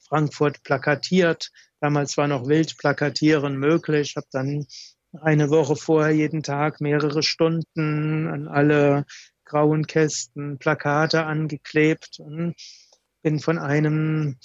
Frankfurt 0.08 0.62
plakatiert. 0.62 1.50
Damals 1.80 2.16
war 2.16 2.28
noch 2.28 2.48
Wildplakatieren 2.48 3.56
möglich. 3.56 4.10
Ich 4.10 4.16
habe 4.16 4.26
dann 4.32 4.66
eine 5.20 5.50
Woche 5.50 5.76
vorher 5.76 6.14
jeden 6.14 6.42
Tag 6.42 6.80
mehrere 6.80 7.22
Stunden 7.22 8.26
an 8.26 8.48
alle 8.48 9.04
grauen 9.44 9.86
Kästen 9.86 10.58
Plakate 10.58 11.24
angeklebt 11.24 12.18
und 12.20 12.54
bin 13.22 13.40
von 13.40 13.58
einem 13.58 14.36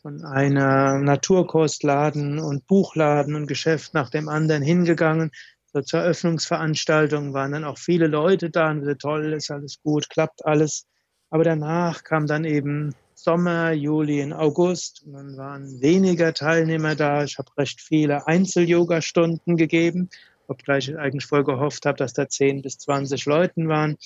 von 0.00 0.24
einer 0.24 0.98
Naturkostladen 0.98 2.38
und 2.38 2.66
Buchladen 2.66 3.34
und 3.34 3.46
Geschäft 3.48 3.94
nach 3.94 4.10
dem 4.10 4.28
anderen 4.28 4.62
hingegangen. 4.62 5.32
So 5.72 5.80
zur 5.82 6.00
Eröffnungsveranstaltung 6.00 7.34
waren 7.34 7.52
dann 7.52 7.64
auch 7.64 7.78
viele 7.78 8.06
Leute 8.06 8.50
da 8.50 8.70
und 8.70 8.80
gesagt, 8.80 9.02
toll, 9.02 9.32
ist 9.32 9.50
alles 9.50 9.80
gut, 9.82 10.08
klappt 10.08 10.46
alles. 10.46 10.86
Aber 11.30 11.42
danach 11.42 12.04
kam 12.04 12.26
dann 12.26 12.44
eben 12.44 12.94
Sommer, 13.26 13.72
Juli 13.72 14.22
und 14.22 14.32
August. 14.32 15.02
Und 15.04 15.14
dann 15.14 15.36
waren 15.36 15.80
weniger 15.80 16.32
Teilnehmer 16.32 16.94
da. 16.94 17.24
Ich 17.24 17.38
habe 17.38 17.50
recht 17.58 17.80
viele 17.80 18.24
Einzel-Yoga-Stunden 18.28 19.56
gegeben, 19.56 20.10
obgleich 20.46 20.90
ich 20.90 20.96
eigentlich 20.96 21.26
voll 21.26 21.42
gehofft 21.42 21.86
habe, 21.86 21.98
dass 21.98 22.12
da 22.12 22.28
10 22.28 22.62
bis 22.62 22.78
20 22.78 23.26
Leuten 23.26 23.66
waren. 23.66 23.96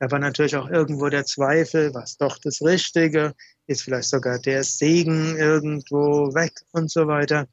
Da 0.00 0.10
war 0.10 0.18
natürlich 0.18 0.54
auch 0.54 0.68
irgendwo 0.68 1.08
der 1.08 1.24
Zweifel, 1.24 1.94
was 1.94 2.18
doch 2.18 2.36
das 2.36 2.60
Richtige, 2.60 3.32
ist 3.66 3.84
vielleicht 3.84 4.10
sogar 4.10 4.38
der 4.38 4.62
Segen 4.64 5.38
irgendwo 5.38 6.34
weg 6.34 6.52
und 6.72 6.90
so 6.90 7.06
weiter. 7.06 7.48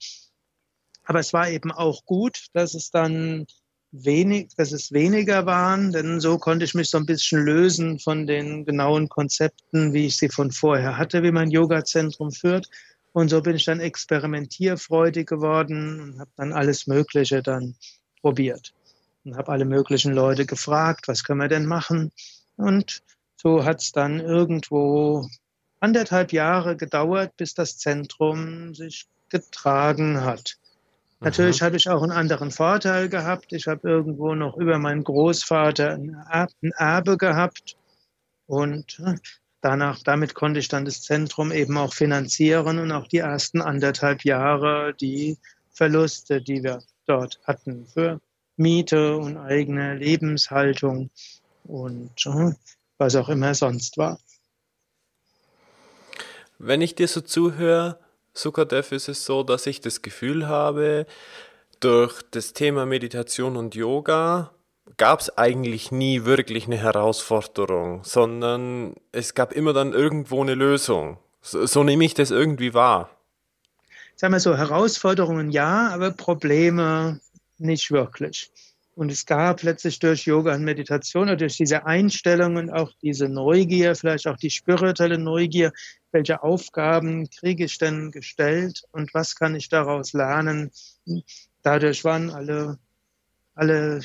Aber 1.06 1.20
es 1.22 1.32
war 1.32 1.50
eben 1.50 1.72
auch 1.72 2.04
gut, 2.04 2.48
dass 2.52 2.74
es 2.74 2.92
dann 2.92 3.46
wenig, 4.04 4.50
dass 4.58 4.72
es 4.72 4.92
weniger 4.92 5.46
waren, 5.46 5.92
denn 5.92 6.20
so 6.20 6.38
konnte 6.38 6.66
ich 6.66 6.74
mich 6.74 6.90
so 6.90 6.98
ein 6.98 7.06
bisschen 7.06 7.44
lösen 7.44 8.00
von 8.00 8.28
den 8.28 8.66
genauen 8.66 9.10
Konzepten, 9.10 9.94
wie 9.94 10.08
ich 10.08 10.18
sie 10.18 10.30
von 10.30 10.52
vorher 10.52 10.98
hatte, 10.98 11.24
wie 11.24 11.32
mein 11.32 11.52
Yoga-Zentrum 11.52 12.32
führt. 12.32 12.70
Und 13.14 13.30
so 13.30 13.42
bin 13.42 13.56
ich 13.56 13.66
dann 13.66 13.80
experimentierfreudig 13.80 15.28
geworden 15.28 16.02
und 16.02 16.20
habe 16.20 16.32
dann 16.36 16.52
alles 16.52 16.88
Mögliche 16.88 17.42
dann 17.42 17.76
probiert 18.22 18.74
und 19.24 19.38
habe 19.38 19.52
alle 19.52 19.66
möglichen 19.66 20.14
Leute 20.14 20.46
gefragt, 20.46 21.08
was 21.08 21.24
können 21.24 21.40
wir 21.40 21.48
denn 21.48 21.66
machen? 21.66 22.12
Und 22.58 23.02
so 23.36 23.64
hat 23.64 23.82
es 23.82 23.92
dann 23.92 24.20
irgendwo 24.20 25.28
anderthalb 25.80 26.34
Jahre 26.34 26.76
gedauert, 26.76 27.38
bis 27.38 27.54
das 27.54 27.78
Zentrum 27.78 28.74
sich 28.74 29.06
getragen 29.30 30.22
hat. 30.22 30.58
Natürlich 31.20 31.62
mhm. 31.62 31.66
habe 31.66 31.78
ich 31.78 31.90
auch 31.90 32.02
einen 32.02 32.12
anderen 32.12 32.52
Vorteil 32.52 33.10
gehabt. 33.10 33.54
Ich 33.54 33.68
habe 33.68 33.88
irgendwo 33.90 34.36
noch 34.36 34.58
über 34.58 34.78
meinen 34.78 35.04
Großvater 35.04 35.94
ein 35.94 36.72
Erbe 36.78 37.18
gehabt 37.18 37.78
und 38.48 39.00
äh, 39.00 39.16
danach, 39.62 40.04
damit 40.04 40.36
konnte 40.36 40.60
ich 40.60 40.68
dann 40.68 40.86
das 40.86 41.02
Zentrum 41.02 41.52
eben 41.52 41.78
auch 41.78 41.94
finanzieren 41.94 42.80
und 42.80 42.92
auch 42.92 43.08
die 43.08 43.18
ersten 43.18 43.62
anderthalb 43.62 44.24
Jahre 44.24 44.94
die 44.94 45.38
Verluste, 45.72 46.42
die 46.42 46.64
wir 46.64 46.84
dort 47.08 47.40
hatten 47.44 47.86
für 47.88 48.22
Miete 48.58 49.18
und 49.18 49.38
eigene 49.38 49.96
Lebenshaltung 49.96 51.10
und 51.64 52.26
äh, 52.26 52.52
was 52.98 53.16
auch 53.16 53.30
immer 53.30 53.54
sonst 53.54 53.98
war. 53.98 54.20
Wenn 56.58 56.82
ich 56.82 56.96
dir 56.96 57.08
so 57.08 57.22
zuhöre, 57.22 58.00
Sukadev, 58.36 58.92
ist 58.92 59.08
es 59.08 59.26
so, 59.26 59.44
dass 59.44 59.66
ich 59.66 59.82
das 59.82 60.02
Gefühl 60.02 60.48
habe, 60.48 61.08
durch 61.80 62.22
das 62.32 62.54
Thema 62.54 62.86
Meditation 62.86 63.58
und 63.58 63.76
Yoga 63.76 64.52
gab 64.98 65.22
es 65.22 65.38
eigentlich 65.38 65.92
nie 65.92 66.26
wirklich 66.26 66.68
eine 66.68 66.78
Herausforderung, 66.78 68.04
sondern 68.04 68.96
es 69.12 69.34
gab 69.34 69.54
immer 69.54 69.74
dann 69.74 69.94
irgendwo 69.94 70.42
eine 70.42 70.56
Lösung. 70.56 71.18
So, 71.42 71.66
so 71.66 71.84
nehme 71.84 72.06
ich 72.06 72.14
das 72.14 72.32
irgendwie 72.32 72.74
wahr. 72.74 73.10
Sagen 74.16 74.34
wir 74.34 74.40
so, 74.40 74.56
Herausforderungen 74.56 75.50
ja, 75.50 75.90
aber 75.94 76.12
Probleme 76.12 77.20
nicht 77.58 77.92
wirklich. 77.92 78.52
Und 78.96 79.12
es 79.12 79.26
gab 79.26 79.62
letztlich 79.62 80.00
durch 80.00 80.26
Yoga 80.26 80.56
und 80.56 80.64
Meditation 80.64 81.24
oder 81.24 81.36
durch 81.36 81.58
diese 81.58 81.86
Einstellungen 81.86 82.70
auch 82.70 82.92
diese 83.02 83.28
Neugier, 83.28 83.94
vielleicht 83.94 84.26
auch 84.26 84.38
die 84.38 84.50
spirituelle 84.50 85.18
Neugier, 85.18 85.74
welche 86.12 86.42
Aufgaben 86.42 87.30
kriege 87.30 87.66
ich 87.66 87.78
denn 87.78 88.12
gestellt 88.12 88.84
und 88.94 89.14
was 89.14 89.36
kann 89.36 89.54
ich 89.54 89.68
daraus 89.68 90.14
lernen. 90.14 90.72
Dadurch 91.62 92.06
waren 92.06 92.30
alle, 92.30 92.80
alle 93.54 94.00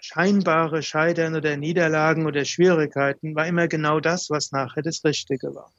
scheinbare 0.00 0.82
Scheitern 0.82 1.36
oder 1.36 1.56
Niederlagen 1.56 2.26
oder 2.26 2.44
Schwierigkeiten, 2.44 3.36
war 3.36 3.46
immer 3.46 3.68
genau 3.68 4.00
das, 4.00 4.28
was 4.28 4.50
nachher 4.50 4.82
das 4.82 5.04
Richtige 5.04 5.54
war. 5.54 5.70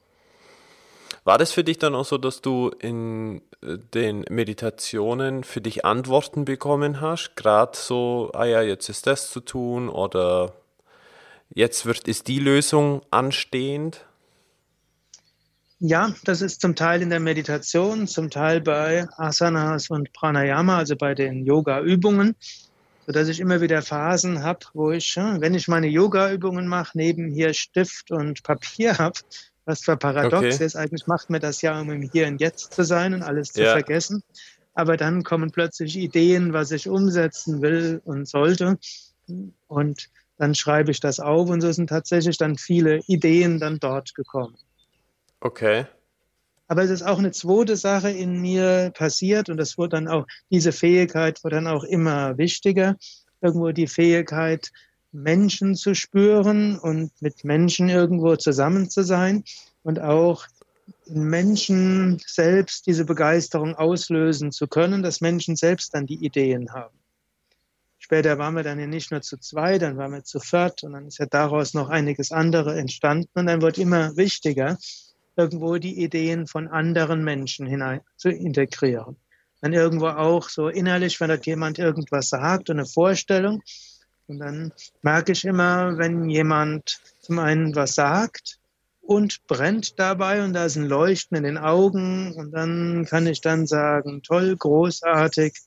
War 1.25 1.37
das 1.37 1.51
für 1.51 1.65
dich 1.65 1.77
dann 1.77 1.95
auch 1.95 2.05
so, 2.05 2.17
dass 2.17 2.39
du 2.39 2.69
in 2.79 3.41
den 3.61 4.25
Meditationen 4.29 5.43
für 5.43 5.61
dich 5.61 5.83
Antworten 5.83 6.45
bekommen 6.45 7.01
hast? 7.01 7.35
Gerade 7.35 7.77
so, 7.77 8.31
ah 8.33 8.45
ja, 8.45 8.61
jetzt 8.61 8.89
ist 8.89 9.07
das 9.07 9.31
zu 9.31 9.39
tun 9.39 9.89
oder 9.89 10.53
jetzt 11.53 11.85
wird, 11.85 12.07
ist 12.07 12.27
die 12.27 12.39
Lösung 12.39 13.01
anstehend? 13.09 14.05
Ja, 15.79 16.13
das 16.23 16.41
ist 16.41 16.61
zum 16.61 16.75
Teil 16.75 17.03
in 17.03 17.11
der 17.11 17.19
Meditation, 17.19 18.07
zum 18.07 18.31
Teil 18.31 18.61
bei 18.61 19.07
Asanas 19.17 19.89
und 19.91 20.11
Pranayama, 20.11 20.77
also 20.77 20.95
bei 20.95 21.13
den 21.13 21.45
Yoga-Übungen, 21.45 22.35
sodass 23.05 23.27
ich 23.27 23.39
immer 23.39 23.61
wieder 23.61 23.83
Phasen 23.83 24.41
habe, 24.41 24.65
wo 24.73 24.89
ich, 24.91 25.15
wenn 25.17 25.53
ich 25.53 25.67
meine 25.67 25.87
Yoga-Übungen 25.87 26.67
mache, 26.67 26.97
neben 26.97 27.31
hier 27.31 27.53
Stift 27.53 28.09
und 28.09 28.41
Papier 28.41 28.97
habe 28.97 29.19
was 29.67 29.81
für 29.81 29.97
paradox 29.97 30.55
okay. 30.55 30.65
ist. 30.65 30.75
Eigentlich 30.75 31.05
macht 31.07 31.29
mir 31.29 31.39
das 31.39 31.61
ja, 31.61 31.79
um 31.79 31.91
im 31.91 32.01
Hier 32.01 32.27
und 32.27 32.39
Jetzt 32.39 32.73
zu 32.73 32.83
sein 32.83 33.13
und 33.13 33.21
alles 33.21 33.51
zu 33.51 33.61
ja. 33.61 33.73
vergessen. 33.73 34.23
Aber 34.73 34.95
dann 34.95 35.23
kommen 35.23 35.51
plötzlich 35.51 35.97
Ideen, 35.97 36.53
was 36.53 36.71
ich 36.71 36.87
umsetzen 36.87 37.61
will 37.61 38.01
und 38.05 38.27
sollte. 38.27 38.77
Und 39.67 40.09
dann 40.37 40.55
schreibe 40.55 40.91
ich 40.91 40.99
das 40.99 41.19
auf 41.19 41.49
und 41.49 41.61
so 41.61 41.71
sind 41.71 41.89
tatsächlich 41.89 42.37
dann 42.37 42.57
viele 42.57 42.99
Ideen 43.07 43.59
dann 43.59 43.79
dort 43.79 44.15
gekommen. 44.15 44.55
Okay. 45.41 45.85
Aber 46.67 46.83
es 46.83 46.89
ist 46.89 47.03
auch 47.03 47.17
eine 47.17 47.31
zweite 47.31 47.75
Sache 47.75 48.09
in 48.09 48.39
mir 48.39 48.91
passiert 48.93 49.49
und 49.49 49.57
das 49.57 49.77
wurde 49.77 49.89
dann 49.89 50.07
auch, 50.07 50.25
diese 50.49 50.71
Fähigkeit 50.71 51.43
wurde 51.43 51.57
dann 51.57 51.67
auch 51.67 51.83
immer 51.83 52.37
wichtiger. 52.37 52.95
Irgendwo 53.41 53.71
die 53.71 53.87
Fähigkeit, 53.87 54.71
Menschen 55.23 55.75
zu 55.75 55.95
spüren 55.95 56.77
und 56.77 57.11
mit 57.21 57.43
Menschen 57.43 57.89
irgendwo 57.89 58.35
zusammen 58.35 58.89
zu 58.89 59.03
sein 59.03 59.43
und 59.83 59.99
auch 59.99 60.45
in 61.05 61.23
Menschen 61.23 62.21
selbst 62.25 62.85
diese 62.85 63.05
Begeisterung 63.05 63.75
auslösen 63.75 64.51
zu 64.51 64.67
können, 64.67 65.03
dass 65.03 65.21
Menschen 65.21 65.55
selbst 65.55 65.93
dann 65.93 66.05
die 66.05 66.23
Ideen 66.23 66.71
haben. 66.71 66.95
Später 67.97 68.37
waren 68.37 68.55
wir 68.55 68.63
dann 68.63 68.79
ja 68.79 68.87
nicht 68.87 69.11
nur 69.11 69.21
zu 69.21 69.37
zwei, 69.37 69.79
dann 69.79 69.97
waren 69.97 70.13
wir 70.13 70.23
zu 70.23 70.39
viert 70.39 70.83
und 70.83 70.93
dann 70.93 71.07
ist 71.07 71.17
ja 71.17 71.25
daraus 71.25 71.73
noch 71.73 71.89
einiges 71.89 72.31
andere 72.31 72.77
entstanden 72.77 73.31
und 73.33 73.47
dann 73.47 73.61
wird 73.61 73.77
immer 73.77 74.15
wichtiger, 74.15 74.77
irgendwo 75.35 75.77
die 75.77 76.03
Ideen 76.03 76.47
von 76.47 76.67
anderen 76.67 77.23
Menschen 77.23 77.67
hinein 77.67 78.01
zu 78.15 78.29
integrieren. 78.29 79.17
Dann 79.61 79.73
irgendwo 79.73 80.07
auch 80.07 80.49
so 80.49 80.69
innerlich, 80.69 81.19
wenn 81.19 81.29
dort 81.29 81.45
jemand 81.45 81.79
irgendwas 81.79 82.29
sagt 82.29 82.69
und 82.69 82.77
eine 82.77 82.85
Vorstellung, 82.85 83.61
und 84.27 84.39
dann 84.39 84.73
merke 85.01 85.31
ich 85.31 85.45
immer, 85.45 85.97
wenn 85.97 86.29
jemand 86.29 86.99
zum 87.21 87.39
einen 87.39 87.75
was 87.75 87.95
sagt 87.95 88.59
und 89.01 89.45
brennt 89.47 89.99
dabei 89.99 90.43
und 90.43 90.53
da 90.53 90.65
ist 90.65 90.75
ein 90.75 90.85
Leuchten 90.85 91.37
in 91.37 91.43
den 91.43 91.57
Augen 91.57 92.33
und 92.33 92.51
dann 92.51 93.05
kann 93.05 93.25
ich 93.25 93.41
dann 93.41 93.65
sagen, 93.65 94.21
toll, 94.21 94.55
großartig, 94.57 95.57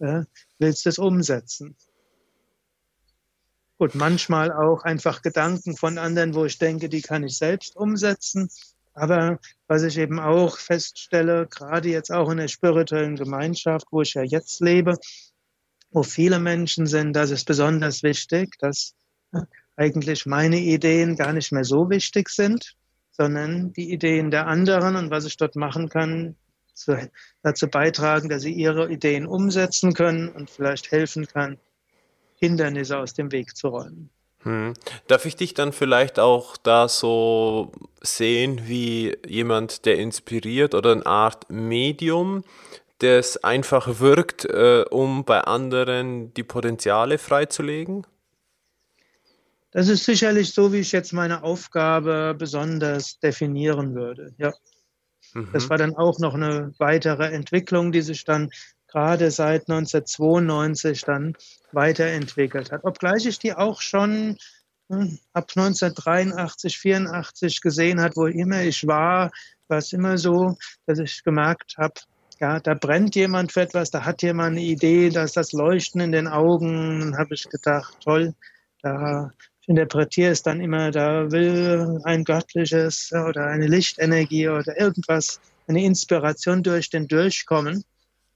äh, 0.00 0.22
willst 0.58 0.84
du 0.84 0.88
es 0.88 0.98
umsetzen? 0.98 1.76
Gut, 3.78 3.94
manchmal 3.94 4.50
auch 4.52 4.82
einfach 4.82 5.22
Gedanken 5.22 5.76
von 5.76 5.98
anderen, 5.98 6.34
wo 6.34 6.44
ich 6.44 6.58
denke, 6.58 6.88
die 6.88 7.02
kann 7.02 7.22
ich 7.22 7.36
selbst 7.36 7.76
umsetzen. 7.76 8.50
Aber 8.92 9.38
was 9.68 9.84
ich 9.84 9.96
eben 9.96 10.18
auch 10.18 10.58
feststelle, 10.58 11.46
gerade 11.46 11.88
jetzt 11.88 12.10
auch 12.10 12.28
in 12.30 12.38
der 12.38 12.48
spirituellen 12.48 13.14
Gemeinschaft, 13.14 13.86
wo 13.92 14.02
ich 14.02 14.14
ja 14.14 14.22
jetzt 14.22 14.60
lebe, 14.60 14.98
wo 15.90 16.02
viele 16.02 16.38
Menschen 16.38 16.86
sind, 16.86 17.14
das 17.14 17.30
ist 17.30 17.46
besonders 17.46 18.02
wichtig, 18.02 18.56
dass 18.58 18.94
eigentlich 19.76 20.26
meine 20.26 20.58
Ideen 20.58 21.16
gar 21.16 21.32
nicht 21.32 21.52
mehr 21.52 21.64
so 21.64 21.88
wichtig 21.88 22.28
sind, 22.28 22.74
sondern 23.10 23.72
die 23.72 23.92
Ideen 23.92 24.30
der 24.30 24.46
anderen 24.46 24.96
und 24.96 25.10
was 25.10 25.24
ich 25.24 25.36
dort 25.36 25.56
machen 25.56 25.88
kann, 25.88 26.36
zu, 26.74 27.10
dazu 27.42 27.68
beitragen, 27.68 28.28
dass 28.28 28.42
sie 28.42 28.52
ihre 28.52 28.90
Ideen 28.90 29.26
umsetzen 29.26 29.94
können 29.94 30.28
und 30.28 30.50
vielleicht 30.50 30.90
helfen 30.90 31.26
kann, 31.26 31.58
Hindernisse 32.36 32.98
aus 32.98 33.14
dem 33.14 33.32
Weg 33.32 33.56
zu 33.56 33.68
räumen. 33.68 34.10
Hm. 34.42 34.74
Darf 35.08 35.26
ich 35.26 35.34
dich 35.34 35.54
dann 35.54 35.72
vielleicht 35.72 36.20
auch 36.20 36.56
da 36.56 36.88
so 36.88 37.72
sehen 38.00 38.68
wie 38.68 39.16
jemand, 39.26 39.84
der 39.84 39.98
inspiriert 39.98 40.74
oder 40.74 40.92
eine 40.92 41.06
Art 41.06 41.50
Medium, 41.50 42.44
das 42.98 43.42
einfach 43.44 44.00
wirkt, 44.00 44.44
äh, 44.44 44.84
um 44.90 45.24
bei 45.24 45.40
anderen 45.40 46.34
die 46.34 46.42
Potenziale 46.42 47.18
freizulegen? 47.18 48.06
Das 49.70 49.88
ist 49.88 50.04
sicherlich 50.04 50.52
so, 50.52 50.72
wie 50.72 50.78
ich 50.78 50.92
jetzt 50.92 51.12
meine 51.12 51.42
Aufgabe 51.42 52.34
besonders 52.36 53.18
definieren 53.20 53.94
würde. 53.94 54.34
Ja. 54.38 54.52
Mhm. 55.34 55.50
Das 55.52 55.68
war 55.68 55.78
dann 55.78 55.94
auch 55.94 56.18
noch 56.18 56.34
eine 56.34 56.72
weitere 56.78 57.26
Entwicklung, 57.26 57.92
die 57.92 58.02
sich 58.02 58.24
dann 58.24 58.50
gerade 58.88 59.30
seit 59.30 59.68
1992 59.68 61.02
dann 61.02 61.36
weiterentwickelt 61.72 62.72
hat. 62.72 62.84
Obgleich 62.84 63.26
ich 63.26 63.38
die 63.38 63.52
auch 63.52 63.82
schon 63.82 64.38
hm, 64.90 65.18
ab 65.34 65.52
1983, 65.54 66.78
84 66.78 67.60
gesehen 67.60 68.00
hat, 68.00 68.16
wo 68.16 68.26
immer 68.26 68.62
ich 68.62 68.86
war, 68.86 69.30
war 69.68 69.78
es 69.78 69.92
immer 69.92 70.16
so, 70.16 70.56
dass 70.86 70.98
ich 70.98 71.22
gemerkt 71.22 71.76
habe, 71.76 72.00
ja, 72.40 72.60
da 72.60 72.74
brennt 72.74 73.16
jemand 73.16 73.52
für 73.52 73.62
etwas, 73.62 73.90
da 73.90 74.04
hat 74.04 74.22
jemand 74.22 74.56
eine 74.56 74.62
Idee, 74.62 75.10
da 75.10 75.24
ist 75.24 75.36
das 75.36 75.52
Leuchten 75.52 76.00
in 76.00 76.12
den 76.12 76.28
Augen. 76.28 77.00
Dann 77.00 77.18
habe 77.18 77.34
ich 77.34 77.48
gedacht, 77.48 77.96
toll, 78.02 78.34
da 78.82 79.32
interpretiere 79.66 80.32
es 80.32 80.42
dann 80.42 80.60
immer, 80.60 80.90
da 80.90 81.30
will 81.30 82.00
ein 82.04 82.24
göttliches 82.24 83.12
oder 83.12 83.46
eine 83.46 83.66
Lichtenergie 83.66 84.48
oder 84.48 84.78
irgendwas, 84.80 85.40
eine 85.66 85.84
Inspiration 85.84 86.62
durch 86.62 86.90
den 86.90 87.08
durchkommen. 87.08 87.84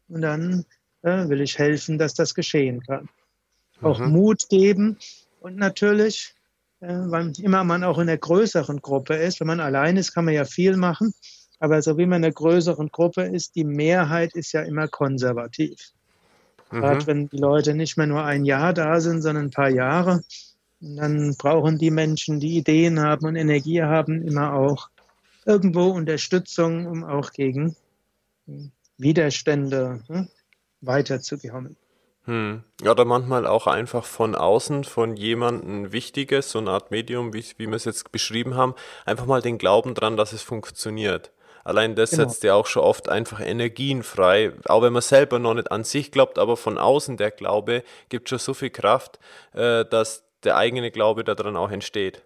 Und 0.08 0.20
dann 0.20 0.64
äh, 1.02 1.28
will 1.28 1.40
ich 1.40 1.58
helfen, 1.58 1.96
dass 1.96 2.14
das 2.14 2.34
geschehen 2.34 2.82
kann. 2.82 3.08
Mhm. 3.80 3.86
Auch 3.86 4.00
Mut 4.00 4.48
geben 4.48 4.98
und 5.40 5.56
natürlich, 5.56 6.34
äh, 6.80 6.88
wann 6.88 7.32
immer 7.34 7.64
man 7.64 7.84
auch 7.84 7.98
in 7.98 8.08
einer 8.08 8.18
größeren 8.18 8.82
Gruppe 8.82 9.14
ist, 9.14 9.40
wenn 9.40 9.46
man 9.46 9.60
allein 9.60 9.96
ist, 9.96 10.12
kann 10.12 10.24
man 10.24 10.34
ja 10.34 10.44
viel 10.44 10.76
machen. 10.76 11.14
Aber 11.62 11.80
so 11.80 11.96
wie 11.96 12.06
man 12.06 12.22
in 12.22 12.24
einer 12.24 12.34
größeren 12.34 12.88
Gruppe 12.88 13.22
ist, 13.22 13.54
die 13.54 13.62
Mehrheit 13.62 14.34
ist 14.34 14.50
ja 14.50 14.62
immer 14.62 14.88
konservativ. 14.88 15.92
Mhm. 16.72 16.80
Gerade 16.80 17.06
wenn 17.06 17.28
die 17.28 17.36
Leute 17.36 17.74
nicht 17.74 17.96
mehr 17.96 18.08
nur 18.08 18.24
ein 18.24 18.44
Jahr 18.44 18.72
da 18.72 18.98
sind, 18.98 19.22
sondern 19.22 19.44
ein 19.44 19.50
paar 19.52 19.70
Jahre, 19.70 20.24
dann 20.80 21.36
brauchen 21.38 21.78
die 21.78 21.92
Menschen, 21.92 22.40
die 22.40 22.56
Ideen 22.56 22.98
haben 22.98 23.26
und 23.26 23.36
Energie 23.36 23.80
haben, 23.80 24.26
immer 24.26 24.54
auch 24.54 24.88
irgendwo 25.46 25.90
Unterstützung, 25.90 26.88
um 26.88 27.04
auch 27.04 27.30
gegen 27.30 27.76
Widerstände 28.98 30.00
hm, 30.08 30.28
weiterzukommen. 30.80 31.76
Hm. 32.24 32.64
Oder 32.82 33.04
manchmal 33.04 33.46
auch 33.46 33.68
einfach 33.68 34.04
von 34.04 34.34
außen, 34.34 34.82
von 34.82 35.16
jemandem 35.16 35.92
Wichtiges, 35.92 36.50
so 36.50 36.58
eine 36.58 36.72
Art 36.72 36.90
Medium, 36.90 37.32
wie, 37.32 37.44
wie 37.56 37.68
wir 37.68 37.76
es 37.76 37.84
jetzt 37.84 38.10
beschrieben 38.10 38.56
haben, 38.56 38.74
einfach 39.06 39.26
mal 39.26 39.42
den 39.42 39.58
Glauben 39.58 39.94
dran, 39.94 40.16
dass 40.16 40.32
es 40.32 40.42
funktioniert. 40.42 41.30
Allein 41.64 41.94
das 41.94 42.10
genau. 42.10 42.28
setzt 42.28 42.42
ja 42.42 42.54
auch 42.54 42.66
schon 42.66 42.82
oft 42.82 43.08
einfach 43.08 43.40
Energien 43.40 44.02
frei, 44.02 44.52
auch 44.66 44.82
wenn 44.82 44.92
man 44.92 45.02
selber 45.02 45.38
noch 45.38 45.54
nicht 45.54 45.70
an 45.70 45.84
sich 45.84 46.10
glaubt, 46.10 46.38
aber 46.38 46.56
von 46.56 46.78
außen 46.78 47.16
der 47.16 47.30
Glaube 47.30 47.84
gibt 48.08 48.28
schon 48.28 48.38
so 48.38 48.54
viel 48.54 48.70
Kraft, 48.70 49.18
äh, 49.52 49.84
dass 49.84 50.24
der 50.44 50.56
eigene 50.56 50.90
Glaube 50.90 51.24
daran 51.24 51.56
auch 51.56 51.70
entsteht. 51.70 52.24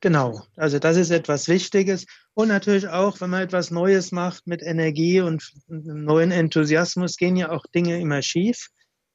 Genau, 0.00 0.42
also 0.56 0.78
das 0.78 0.96
ist 0.96 1.10
etwas 1.10 1.48
Wichtiges. 1.48 2.06
Und 2.32 2.48
natürlich 2.48 2.88
auch, 2.88 3.20
wenn 3.20 3.30
man 3.30 3.42
etwas 3.42 3.70
Neues 3.70 4.12
macht 4.12 4.46
mit 4.46 4.62
Energie 4.62 5.20
und 5.20 5.52
neuen 5.68 6.30
Enthusiasmus, 6.30 7.16
gehen 7.16 7.36
ja 7.36 7.50
auch 7.50 7.64
Dinge 7.74 8.00
immer 8.00 8.22
schief. 8.22 8.70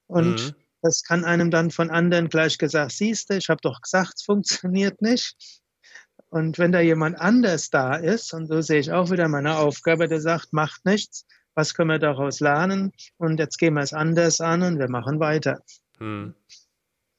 Und 0.05 0.45
mhm. 0.45 0.55
das 0.83 1.01
kann 1.03 1.25
einem 1.25 1.49
dann 1.49 1.71
von 1.71 1.89
anderen 1.89 2.29
gleich 2.29 2.59
gesagt, 2.59 2.91
siehst 2.91 3.31
du, 3.31 3.37
ich 3.37 3.49
habe 3.49 3.61
doch 3.63 3.81
gesagt, 3.81 4.13
es 4.17 4.23
funktioniert 4.23 5.01
nicht. 5.01 5.35
Und 6.35 6.59
wenn 6.59 6.73
da 6.73 6.81
jemand 6.81 7.17
anders 7.17 7.69
da 7.69 7.95
ist, 7.95 8.33
und 8.33 8.47
so 8.47 8.59
sehe 8.59 8.81
ich 8.81 8.91
auch 8.91 9.09
wieder 9.09 9.29
meine 9.29 9.57
Aufgabe, 9.57 10.09
der 10.09 10.19
sagt, 10.19 10.51
macht 10.51 10.85
nichts, 10.85 11.25
was 11.53 11.73
können 11.73 11.91
wir 11.91 11.97
daraus 11.97 12.41
lernen? 12.41 12.91
Und 13.15 13.39
jetzt 13.39 13.57
gehen 13.57 13.75
wir 13.75 13.83
es 13.83 13.93
anders 13.93 14.41
an 14.41 14.61
und 14.61 14.77
wir 14.77 14.89
machen 14.89 15.21
weiter. 15.21 15.61
Mhm. 15.97 16.35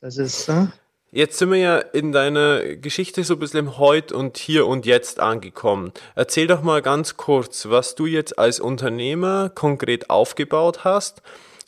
Das 0.02 0.18
ist 0.18 0.44
so. 0.44 0.68
Jetzt 1.12 1.38
sind 1.38 1.50
wir 1.50 1.56
ja 1.56 1.78
in 1.78 2.12
deiner 2.12 2.76
Geschichte 2.76 3.24
so 3.24 3.36
ein 3.36 3.38
bisschen 3.38 3.60
im 3.60 3.78
Heute 3.78 4.14
und 4.14 4.36
Hier 4.36 4.66
und 4.66 4.84
Jetzt 4.84 5.18
angekommen. 5.18 5.92
Erzähl 6.14 6.46
doch 6.46 6.62
mal 6.62 6.82
ganz 6.82 7.16
kurz, 7.16 7.70
was 7.70 7.94
du 7.94 8.04
jetzt 8.04 8.38
als 8.38 8.60
Unternehmer 8.60 9.48
konkret 9.48 10.10
aufgebaut 10.10 10.84
hast, 10.84 11.22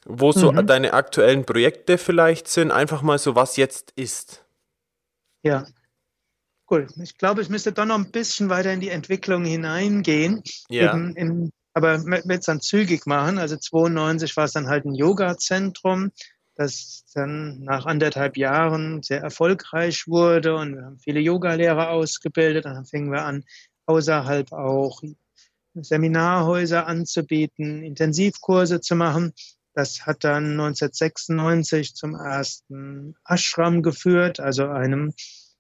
wo 0.05 0.33
so 0.33 0.53
mhm. 0.53 0.67
deine 0.67 0.93
aktuellen 0.93 1.47
Projekte 1.47 1.97
vielleicht 1.97 2.47
sind, 2.47 2.73
einfach 2.73 3.01
mal 3.01 3.17
so, 3.17 3.37
was 3.37 3.57
jetzt 3.57 3.93
ist. 3.97 4.45
Ja, 5.43 5.65
cool. 6.71 6.87
Ich 7.03 7.17
glaube, 7.19 7.43
ich 7.43 7.49
müsste 7.49 7.73
doch 7.73 7.85
noch 7.85 7.99
ein 7.99 8.11
bisschen 8.11 8.49
weiter 8.49 8.73
in 8.73 8.81
die 8.81 8.91
Entwicklung 8.91 9.45
hineingehen. 9.45 10.43
Ja. 10.69 10.93
In, 10.93 11.15
in, 11.17 11.51
aber 11.75 12.05
wir 12.05 12.25
es 12.27 12.47
dann 12.47 12.61
zügig 12.61 13.07
machen. 13.07 13.39
Also 13.39 13.57
92 13.57 14.37
war 14.37 14.45
es 14.45 14.53
dann 14.53 14.69
halt 14.69 14.85
ein 14.85 14.95
Yoga-Zentrum 14.95 16.13
das 16.59 17.05
dann 17.15 17.61
nach 17.61 17.87
anderthalb 17.87 18.37
Jahren 18.37 19.01
sehr 19.03 19.21
erfolgreich 19.21 20.09
wurde 20.09 20.57
und 20.57 20.75
wir 20.75 20.85
haben 20.85 20.99
viele 20.99 21.21
Yogalehrer 21.21 21.91
ausgebildet. 21.91 22.65
Dann 22.65 22.85
fingen 22.85 23.13
wir 23.13 23.25
an, 23.25 23.45
außerhalb 23.87 24.53
auch 24.53 25.01
Seminarhäuser 25.75 26.85
anzubieten, 26.89 27.85
Intensivkurse 27.85 28.81
zu 28.81 28.97
machen. 28.97 29.33
Das 29.73 30.05
hat 30.05 30.25
dann 30.25 30.59
1996 30.59 31.95
zum 31.95 32.17
ersten 32.17 33.15
Ashram 33.25 33.83
geführt, 33.83 34.41
also 34.41 34.67
einem 34.67 35.15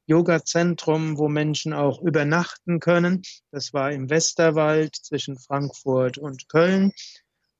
Yoga-Zentrum, 0.09 1.19
wo 1.19 1.29
Menschen 1.29 1.75
auch 1.75 2.01
übernachten 2.01 2.81
können. 2.81 3.23
Das 3.53 3.75
war 3.75 3.93
im 3.93 4.09
Westerwald 4.09 4.97
zwischen 4.97 5.39
Frankfurt 5.39 6.17
und 6.17 6.49
Köln, 6.49 6.93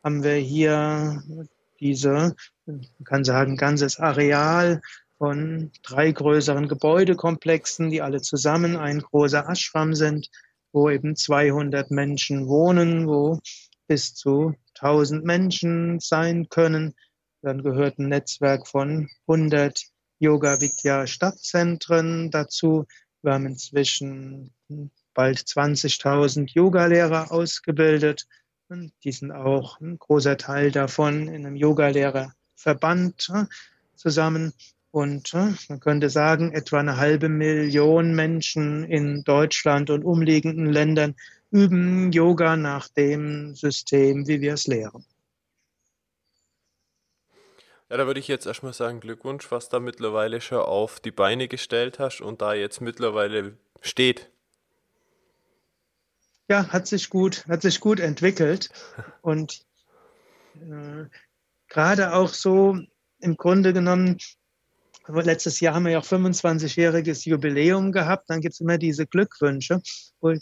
haben 0.03 0.23
wir 0.23 0.35
hier 0.35 1.23
diese, 1.81 2.35
man 2.67 2.87
kann 3.05 3.25
sagen, 3.25 3.57
ganzes 3.57 3.99
Areal 3.99 4.81
von 5.19 5.73
drei 5.83 6.13
größeren 6.13 6.69
Gebäudekomplexen, 6.69 7.91
die 7.91 8.03
alle 8.03 8.21
zusammen 8.21 8.77
ein 8.77 9.01
großer 9.01 9.49
Ashram 9.49 9.95
sind, 9.95 10.31
wo 10.73 10.91
eben 10.91 11.17
200 11.17 11.91
Menschen 11.91 12.47
wohnen, 12.47 13.09
wo 13.09 13.41
bis 13.89 14.15
zu 14.15 14.55
1000 14.81 15.25
Menschen 15.25 15.99
sein 15.99 16.49
können. 16.49 16.95
Dann 17.43 17.63
gehört 17.63 17.99
ein 17.99 18.09
Netzwerk 18.09 18.67
von 18.69 19.09
100 19.27 19.83
Yoga 20.21 20.61
Vidya 20.61 21.07
Stadtzentren 21.07 22.31
dazu. 22.31 22.87
Wir 23.23 23.35
haben 23.35 23.47
inzwischen 23.47 24.53
bald 25.15 25.39
20.000 25.39 26.53
Yogalehrer 26.55 27.33
ausgebildet. 27.33 28.27
Die 28.71 29.13
sind 29.13 29.33
auch 29.33 29.81
ein 29.81 29.99
großer 29.99 30.37
Teil 30.37 30.71
davon 30.71 31.29
in 31.29 31.47
einem 31.47 31.57
Yogalehrerverband 31.57 33.31
äh, 33.35 33.45
zusammen. 33.95 34.53
Und 34.91 35.33
äh, 35.35 35.53
man 35.69 35.81
könnte 35.81 36.11
sagen, 36.11 36.53
etwa 36.53 36.81
eine 36.81 36.97
halbe 36.97 37.29
Million 37.29 38.15
Menschen 38.15 38.85
in 38.85 39.23
Deutschland 39.25 39.91
und 39.91 40.05
umliegenden 40.05 40.67
Ländern 40.67 41.15
üben 41.51 42.13
Yoga 42.13 42.57
nach 42.57 42.89
dem 42.89 43.55
System, 43.55 44.27
wie 44.27 44.41
wir 44.41 44.55
es 44.55 44.67
lehren. 44.67 45.05
Ja, 47.91 47.97
da 47.97 48.07
würde 48.07 48.21
ich 48.21 48.29
jetzt 48.29 48.47
erstmal 48.47 48.75
sagen, 48.75 49.01
Glückwunsch, 49.01 49.51
was 49.51 49.71
da 49.71 49.81
mittlerweile 49.81 50.43
schon 50.43 50.59
auf 50.59 51.01
die 51.01 51.11
Beine 51.11 51.49
gestellt 51.49 51.99
hast 51.99 52.21
und 52.21 52.43
da 52.43 52.53
jetzt 52.53 52.83
mittlerweile 52.83 53.57
steht. 53.81 54.31
Ja, 56.49 56.69
hat 56.69 56.87
sich 56.87 57.11
gut, 57.11 57.47
hat 57.47 57.63
sich 57.63 57.79
gut 57.79 58.01
entwickelt 58.01 58.71
und 59.23 59.65
äh, 60.57 61.05
gerade 61.69 62.15
auch 62.15 62.33
so 62.33 62.79
im 63.21 63.37
Grunde 63.37 63.73
genommen 63.73 64.19
letztes 65.09 65.61
Jahr 65.61 65.75
haben 65.75 65.85
wir 65.85 65.93
ja 65.93 65.99
auch 65.99 66.07
25-jähriges 66.07 67.29
Jubiläum 67.29 67.93
gehabt. 67.93 68.29
Dann 68.29 68.41
gibt 68.41 68.55
es 68.55 68.61
immer 68.61 68.79
diese 68.79 69.07
Glückwünsche, 69.07 69.81
wo, 70.21 70.35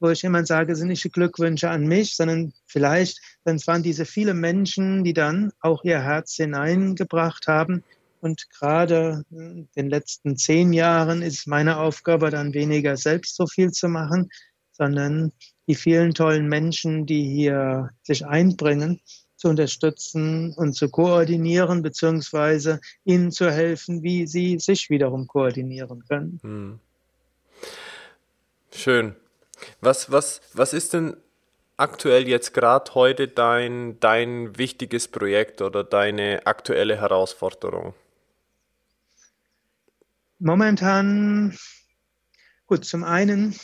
wo 0.00 0.10
ich 0.10 0.24
immer 0.24 0.44
sage, 0.46 0.76
sind 0.76 0.88
nicht 0.88 1.04
die 1.04 1.10
Glückwünsche 1.10 1.70
an 1.70 1.86
mich, 1.86 2.16
sondern 2.16 2.52
vielleicht, 2.66 3.20
dann 3.44 3.58
waren 3.66 3.82
diese 3.82 4.04
viele 4.04 4.34
Menschen, 4.34 5.04
die 5.04 5.14
dann 5.14 5.52
auch 5.60 5.84
ihr 5.84 6.00
Herz 6.00 6.34
hineingebracht 6.34 7.46
haben. 7.46 7.82
Und 8.20 8.48
gerade 8.50 9.24
in 9.30 9.68
den 9.76 9.90
letzten 9.90 10.36
zehn 10.36 10.72
Jahren 10.72 11.20
ist 11.20 11.46
meine 11.46 11.78
Aufgabe 11.78 12.30
dann 12.30 12.54
weniger 12.54 12.96
selbst 12.96 13.36
so 13.36 13.46
viel 13.46 13.70
zu 13.70 13.88
machen, 13.88 14.30
sondern 14.76 15.32
die 15.66 15.74
vielen 15.74 16.14
tollen 16.14 16.48
Menschen, 16.48 17.06
die 17.06 17.24
hier 17.24 17.90
sich 18.02 18.26
einbringen, 18.26 19.00
zu 19.36 19.48
unterstützen 19.48 20.52
und 20.54 20.74
zu 20.74 20.88
koordinieren, 20.88 21.82
beziehungsweise 21.82 22.80
ihnen 23.04 23.30
zu 23.30 23.50
helfen, 23.50 24.02
wie 24.02 24.26
sie 24.26 24.58
sich 24.58 24.90
wiederum 24.90 25.26
koordinieren 25.26 26.04
können. 26.08 26.40
Hm. 26.42 26.80
Schön. 28.72 29.16
Was, 29.80 30.10
was, 30.10 30.40
was 30.52 30.72
ist 30.72 30.94
denn 30.94 31.16
aktuell 31.76 32.28
jetzt 32.28 32.54
gerade 32.54 32.94
heute 32.94 33.28
dein, 33.28 33.98
dein 34.00 34.56
wichtiges 34.58 35.08
Projekt 35.08 35.62
oder 35.62 35.84
deine 35.84 36.46
aktuelle 36.46 37.00
Herausforderung? 37.00 37.94
Momentan, 40.38 41.56
gut, 42.66 42.84
zum 42.84 43.04
einen 43.04 43.54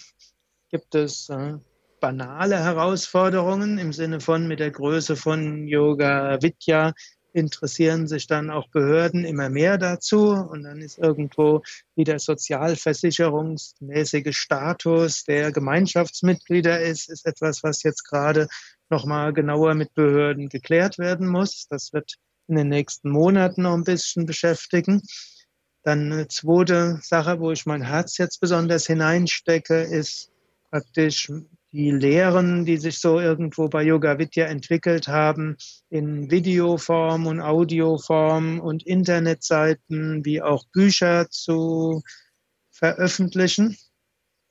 gibt 0.71 0.95
es 0.95 1.29
äh, 1.29 1.55
banale 2.01 2.59
Herausforderungen 2.59 3.79
im 3.79 3.93
Sinne 3.93 4.21
von 4.21 4.49
mit 4.49 4.61
der 4.61 4.71
Größe 4.71 5.17
von 5.17 5.67
Yoga 5.67 6.41
Vidya 6.43 6.95
interessieren 7.33 8.09
sich 8.09 8.27
dann 8.27 8.51
auch 8.51 8.69
Behörden 8.69 9.25
immer 9.25 9.49
mehr 9.51 9.79
dazu 9.79 10.31
und 10.31 10.65
dann 10.65 10.81
ist 10.81 10.99
irgendwo 10.99 11.63
wieder 11.95 12.19
sozialversicherungsmäßige 12.19 14.37
Status 14.37 15.23
der 15.25 15.53
Gemeinschaftsmitglieder 15.53 16.81
ist, 16.81 17.09
ist 17.09 17.25
etwas, 17.27 17.63
was 17.63 17.85
jetzt 17.85 18.03
gerade 18.05 18.49
nochmal 18.89 19.33
genauer 19.33 19.75
mit 19.75 19.95
Behörden 19.95 20.49
geklärt 20.49 20.99
werden 20.99 21.29
muss. 21.29 21.69
Das 21.69 21.93
wird 21.93 22.17
in 22.49 22.57
den 22.57 22.69
nächsten 22.69 23.11
Monaten 23.11 23.63
noch 23.63 23.75
ein 23.75 23.85
bisschen 23.85 24.27
beschäftigen. 24.27 25.01
Dann 25.85 26.13
eine 26.13 26.29
zweite 26.29 26.99
Sache, 27.01 27.41
wo 27.41 27.53
ich 27.53 27.65
mein 27.65 27.81
Herz 27.83 28.19
jetzt 28.19 28.41
besonders 28.41 28.87
hineinstecke, 28.87 29.83
ist 29.83 30.31
praktisch 30.71 31.31
die 31.73 31.91
Lehren, 31.91 32.65
die 32.65 32.79
sich 32.79 32.99
so 32.99 33.21
irgendwo 33.21 33.69
bei 33.69 33.83
Yoga 33.83 34.19
Vidya 34.19 34.47
entwickelt 34.47 35.07
haben, 35.07 35.57
in 35.89 36.31
Videoform 36.31 37.27
und 37.27 37.41
Audioform 37.41 38.61
und 38.61 38.85
Internetseiten 38.85 40.25
wie 40.25 40.43
auch 40.43 40.65
Bücher 40.73 41.29
zu 41.31 42.03
veröffentlichen. 42.71 43.77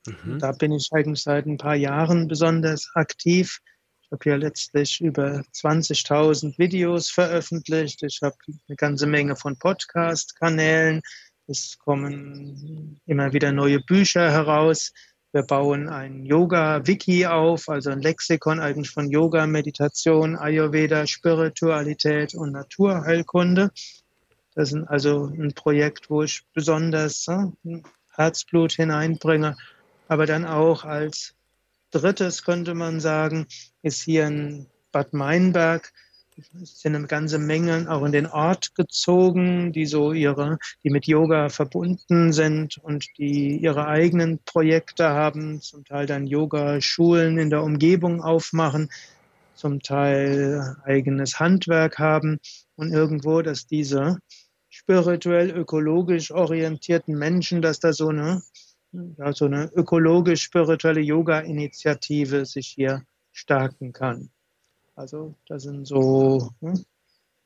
Mhm. 0.06 0.40
Da 0.40 0.54
bin 0.54 0.72
ich 0.72 0.90
eigentlich 0.92 1.24
seit 1.24 1.46
ein 1.46 1.58
paar 1.58 1.76
Jahren 1.76 2.28
besonders 2.28 2.90
aktiv. 2.94 3.60
Ich 4.02 4.12
habe 4.12 4.30
ja 4.30 4.36
letztlich 4.38 5.02
über 5.02 5.44
20.000 5.54 6.58
Videos 6.58 7.10
veröffentlicht. 7.10 8.02
Ich 8.04 8.20
habe 8.22 8.36
eine 8.68 8.76
ganze 8.78 9.08
Menge 9.08 9.36
von 9.36 9.58
Podcast-Kanälen. 9.58 11.02
Es 11.48 11.78
kommen 11.80 13.02
immer 13.06 13.34
wieder 13.34 13.52
neue 13.52 13.82
Bücher 13.82 14.32
heraus. 14.32 14.94
Wir 15.32 15.44
bauen 15.44 15.90
ein 15.90 16.26
Yoga-Wiki 16.26 17.28
auf, 17.28 17.70
also 17.70 17.92
ein 17.92 18.02
Lexikon 18.02 18.60
eigentlich 18.60 18.90
von 18.90 19.12
Yoga, 19.12 19.46
Meditation, 19.46 20.36
Ayurveda, 20.36 21.06
Spiritualität 21.06 22.34
und 22.34 22.52
Naturheilkunde. 22.52 23.70
Das 24.56 24.74
ist 24.74 24.88
also 24.88 25.26
ein 25.26 25.54
Projekt, 25.54 26.10
wo 26.10 26.24
ich 26.24 26.44
besonders 26.54 27.28
äh, 27.28 27.82
Herzblut 28.16 28.74
hineinbringe. 28.74 29.56
Aber 30.08 30.26
dann 30.26 30.46
auch 30.46 30.84
als 30.84 31.36
drittes 31.92 32.44
könnte 32.44 32.74
man 32.74 33.00
sagen, 33.00 33.46
ist 33.84 34.02
hier 34.02 34.26
in 34.26 34.66
Bad 34.92 35.14
Meinberg 35.14 35.94
es 36.62 36.80
sind 36.80 36.96
eine 36.96 37.08
ganze 37.08 37.40
Menge 37.40 37.86
auch 37.90 38.04
in 38.04 38.12
den 38.12 38.28
Ort 38.28 38.76
gezogen, 38.76 39.72
die 39.72 39.86
so 39.86 40.14
ihre, 40.14 40.58
die 40.84 40.90
mit 40.90 41.08
Yoga 41.08 41.50
verbunden 41.50 42.32
sind 42.32 42.78
und 42.78 43.06
die 43.18 43.58
ihre 43.58 43.88
eigenen 43.88 44.40
Projekte 44.46 45.10
haben, 45.10 45.62
zum 45.62 45.84
Teil 45.86 46.06
dann 46.06 46.28
Yoga-Schulen 46.28 47.38
in 47.38 47.50
der 47.50 47.64
Umgebung 47.64 48.22
aufmachen, 48.22 48.90
zum 49.56 49.82
Teil 49.82 50.76
eigenes 50.84 51.40
Handwerk 51.40 52.00
haben 52.00 52.40
und 52.76 52.94
irgendwo, 52.94 53.42
dass 53.42 53.68
diese 53.68 54.20
spirituell 54.70 55.50
ökologisch 55.50 56.32
orientierten 56.32 57.18
Menschen, 57.18 57.62
dass 57.62 57.80
da 57.80 57.92
so 57.92 58.10
eine, 58.10 58.42
ja, 58.92 59.34
so 59.34 59.46
eine 59.46 59.72
ökologisch-spirituelle 59.74 61.02
Yoga-Initiative 61.02 62.46
sich 62.46 62.68
hier 62.68 63.04
stärken 63.32 63.92
kann. 63.94 64.30
Also 65.00 65.34
das 65.48 65.64
sind 65.64 65.88
so 65.88 66.52
hm, 66.60 66.84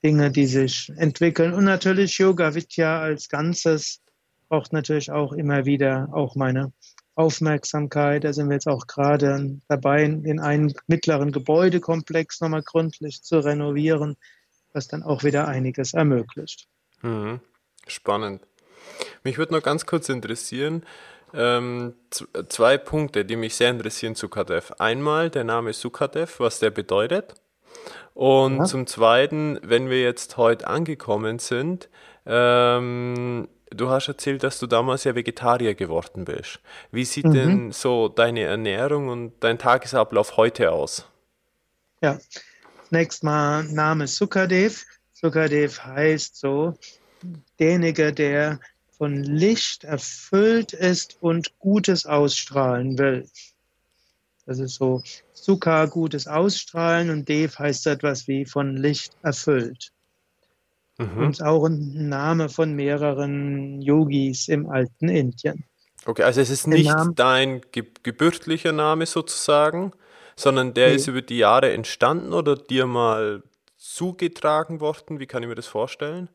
Dinge, 0.04 0.32
die 0.32 0.48
sich 0.48 0.92
entwickeln. 0.98 1.54
Und 1.54 1.66
natürlich 1.66 2.18
Yoga 2.18 2.56
Vidya 2.56 3.00
als 3.00 3.30
Ganzes 3.30 4.02
braucht 4.50 4.74
natürlich 4.74 5.12
auch 5.12 5.34
immer 5.34 5.64
wieder 5.64 6.10
auch 6.14 6.36
meine 6.36 6.74
Aufmerksamkeit. 7.14 8.24
Da 8.24 8.34
sind 8.34 8.50
wir 8.50 8.56
jetzt 8.56 8.68
auch 8.68 8.88
gerade 8.88 9.60
dabei, 9.68 10.02
in 10.02 10.40
einen 10.40 10.74
mittleren 10.88 11.32
Gebäudekomplex 11.32 12.42
nochmal 12.42 12.64
gründlich 12.64 13.22
zu 13.22 13.38
renovieren, 13.38 14.18
was 14.74 14.88
dann 14.88 15.04
auch 15.04 15.24
wieder 15.24 15.48
einiges 15.48 15.94
ermöglicht. 15.94 16.68
Mhm. 17.04 17.40
Spannend. 17.86 18.42
Mich 19.24 19.38
würde 19.38 19.54
noch 19.54 19.62
ganz 19.62 19.86
kurz 19.86 20.10
interessieren, 20.10 20.84
ähm, 21.36 21.94
zwei 22.50 22.80
Punkte, 22.80 23.26
die 23.26 23.36
mich 23.36 23.56
sehr 23.56 23.70
interessieren 23.70 24.16
zu 24.16 24.28
Kadev. 24.28 24.74
Einmal 24.80 25.30
der 25.30 25.44
Name 25.44 25.74
Sukadev, 25.74 26.40
was 26.40 26.58
der 26.58 26.72
bedeutet. 26.72 27.36
Und 28.14 28.58
ja. 28.58 28.66
zum 28.66 28.86
Zweiten, 28.88 29.60
wenn 29.64 29.90
wir 29.90 30.02
jetzt 30.02 30.38
heute 30.38 30.68
angekommen 30.68 31.40
sind, 31.40 31.90
ähm, 32.26 33.48
du 33.72 33.90
hast 33.90 34.08
erzählt, 34.08 34.44
dass 34.44 34.60
du 34.60 34.68
damals 34.68 35.04
ja 35.04 35.16
Vegetarier 35.16 35.74
geworden 35.76 36.26
bist. 36.26 36.60
Wie 36.92 37.06
sieht 37.06 37.26
mhm. 37.26 37.34
denn 37.34 37.72
so 37.72 38.08
deine 38.08 38.42
Ernährung 38.42 39.10
und 39.10 39.34
dein 39.40 39.58
Tagesablauf 39.58 40.38
heute 40.38 40.72
aus? 40.72 41.08
Ja, 42.02 42.20
zunächst 42.88 43.24
mal 43.24 43.64
Name 43.64 44.08
Sukadev. 44.08 44.86
Sukadev 45.14 45.80
heißt 45.84 46.38
so, 46.38 46.74
derjenige, 47.60 48.14
der 48.14 48.60
von 48.98 49.24
Licht 49.24 49.86
erfüllt 49.86 50.74
ist 50.74 51.18
und 51.22 51.58
Gutes 51.60 52.06
ausstrahlen 52.06 52.98
will. 52.98 53.28
Das 54.46 54.60
ist 54.60 54.76
so 54.76 55.02
Sukha, 55.34 55.86
gutes 55.86 56.28
Ausstrahlen 56.28 57.10
und 57.10 57.30
Dev 57.30 57.58
heißt 57.58 57.88
etwas 57.88 58.28
wie 58.28 58.46
von 58.46 58.76
Licht 58.76 59.14
erfüllt. 59.22 59.92
Mhm. 60.98 61.18
Und 61.18 61.42
auch 61.42 61.66
ein 61.66 62.10
Name 62.10 62.50
von 62.50 62.74
mehreren 62.74 63.82
Yogis 63.82 64.48
im 64.48 64.70
alten 64.70 65.10
Indien. 65.10 65.66
Okay, 66.06 66.24
also 66.24 66.42
es 66.42 66.50
ist 66.50 66.68
nicht 66.68 66.94
dein 67.16 67.62
ge 67.72 67.86
gebürtlicher 68.04 68.74
Name 68.74 69.06
sozusagen, 69.06 69.94
sondern 70.36 70.74
der 70.74 70.90
nee. 70.90 70.96
ist 70.96 71.08
über 71.08 71.22
die 71.22 71.38
Jahre 71.38 71.72
entstanden 71.72 72.34
oder 72.34 72.56
dir 72.56 72.86
mal 72.86 73.44
zugetragen 73.78 74.82
worden? 74.82 75.20
Wie 75.20 75.26
kann 75.26 75.44
ich 75.44 75.50
mir 75.50 75.56
das 75.56 75.68
vorstellen? 75.68 76.30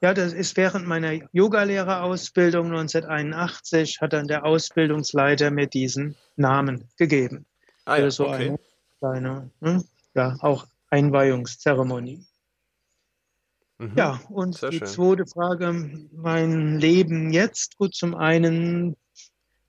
Ja, 0.00 0.14
das 0.14 0.32
ist 0.32 0.56
während 0.56 0.86
meiner 0.86 1.12
Yogalehrerausbildung 1.32 2.66
1981 2.66 4.00
hat 4.00 4.12
dann 4.12 4.28
der 4.28 4.44
Ausbildungsleiter 4.44 5.50
mir 5.50 5.66
diesen 5.66 6.16
Namen 6.36 6.88
gegeben. 6.96 7.46
Ah, 7.84 7.96
ja, 7.96 8.04
also 8.04 8.24
so 8.24 8.30
okay. 8.30 8.48
eine 8.48 8.58
kleine, 9.00 9.50
hm, 9.60 9.84
ja, 10.14 10.36
auch 10.40 10.66
Einweihungszeremonie. 10.90 12.24
Mhm, 13.78 13.92
ja, 13.96 14.20
und 14.28 14.62
die 14.70 14.78
schön. 14.78 14.86
zweite 14.86 15.26
Frage, 15.26 16.08
mein 16.12 16.78
Leben 16.78 17.32
jetzt, 17.32 17.76
gut, 17.76 17.94
zum 17.94 18.14
einen 18.14 18.96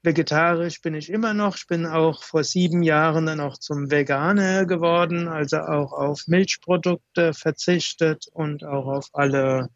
vegetarisch 0.03 0.81
bin 0.81 0.93
ich 0.93 1.09
immer 1.09 1.33
noch. 1.33 1.57
Ich 1.57 1.67
bin 1.67 1.85
auch 1.85 2.23
vor 2.23 2.43
sieben 2.43 2.83
Jahren 2.83 3.25
dann 3.25 3.39
auch 3.39 3.57
zum 3.57 3.89
Veganer 3.91 4.65
geworden, 4.65 5.27
also 5.27 5.57
auch 5.57 5.91
auf 5.91 6.23
Milchprodukte 6.27 7.33
verzichtet 7.33 8.27
und 8.31 8.63
auch 8.63 8.87
auf 8.87 9.09
alle 9.13 9.69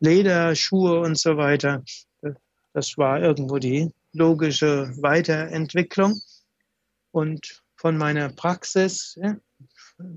Leder, 0.00 0.54
Schuhe 0.56 1.00
und 1.00 1.18
so 1.18 1.36
weiter. 1.36 1.84
Das 2.72 2.96
war 2.96 3.20
irgendwo 3.20 3.58
die 3.58 3.92
logische 4.12 4.92
Weiterentwicklung. 5.00 6.20
Und 7.12 7.62
von 7.76 7.96
meiner 7.96 8.28
Praxis, 8.28 9.18
ja, 9.20 9.36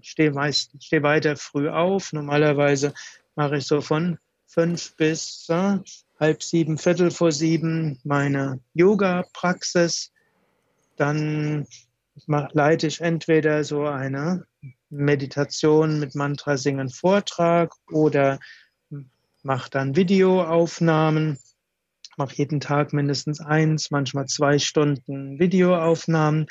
ich 0.02 0.12
stehe, 0.12 0.32
meist, 0.32 0.72
stehe 0.82 1.04
weiter 1.04 1.36
früh 1.36 1.70
auf. 1.70 2.14
Normalerweise 2.14 2.94
mache 3.36 3.58
ich 3.58 3.66
so 3.66 3.82
von 3.82 4.18
fünf 4.48 4.96
bis 4.96 5.48
ja, 5.48 5.84
halb 6.20 6.44
sieben, 6.44 6.78
viertel 6.78 7.12
vor 7.12 7.32
sieben 7.32 8.00
meine 8.04 8.60
Yoga-Praxis. 8.74 10.12
Dann 10.96 11.66
leite 12.28 12.88
ich 12.88 13.02
entweder 13.02 13.64
so 13.64 13.86
eine 13.86 14.46
Meditation 14.90 16.00
mit 16.00 16.14
Mantra 16.14 16.58
singen 16.58 16.90
Vortrag 16.90 17.74
oder 17.92 18.40
mache 19.44 19.70
dann 19.70 19.96
Videoaufnahmen, 19.96 21.38
mache 22.18 22.36
jeden 22.36 22.60
Tag 22.60 22.94
mindestens 22.94 23.40
eins, 23.40 23.92
manchmal 23.92 24.26
zwei 24.26 24.60
Stunden 24.60 25.40
Videoaufnahmen 25.40 26.48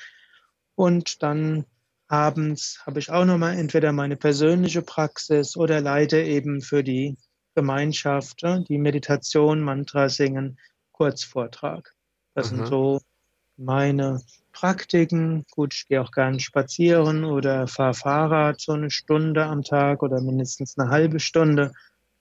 und 0.74 1.22
dann 1.22 1.64
abends 2.08 2.82
habe 2.84 2.98
ich 2.98 3.10
auch 3.10 3.24
nochmal 3.24 3.56
entweder 3.58 3.92
meine 3.92 4.16
persönliche 4.16 4.82
Praxis 4.82 5.56
oder 5.56 5.80
leite 5.80 6.20
eben 6.20 6.60
für 6.60 6.84
die 6.84 7.16
Gemeinschaft 7.54 8.42
die 8.68 8.78
Meditation, 8.78 9.62
Mantra 9.62 10.08
singen, 10.08 10.58
Kurzvortrag. 10.92 11.94
Das 12.34 12.50
mhm. 12.50 12.56
sind 12.56 12.66
so 12.68 13.00
meine 13.56 14.20
Praktiken. 14.52 15.44
Gut, 15.50 15.74
ich 15.74 15.88
gehe 15.88 16.00
auch 16.00 16.10
gerne 16.10 16.40
spazieren 16.40 17.24
oder 17.24 17.66
fahre 17.66 17.94
Fahrrad 17.94 18.60
so 18.60 18.72
eine 18.72 18.90
Stunde 18.90 19.44
am 19.44 19.62
Tag 19.62 20.02
oder 20.02 20.20
mindestens 20.20 20.78
eine 20.78 20.90
halbe 20.90 21.20
Stunde 21.20 21.72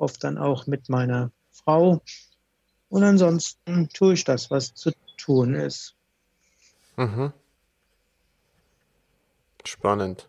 oft 0.02 0.24
dann 0.24 0.38
auch 0.38 0.68
mit 0.68 0.90
meiner 0.90 1.32
Frau. 1.52 2.02
Und 2.90 3.04
ansonsten 3.04 3.90
tue 3.90 4.14
ich 4.14 4.24
das, 4.24 4.52
was 4.52 4.74
zu 4.74 4.92
tun 5.18 5.56
ist. 5.56 5.96
Mhm. 6.98 7.32
Spannend. 9.66 10.28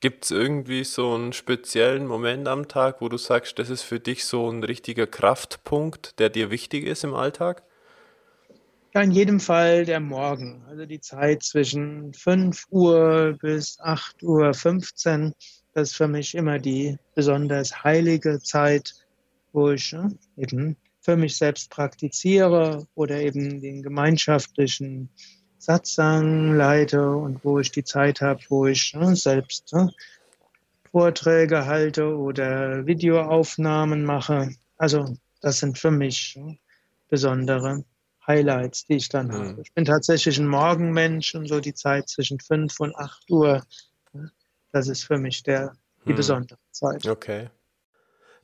Gibt 0.00 0.24
es 0.24 0.30
irgendwie 0.30 0.84
so 0.84 1.14
einen 1.14 1.32
speziellen 1.32 2.06
Moment 2.06 2.48
am 2.48 2.68
Tag, 2.68 3.00
wo 3.00 3.08
du 3.08 3.18
sagst, 3.18 3.58
das 3.58 3.68
ist 3.68 3.82
für 3.82 4.00
dich 4.00 4.24
so 4.24 4.50
ein 4.50 4.64
richtiger 4.64 5.06
Kraftpunkt, 5.06 6.18
der 6.18 6.30
dir 6.30 6.50
wichtig 6.50 6.86
ist 6.86 7.04
im 7.04 7.14
Alltag? 7.14 7.62
Ja, 8.94 9.02
in 9.02 9.12
jedem 9.12 9.38
Fall 9.38 9.84
der 9.84 10.00
Morgen. 10.00 10.64
Also 10.66 10.84
die 10.84 11.00
Zeit 11.00 11.42
zwischen 11.44 12.12
5 12.12 12.64
Uhr 12.70 13.36
bis 13.40 13.78
8 13.78 14.22
Uhr 14.22 14.52
15 14.52 15.34
das 15.72 15.90
ist 15.90 15.96
für 15.96 16.08
mich 16.08 16.34
immer 16.34 16.58
die 16.58 16.98
besonders 17.14 17.84
heilige 17.84 18.40
Zeit, 18.40 18.94
wo 19.52 19.70
ich 19.70 19.92
äh, 19.92 20.08
eben 20.36 20.76
für 21.00 21.16
mich 21.16 21.36
selbst 21.36 21.70
praktiziere 21.70 22.86
oder 22.94 23.20
eben 23.20 23.60
den 23.60 23.82
gemeinschaftlichen 23.82 25.08
Satzang 25.58 26.56
leite 26.56 27.10
und 27.10 27.44
wo 27.44 27.58
ich 27.58 27.70
die 27.70 27.84
Zeit 27.84 28.20
habe, 28.20 28.40
wo 28.48 28.66
ich 28.66 28.94
äh, 28.94 29.14
selbst 29.14 29.72
äh, 29.72 29.86
Vorträge 30.90 31.66
halte 31.66 32.16
oder 32.16 32.86
Videoaufnahmen 32.86 34.04
mache. 34.04 34.50
Also 34.76 35.16
das 35.40 35.58
sind 35.58 35.78
für 35.78 35.90
mich 35.90 36.38
besondere 37.08 37.84
Highlights, 38.26 38.86
die 38.86 38.96
ich 38.96 39.08
dann 39.08 39.28
mhm. 39.28 39.32
habe. 39.32 39.62
Ich 39.62 39.72
bin 39.72 39.84
tatsächlich 39.84 40.38
ein 40.38 40.48
Morgenmensch 40.48 41.34
und 41.34 41.46
so 41.46 41.60
die 41.60 41.74
Zeit 41.74 42.08
zwischen 42.08 42.40
5 42.40 42.80
und 42.80 42.96
8 42.96 43.30
Uhr, 43.30 43.62
das 44.72 44.88
ist 44.88 45.04
für 45.04 45.18
mich 45.18 45.42
der, 45.42 45.72
die 46.06 46.12
mhm. 46.12 46.16
besondere 46.16 46.58
Zeit. 46.70 47.06
Okay. 47.06 47.50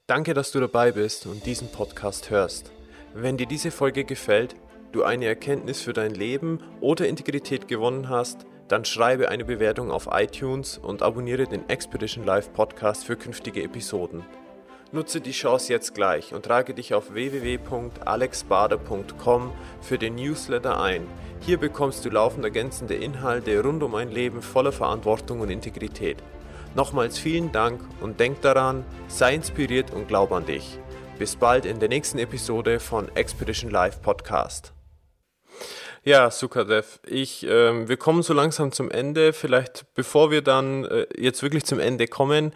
Danke, 0.07 0.35
dass 0.35 0.53
du 0.53 0.61
dabei 0.61 0.93
bist 0.93 1.27
und 1.27 1.45
diesen 1.47 1.69
Podcast 1.69 2.31
hörst. 2.31 2.71
Wenn 3.15 3.37
dir 3.37 3.47
diese 3.47 3.71
Folge 3.71 4.05
gefällt, 4.05 4.55
du 4.93 5.03
eine 5.03 5.27
Erkenntnis 5.27 5.81
für 5.81 5.93
dein 5.93 6.13
Leben 6.15 6.63
oder 6.81 7.09
Integrität 7.09 7.67
gewonnen 7.67 8.09
hast, 8.09 8.47
dann 8.69 8.85
schreibe 8.85 9.29
eine 9.29 9.45
Bewertung 9.45 9.91
auf 9.91 10.09
iTunes 10.11 10.79
und 10.79 11.03
abonniere 11.03 11.47
den 11.47 11.69
Expedition 11.69 12.25
Live 12.25 12.53
Podcast 12.53 13.05
für 13.05 13.17
künftige 13.17 13.63
Episoden. 13.63 14.25
Nutze 14.93 15.21
die 15.21 15.33
Chance 15.33 15.73
jetzt 15.73 15.95
gleich 15.95 16.33
und 16.33 16.45
trage 16.45 16.73
dich 16.73 16.95
auf 16.95 17.13
www.alexbader.com 17.13 19.53
für 19.81 19.99
den 19.99 20.15
Newsletter 20.15 20.81
ein. 20.81 21.09
Hier 21.41 21.59
bekommst 21.59 22.05
du 22.05 22.11
laufend 22.11 22.45
ergänzende 22.45 22.95
Inhalte 22.95 23.61
rund 23.63 23.83
um 23.83 23.97
ein 23.97 24.11
Leben 24.11 24.43
voller 24.43 24.73
Verantwortung 24.73 25.41
und 25.41 25.51
Integrität. 25.51 26.19
Nochmals 26.75 27.19
vielen 27.19 27.53
Dank 27.53 27.81
und 28.01 28.21
denk 28.21 28.41
daran, 28.43 28.85
sei 29.09 29.35
inspiriert 29.35 29.91
und 29.93 30.07
glaub 30.09 30.33
an 30.33 30.47
dich. 30.47 30.79
Bis 31.19 31.35
bald 31.35 31.65
in 31.65 31.81
der 31.81 31.89
nächsten 31.89 32.19
Episode 32.19 32.79
von 32.79 33.09
Expedition 33.17 33.71
Live 33.71 34.03
Podcast. 34.03 34.76
Ja, 36.07 36.31
Sukadev, 36.31 37.01
ich, 37.05 37.45
äh, 37.45 37.89
wir 37.89 37.97
kommen 37.97 38.23
so 38.23 38.33
langsam 38.33 38.71
zum 38.71 38.93
Ende. 38.93 39.33
Vielleicht 39.33 39.93
bevor 39.95 40.31
wir 40.31 40.41
dann 40.41 40.85
äh, 40.85 41.09
jetzt 41.19 41.43
wirklich 41.43 41.65
zum 41.65 41.81
Ende 41.81 42.07
kommen, 42.07 42.53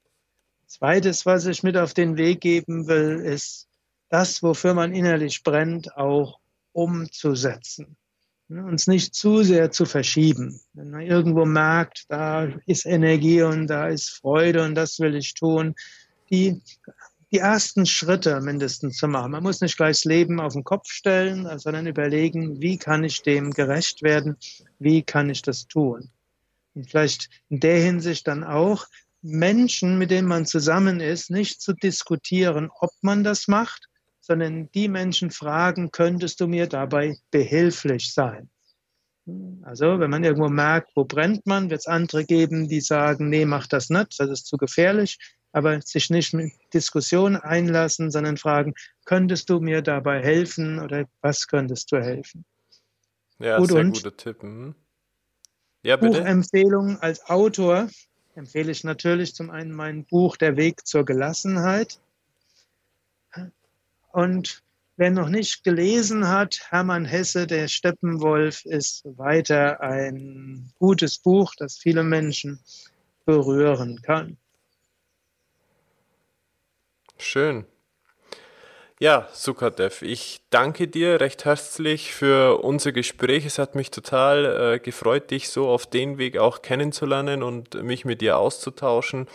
Zweites, 0.66 1.26
was 1.26 1.46
ich 1.46 1.62
mit 1.62 1.76
auf 1.76 1.92
den 1.92 2.16
Weg 2.16 2.40
geben 2.40 2.86
will, 2.86 3.20
ist 3.24 3.68
das, 4.08 4.42
wofür 4.42 4.74
man 4.74 4.94
innerlich 4.94 5.42
brennt, 5.42 5.96
auch 5.96 6.38
umzusetzen. 6.72 7.96
Uns 8.48 8.86
nicht 8.86 9.14
zu 9.14 9.42
sehr 9.42 9.70
zu 9.70 9.86
verschieben. 9.86 10.60
Wenn 10.74 10.90
man 10.90 11.00
irgendwo 11.00 11.44
merkt, 11.44 12.04
da 12.08 12.44
ist 12.66 12.86
Energie 12.86 13.42
und 13.42 13.66
da 13.68 13.88
ist 13.88 14.10
Freude 14.10 14.64
und 14.64 14.74
das 14.74 15.00
will 15.00 15.16
ich 15.16 15.34
tun, 15.34 15.74
die 16.30 16.60
die 17.34 17.40
ersten 17.40 17.84
Schritte 17.84 18.40
mindestens 18.40 18.96
zu 18.96 19.08
machen. 19.08 19.32
Man 19.32 19.42
muss 19.42 19.60
nicht 19.60 19.76
gleich 19.76 19.96
das 19.96 20.04
Leben 20.04 20.38
auf 20.38 20.52
den 20.52 20.62
Kopf 20.62 20.88
stellen, 20.88 21.58
sondern 21.58 21.88
überlegen, 21.88 22.60
wie 22.60 22.78
kann 22.78 23.02
ich 23.02 23.22
dem 23.22 23.50
gerecht 23.50 24.02
werden, 24.02 24.36
wie 24.78 25.02
kann 25.02 25.28
ich 25.30 25.42
das 25.42 25.66
tun. 25.66 26.10
Und 26.74 26.88
vielleicht 26.88 27.28
in 27.48 27.58
der 27.58 27.80
Hinsicht 27.80 28.28
dann 28.28 28.44
auch 28.44 28.86
Menschen, 29.20 29.98
mit 29.98 30.12
denen 30.12 30.28
man 30.28 30.46
zusammen 30.46 31.00
ist, 31.00 31.28
nicht 31.28 31.60
zu 31.60 31.72
diskutieren, 31.72 32.70
ob 32.78 32.92
man 33.00 33.24
das 33.24 33.48
macht, 33.48 33.88
sondern 34.20 34.70
die 34.70 34.88
Menschen 34.88 35.32
fragen, 35.32 35.90
könntest 35.90 36.38
du 36.38 36.46
mir 36.46 36.68
dabei 36.68 37.16
behilflich 37.32 38.14
sein? 38.14 38.48
Also, 39.62 39.98
wenn 39.98 40.10
man 40.10 40.22
irgendwo 40.22 40.48
merkt, 40.48 40.92
wo 40.94 41.04
brennt 41.04 41.46
man, 41.46 41.68
wird 41.68 41.80
es 41.80 41.86
andere 41.88 42.24
geben, 42.24 42.68
die 42.68 42.80
sagen, 42.80 43.28
nee, 43.28 43.44
mach 43.44 43.66
das 43.66 43.90
nicht, 43.90 44.20
das 44.20 44.30
ist 44.30 44.46
zu 44.46 44.56
gefährlich 44.56 45.18
aber 45.54 45.80
sich 45.80 46.10
nicht 46.10 46.34
mit 46.34 46.52
Diskussionen 46.74 47.36
einlassen, 47.36 48.10
sondern 48.10 48.36
fragen, 48.36 48.74
könntest 49.04 49.48
du 49.48 49.60
mir 49.60 49.82
dabei 49.82 50.20
helfen 50.20 50.80
oder 50.80 51.06
was 51.20 51.46
könntest 51.46 51.92
du 51.92 52.02
helfen? 52.02 52.44
Ja, 53.38 53.58
Gut, 53.58 53.70
sehr 53.70 53.84
guter 53.84 54.16
Tipp. 54.16 54.42
Mhm. 54.42 54.74
Ja, 55.82 55.96
bitte. 55.96 56.18
Buchempfehlung 56.18 56.98
als 56.98 57.24
Autor 57.26 57.88
empfehle 58.34 58.72
ich 58.72 58.82
natürlich 58.82 59.34
zum 59.34 59.50
einen 59.50 59.70
mein 59.70 60.04
Buch 60.06 60.36
Der 60.36 60.56
Weg 60.56 60.84
zur 60.86 61.04
Gelassenheit. 61.04 62.00
Und 64.10 64.62
wer 64.96 65.10
noch 65.10 65.28
nicht 65.28 65.62
gelesen 65.62 66.26
hat, 66.26 66.66
Hermann 66.70 67.04
Hesse, 67.04 67.46
der 67.46 67.68
Steppenwolf, 67.68 68.64
ist 68.64 69.04
weiter 69.04 69.80
ein 69.80 70.72
gutes 70.80 71.18
Buch, 71.18 71.52
das 71.56 71.78
viele 71.78 72.02
Menschen 72.02 72.58
berühren 73.24 74.02
kann. 74.02 74.36
Schön. 77.18 77.66
Ja, 79.00 79.28
Sukadev, 79.32 80.02
ich 80.02 80.40
danke 80.50 80.86
dir 80.86 81.20
recht 81.20 81.44
herzlich 81.44 82.14
für 82.14 82.62
unser 82.62 82.92
Gespräch. 82.92 83.44
Es 83.44 83.58
hat 83.58 83.74
mich 83.74 83.90
total 83.90 84.74
äh, 84.74 84.78
gefreut, 84.78 85.32
dich 85.32 85.48
so 85.48 85.68
auf 85.68 85.86
den 85.86 86.16
Weg 86.16 86.38
auch 86.38 86.62
kennenzulernen 86.62 87.42
und 87.42 87.82
mich 87.82 88.04
mit 88.04 88.20
dir 88.20 88.38
auszutauschen, 88.38 89.26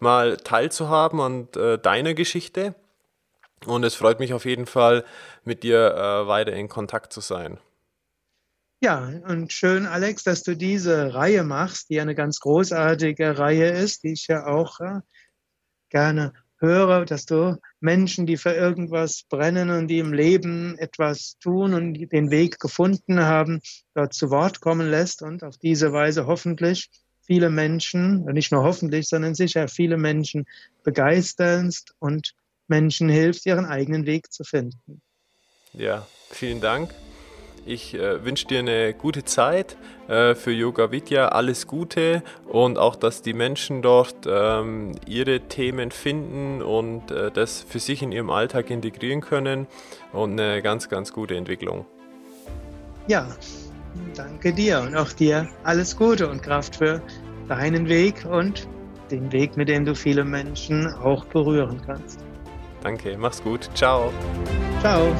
mal 0.00 0.36
teilzuhaben 0.36 1.20
an 1.20 1.48
äh, 1.56 1.78
deiner 1.78 2.14
Geschichte. 2.14 2.74
Und 3.66 3.84
es 3.84 3.94
freut 3.94 4.18
mich 4.18 4.34
auf 4.34 4.44
jeden 4.44 4.66
Fall, 4.66 5.04
mit 5.44 5.62
dir 5.62 5.94
äh, 5.94 6.26
weiter 6.26 6.52
in 6.52 6.68
Kontakt 6.68 7.12
zu 7.12 7.20
sein. 7.20 7.58
Ja, 8.82 8.98
und 9.28 9.52
schön, 9.52 9.86
Alex, 9.86 10.24
dass 10.24 10.42
du 10.42 10.56
diese 10.56 11.14
Reihe 11.14 11.44
machst, 11.44 11.88
die 11.88 12.00
eine 12.00 12.14
ganz 12.14 12.40
großartige 12.40 13.38
Reihe 13.38 13.70
ist, 13.70 14.02
die 14.02 14.12
ich 14.12 14.26
ja 14.26 14.46
auch 14.46 14.80
äh, 14.80 15.00
gerne 15.88 16.34
höre, 16.64 17.04
dass 17.04 17.26
du 17.26 17.56
Menschen, 17.80 18.26
die 18.26 18.36
für 18.36 18.52
irgendwas 18.52 19.24
brennen 19.28 19.70
und 19.70 19.88
die 19.88 19.98
im 19.98 20.12
Leben 20.12 20.76
etwas 20.78 21.36
tun 21.40 21.74
und 21.74 21.94
den 21.94 22.30
Weg 22.30 22.58
gefunden 22.58 23.20
haben, 23.20 23.60
dort 23.94 24.14
zu 24.14 24.30
Wort 24.30 24.60
kommen 24.60 24.90
lässt 24.90 25.22
und 25.22 25.42
auf 25.44 25.56
diese 25.58 25.92
Weise 25.92 26.26
hoffentlich 26.26 26.90
viele 27.26 27.50
Menschen, 27.50 28.24
nicht 28.26 28.52
nur 28.52 28.62
hoffentlich, 28.62 29.08
sondern 29.08 29.34
sicher 29.34 29.68
viele 29.68 29.96
Menschen 29.96 30.44
begeisterst 30.82 31.94
und 31.98 32.34
Menschen 32.68 33.08
hilft, 33.08 33.46
ihren 33.46 33.66
eigenen 33.66 34.06
Weg 34.06 34.32
zu 34.32 34.44
finden. 34.44 35.02
Ja, 35.72 36.06
vielen 36.30 36.60
Dank. 36.60 36.94
Ich 37.66 37.94
äh, 37.94 38.24
wünsche 38.24 38.46
dir 38.46 38.58
eine 38.58 38.92
gute 38.92 39.24
Zeit 39.24 39.76
äh, 40.08 40.34
für 40.34 40.52
Yoga 40.52 40.90
Vidya, 40.90 41.28
alles 41.28 41.66
Gute 41.66 42.22
und 42.46 42.78
auch, 42.78 42.94
dass 42.94 43.22
die 43.22 43.32
Menschen 43.32 43.80
dort 43.80 44.26
ähm, 44.26 44.92
ihre 45.06 45.40
Themen 45.40 45.90
finden 45.90 46.62
und 46.62 47.10
äh, 47.10 47.30
das 47.30 47.62
für 47.66 47.78
sich 47.78 48.02
in 48.02 48.12
ihrem 48.12 48.30
Alltag 48.30 48.70
integrieren 48.70 49.22
können 49.22 49.66
und 50.12 50.38
eine 50.38 50.60
ganz, 50.60 50.88
ganz 50.88 51.12
gute 51.12 51.36
Entwicklung. 51.36 51.86
Ja, 53.06 53.26
danke 54.14 54.52
dir 54.52 54.80
und 54.80 54.94
auch 54.94 55.12
dir 55.12 55.48
alles 55.62 55.96
Gute 55.96 56.28
und 56.28 56.42
Kraft 56.42 56.76
für 56.76 57.00
deinen 57.48 57.88
Weg 57.88 58.26
und 58.30 58.68
den 59.10 59.30
Weg, 59.32 59.56
mit 59.56 59.68
dem 59.68 59.84
du 59.84 59.94
viele 59.94 60.24
Menschen 60.24 60.86
auch 60.94 61.24
berühren 61.26 61.80
kannst. 61.86 62.20
Danke, 62.82 63.16
mach's 63.18 63.42
gut. 63.42 63.70
Ciao. 63.74 64.12
Ciao. 64.80 65.14